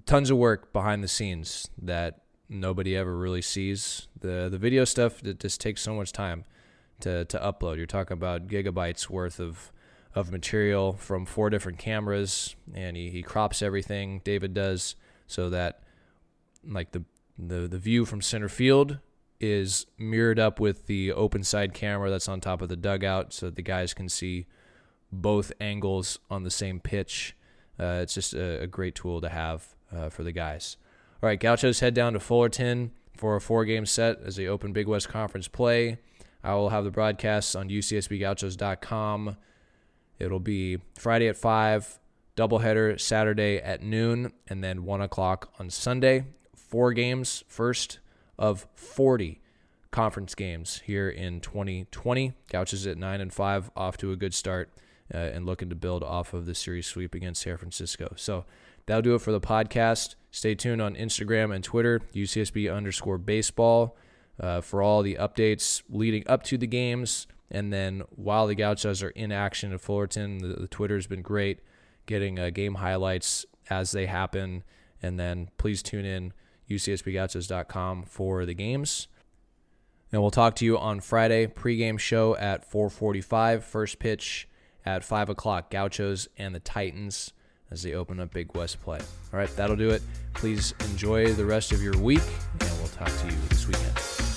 tons 0.07 0.31
of 0.31 0.39
work 0.39 0.73
behind 0.73 1.05
the 1.05 1.09
scenes 1.09 1.69
that 1.77 2.23
nobody 2.49 2.97
ever 2.97 3.15
really 3.15 3.43
sees. 3.43 4.09
The 4.19 4.49
the 4.51 4.57
video 4.57 4.87
stuff 4.87 5.21
that 5.21 5.41
just 5.41 5.61
takes 5.61 5.83
so 5.83 5.95
much 5.95 6.11
time 6.11 6.47
to 7.01 7.27
to 7.27 7.39
upload. 7.39 7.77
You're 7.77 7.85
talking 7.85 8.15
about 8.15 8.49
gigabytes 8.49 9.11
worth 9.11 9.41
of 9.41 9.71
of 10.15 10.33
material 10.33 10.95
from 10.95 11.27
four 11.27 11.51
different 11.51 11.77
cameras, 11.77 12.57
and 12.73 12.97
he, 12.97 13.11
he 13.11 13.23
crops 13.23 13.61
everything. 13.61 14.23
David 14.25 14.55
does 14.55 14.97
so 15.27 15.51
that 15.51 15.83
like 16.67 16.93
the 16.93 17.05
the 17.39 17.69
the 17.69 17.79
view 17.79 18.07
from 18.07 18.23
center 18.23 18.49
field 18.49 19.01
is 19.41 19.87
mirrored 19.99 20.39
up 20.39 20.61
with 20.61 20.87
the 20.87 21.13
open 21.13 21.43
side 21.43 21.75
camera 21.75 22.11
that's 22.11 22.29
on 22.29 22.41
top 22.41 22.63
of 22.63 22.69
the 22.69 22.77
dugout, 22.77 23.33
so 23.33 23.47
that 23.47 23.57
the 23.57 23.63
guys 23.63 23.95
can 23.95 24.09
see 24.09 24.47
both 25.11 25.53
angles 25.61 26.19
on 26.31 26.45
the 26.45 26.51
same 26.51 26.79
pitch 26.79 27.35
uh, 27.81 28.01
it's 28.03 28.13
just 28.13 28.35
a, 28.35 28.63
a, 28.63 28.67
great 28.67 28.95
tool 28.95 29.23
to 29.23 29.29
have 29.31 29.75
uh, 29.91 30.11
for 30.11 30.23
the 30.23 30.33
guys. 30.33 30.77
All 31.23 31.29
right, 31.29 31.41
Gauchos 31.41 31.81
head 31.81 31.95
down 31.95 32.13
to 32.13 32.21
Fullerton 32.21 32.93
for 33.17 33.37
a 33.37 33.41
four 33.41 33.65
game 33.65 33.87
set 33.87 34.21
as 34.23 34.37
they 34.37 34.47
open 34.47 34.75
Big 34.75 34.87
West 34.87 35.09
Conference 35.09 35.49
play. 35.49 35.97
I 36.45 36.55
will 36.55 36.69
have 36.69 36.85
the 36.85 36.91
broadcasts 36.91 37.55
on 37.55 37.71
ucsbgauchos.com. 37.71 39.37
It'll 40.19 40.41
be 40.41 40.79
Friday 40.99 41.29
at 41.29 41.37
5, 41.37 41.99
doubleheader 42.37 43.01
Saturday 43.01 43.57
at 43.59 43.83
noon, 43.83 44.33
and 44.47 44.63
then 44.63 44.85
1 44.85 45.01
o'clock 45.01 45.51
on 45.59 45.71
Sunday. 45.71 46.25
Four 46.55 46.93
games, 46.93 47.45
first 47.49 47.99
of 48.41 48.67
40 48.75 49.41
conference 49.93 50.35
games 50.35 50.83
here 50.87 51.09
in 51.09 51.41
2020. 51.41 52.33
Gauchos 52.51 52.87
at 52.87 52.97
9 52.97 53.21
and 53.21 53.33
5, 53.33 53.71
off 53.77 53.97
to 53.99 54.11
a 54.11 54.17
good 54.17 54.35
start 54.35 54.71
uh, 55.13 55.19
and 55.19 55.47
looking 55.47 55.69
to 55.69 55.75
build 55.77 56.03
off 56.03 56.33
of 56.33 56.47
the 56.47 56.55
series 56.55 56.87
sweep 56.87 57.15
against 57.15 57.43
San 57.43 57.59
Francisco. 57.59 58.15
So 58.17 58.47
that'll 58.87 59.03
do 59.03 59.15
it 59.15 59.21
for 59.21 59.31
the 59.31 59.41
podcast. 59.41 60.15
Stay 60.31 60.55
tuned 60.55 60.81
on 60.81 60.95
Instagram 60.95 61.55
and 61.55 61.63
Twitter, 61.63 62.01
UCSB 62.15 62.75
underscore 62.75 63.19
baseball, 63.19 63.97
uh, 64.41 64.63
for 64.63 64.81
all 64.81 65.03
the 65.03 65.17
updates 65.17 65.83
leading 65.91 66.27
up 66.27 66.43
to 66.45 66.57
the 66.57 66.67
games. 66.67 67.27
And 67.51 67.73
then 67.73 68.05
while 68.11 68.47
the 68.47 68.55
Gauchos 68.55 69.03
are 69.03 69.11
in 69.11 69.33
action 69.33 69.73
at 69.73 69.81
Fullerton, 69.81 70.39
the, 70.39 70.61
the 70.61 70.69
Twitter's 70.69 71.07
been 71.07 71.23
great 71.23 71.61
getting 72.07 72.39
uh, 72.39 72.51
game 72.51 72.77
highlights 72.77 73.45
as 73.69 73.91
they 73.91 74.07
happen. 74.07 74.63
And 75.03 75.19
then 75.19 75.51
please 75.59 75.83
tune 75.83 76.05
in 76.05 76.33
ucsbgauchos.com 76.71 78.05
for 78.05 78.47
the 78.47 78.55
games. 78.55 79.09
And 80.13 80.21
we'll 80.21 80.31
talk 80.31 80.57
to 80.57 80.65
you 80.65 80.79
on 80.79 81.01
Friday 81.01 81.47
pregame 81.47 81.99
show 81.99 82.37
at 82.37 82.69
4:45. 82.69 83.63
First 83.63 83.99
pitch 83.99 84.49
at 84.85 85.05
5 85.05 85.29
o'clock. 85.29 85.71
Gauchos 85.71 86.29
and 86.37 86.55
the 86.55 86.61
Titans 86.61 87.33
as 87.71 87.83
they 87.83 87.95
open 87.95 88.19
up 88.19 88.33
Big 88.33 88.55
West 88.55 88.81
play. 88.83 88.99
All 89.33 89.39
right, 89.39 89.55
that'll 89.57 89.77
do 89.77 89.91
it. 89.91 90.03
Please 90.35 90.75
enjoy 90.91 91.33
the 91.33 91.45
rest 91.45 91.73
of 91.73 91.83
your 91.83 91.97
week, 91.99 92.23
and 92.61 92.71
we'll 92.79 92.89
talk 92.89 93.09
to 93.21 93.27
you 93.27 93.37
this 93.49 93.67
weekend. 93.67 94.30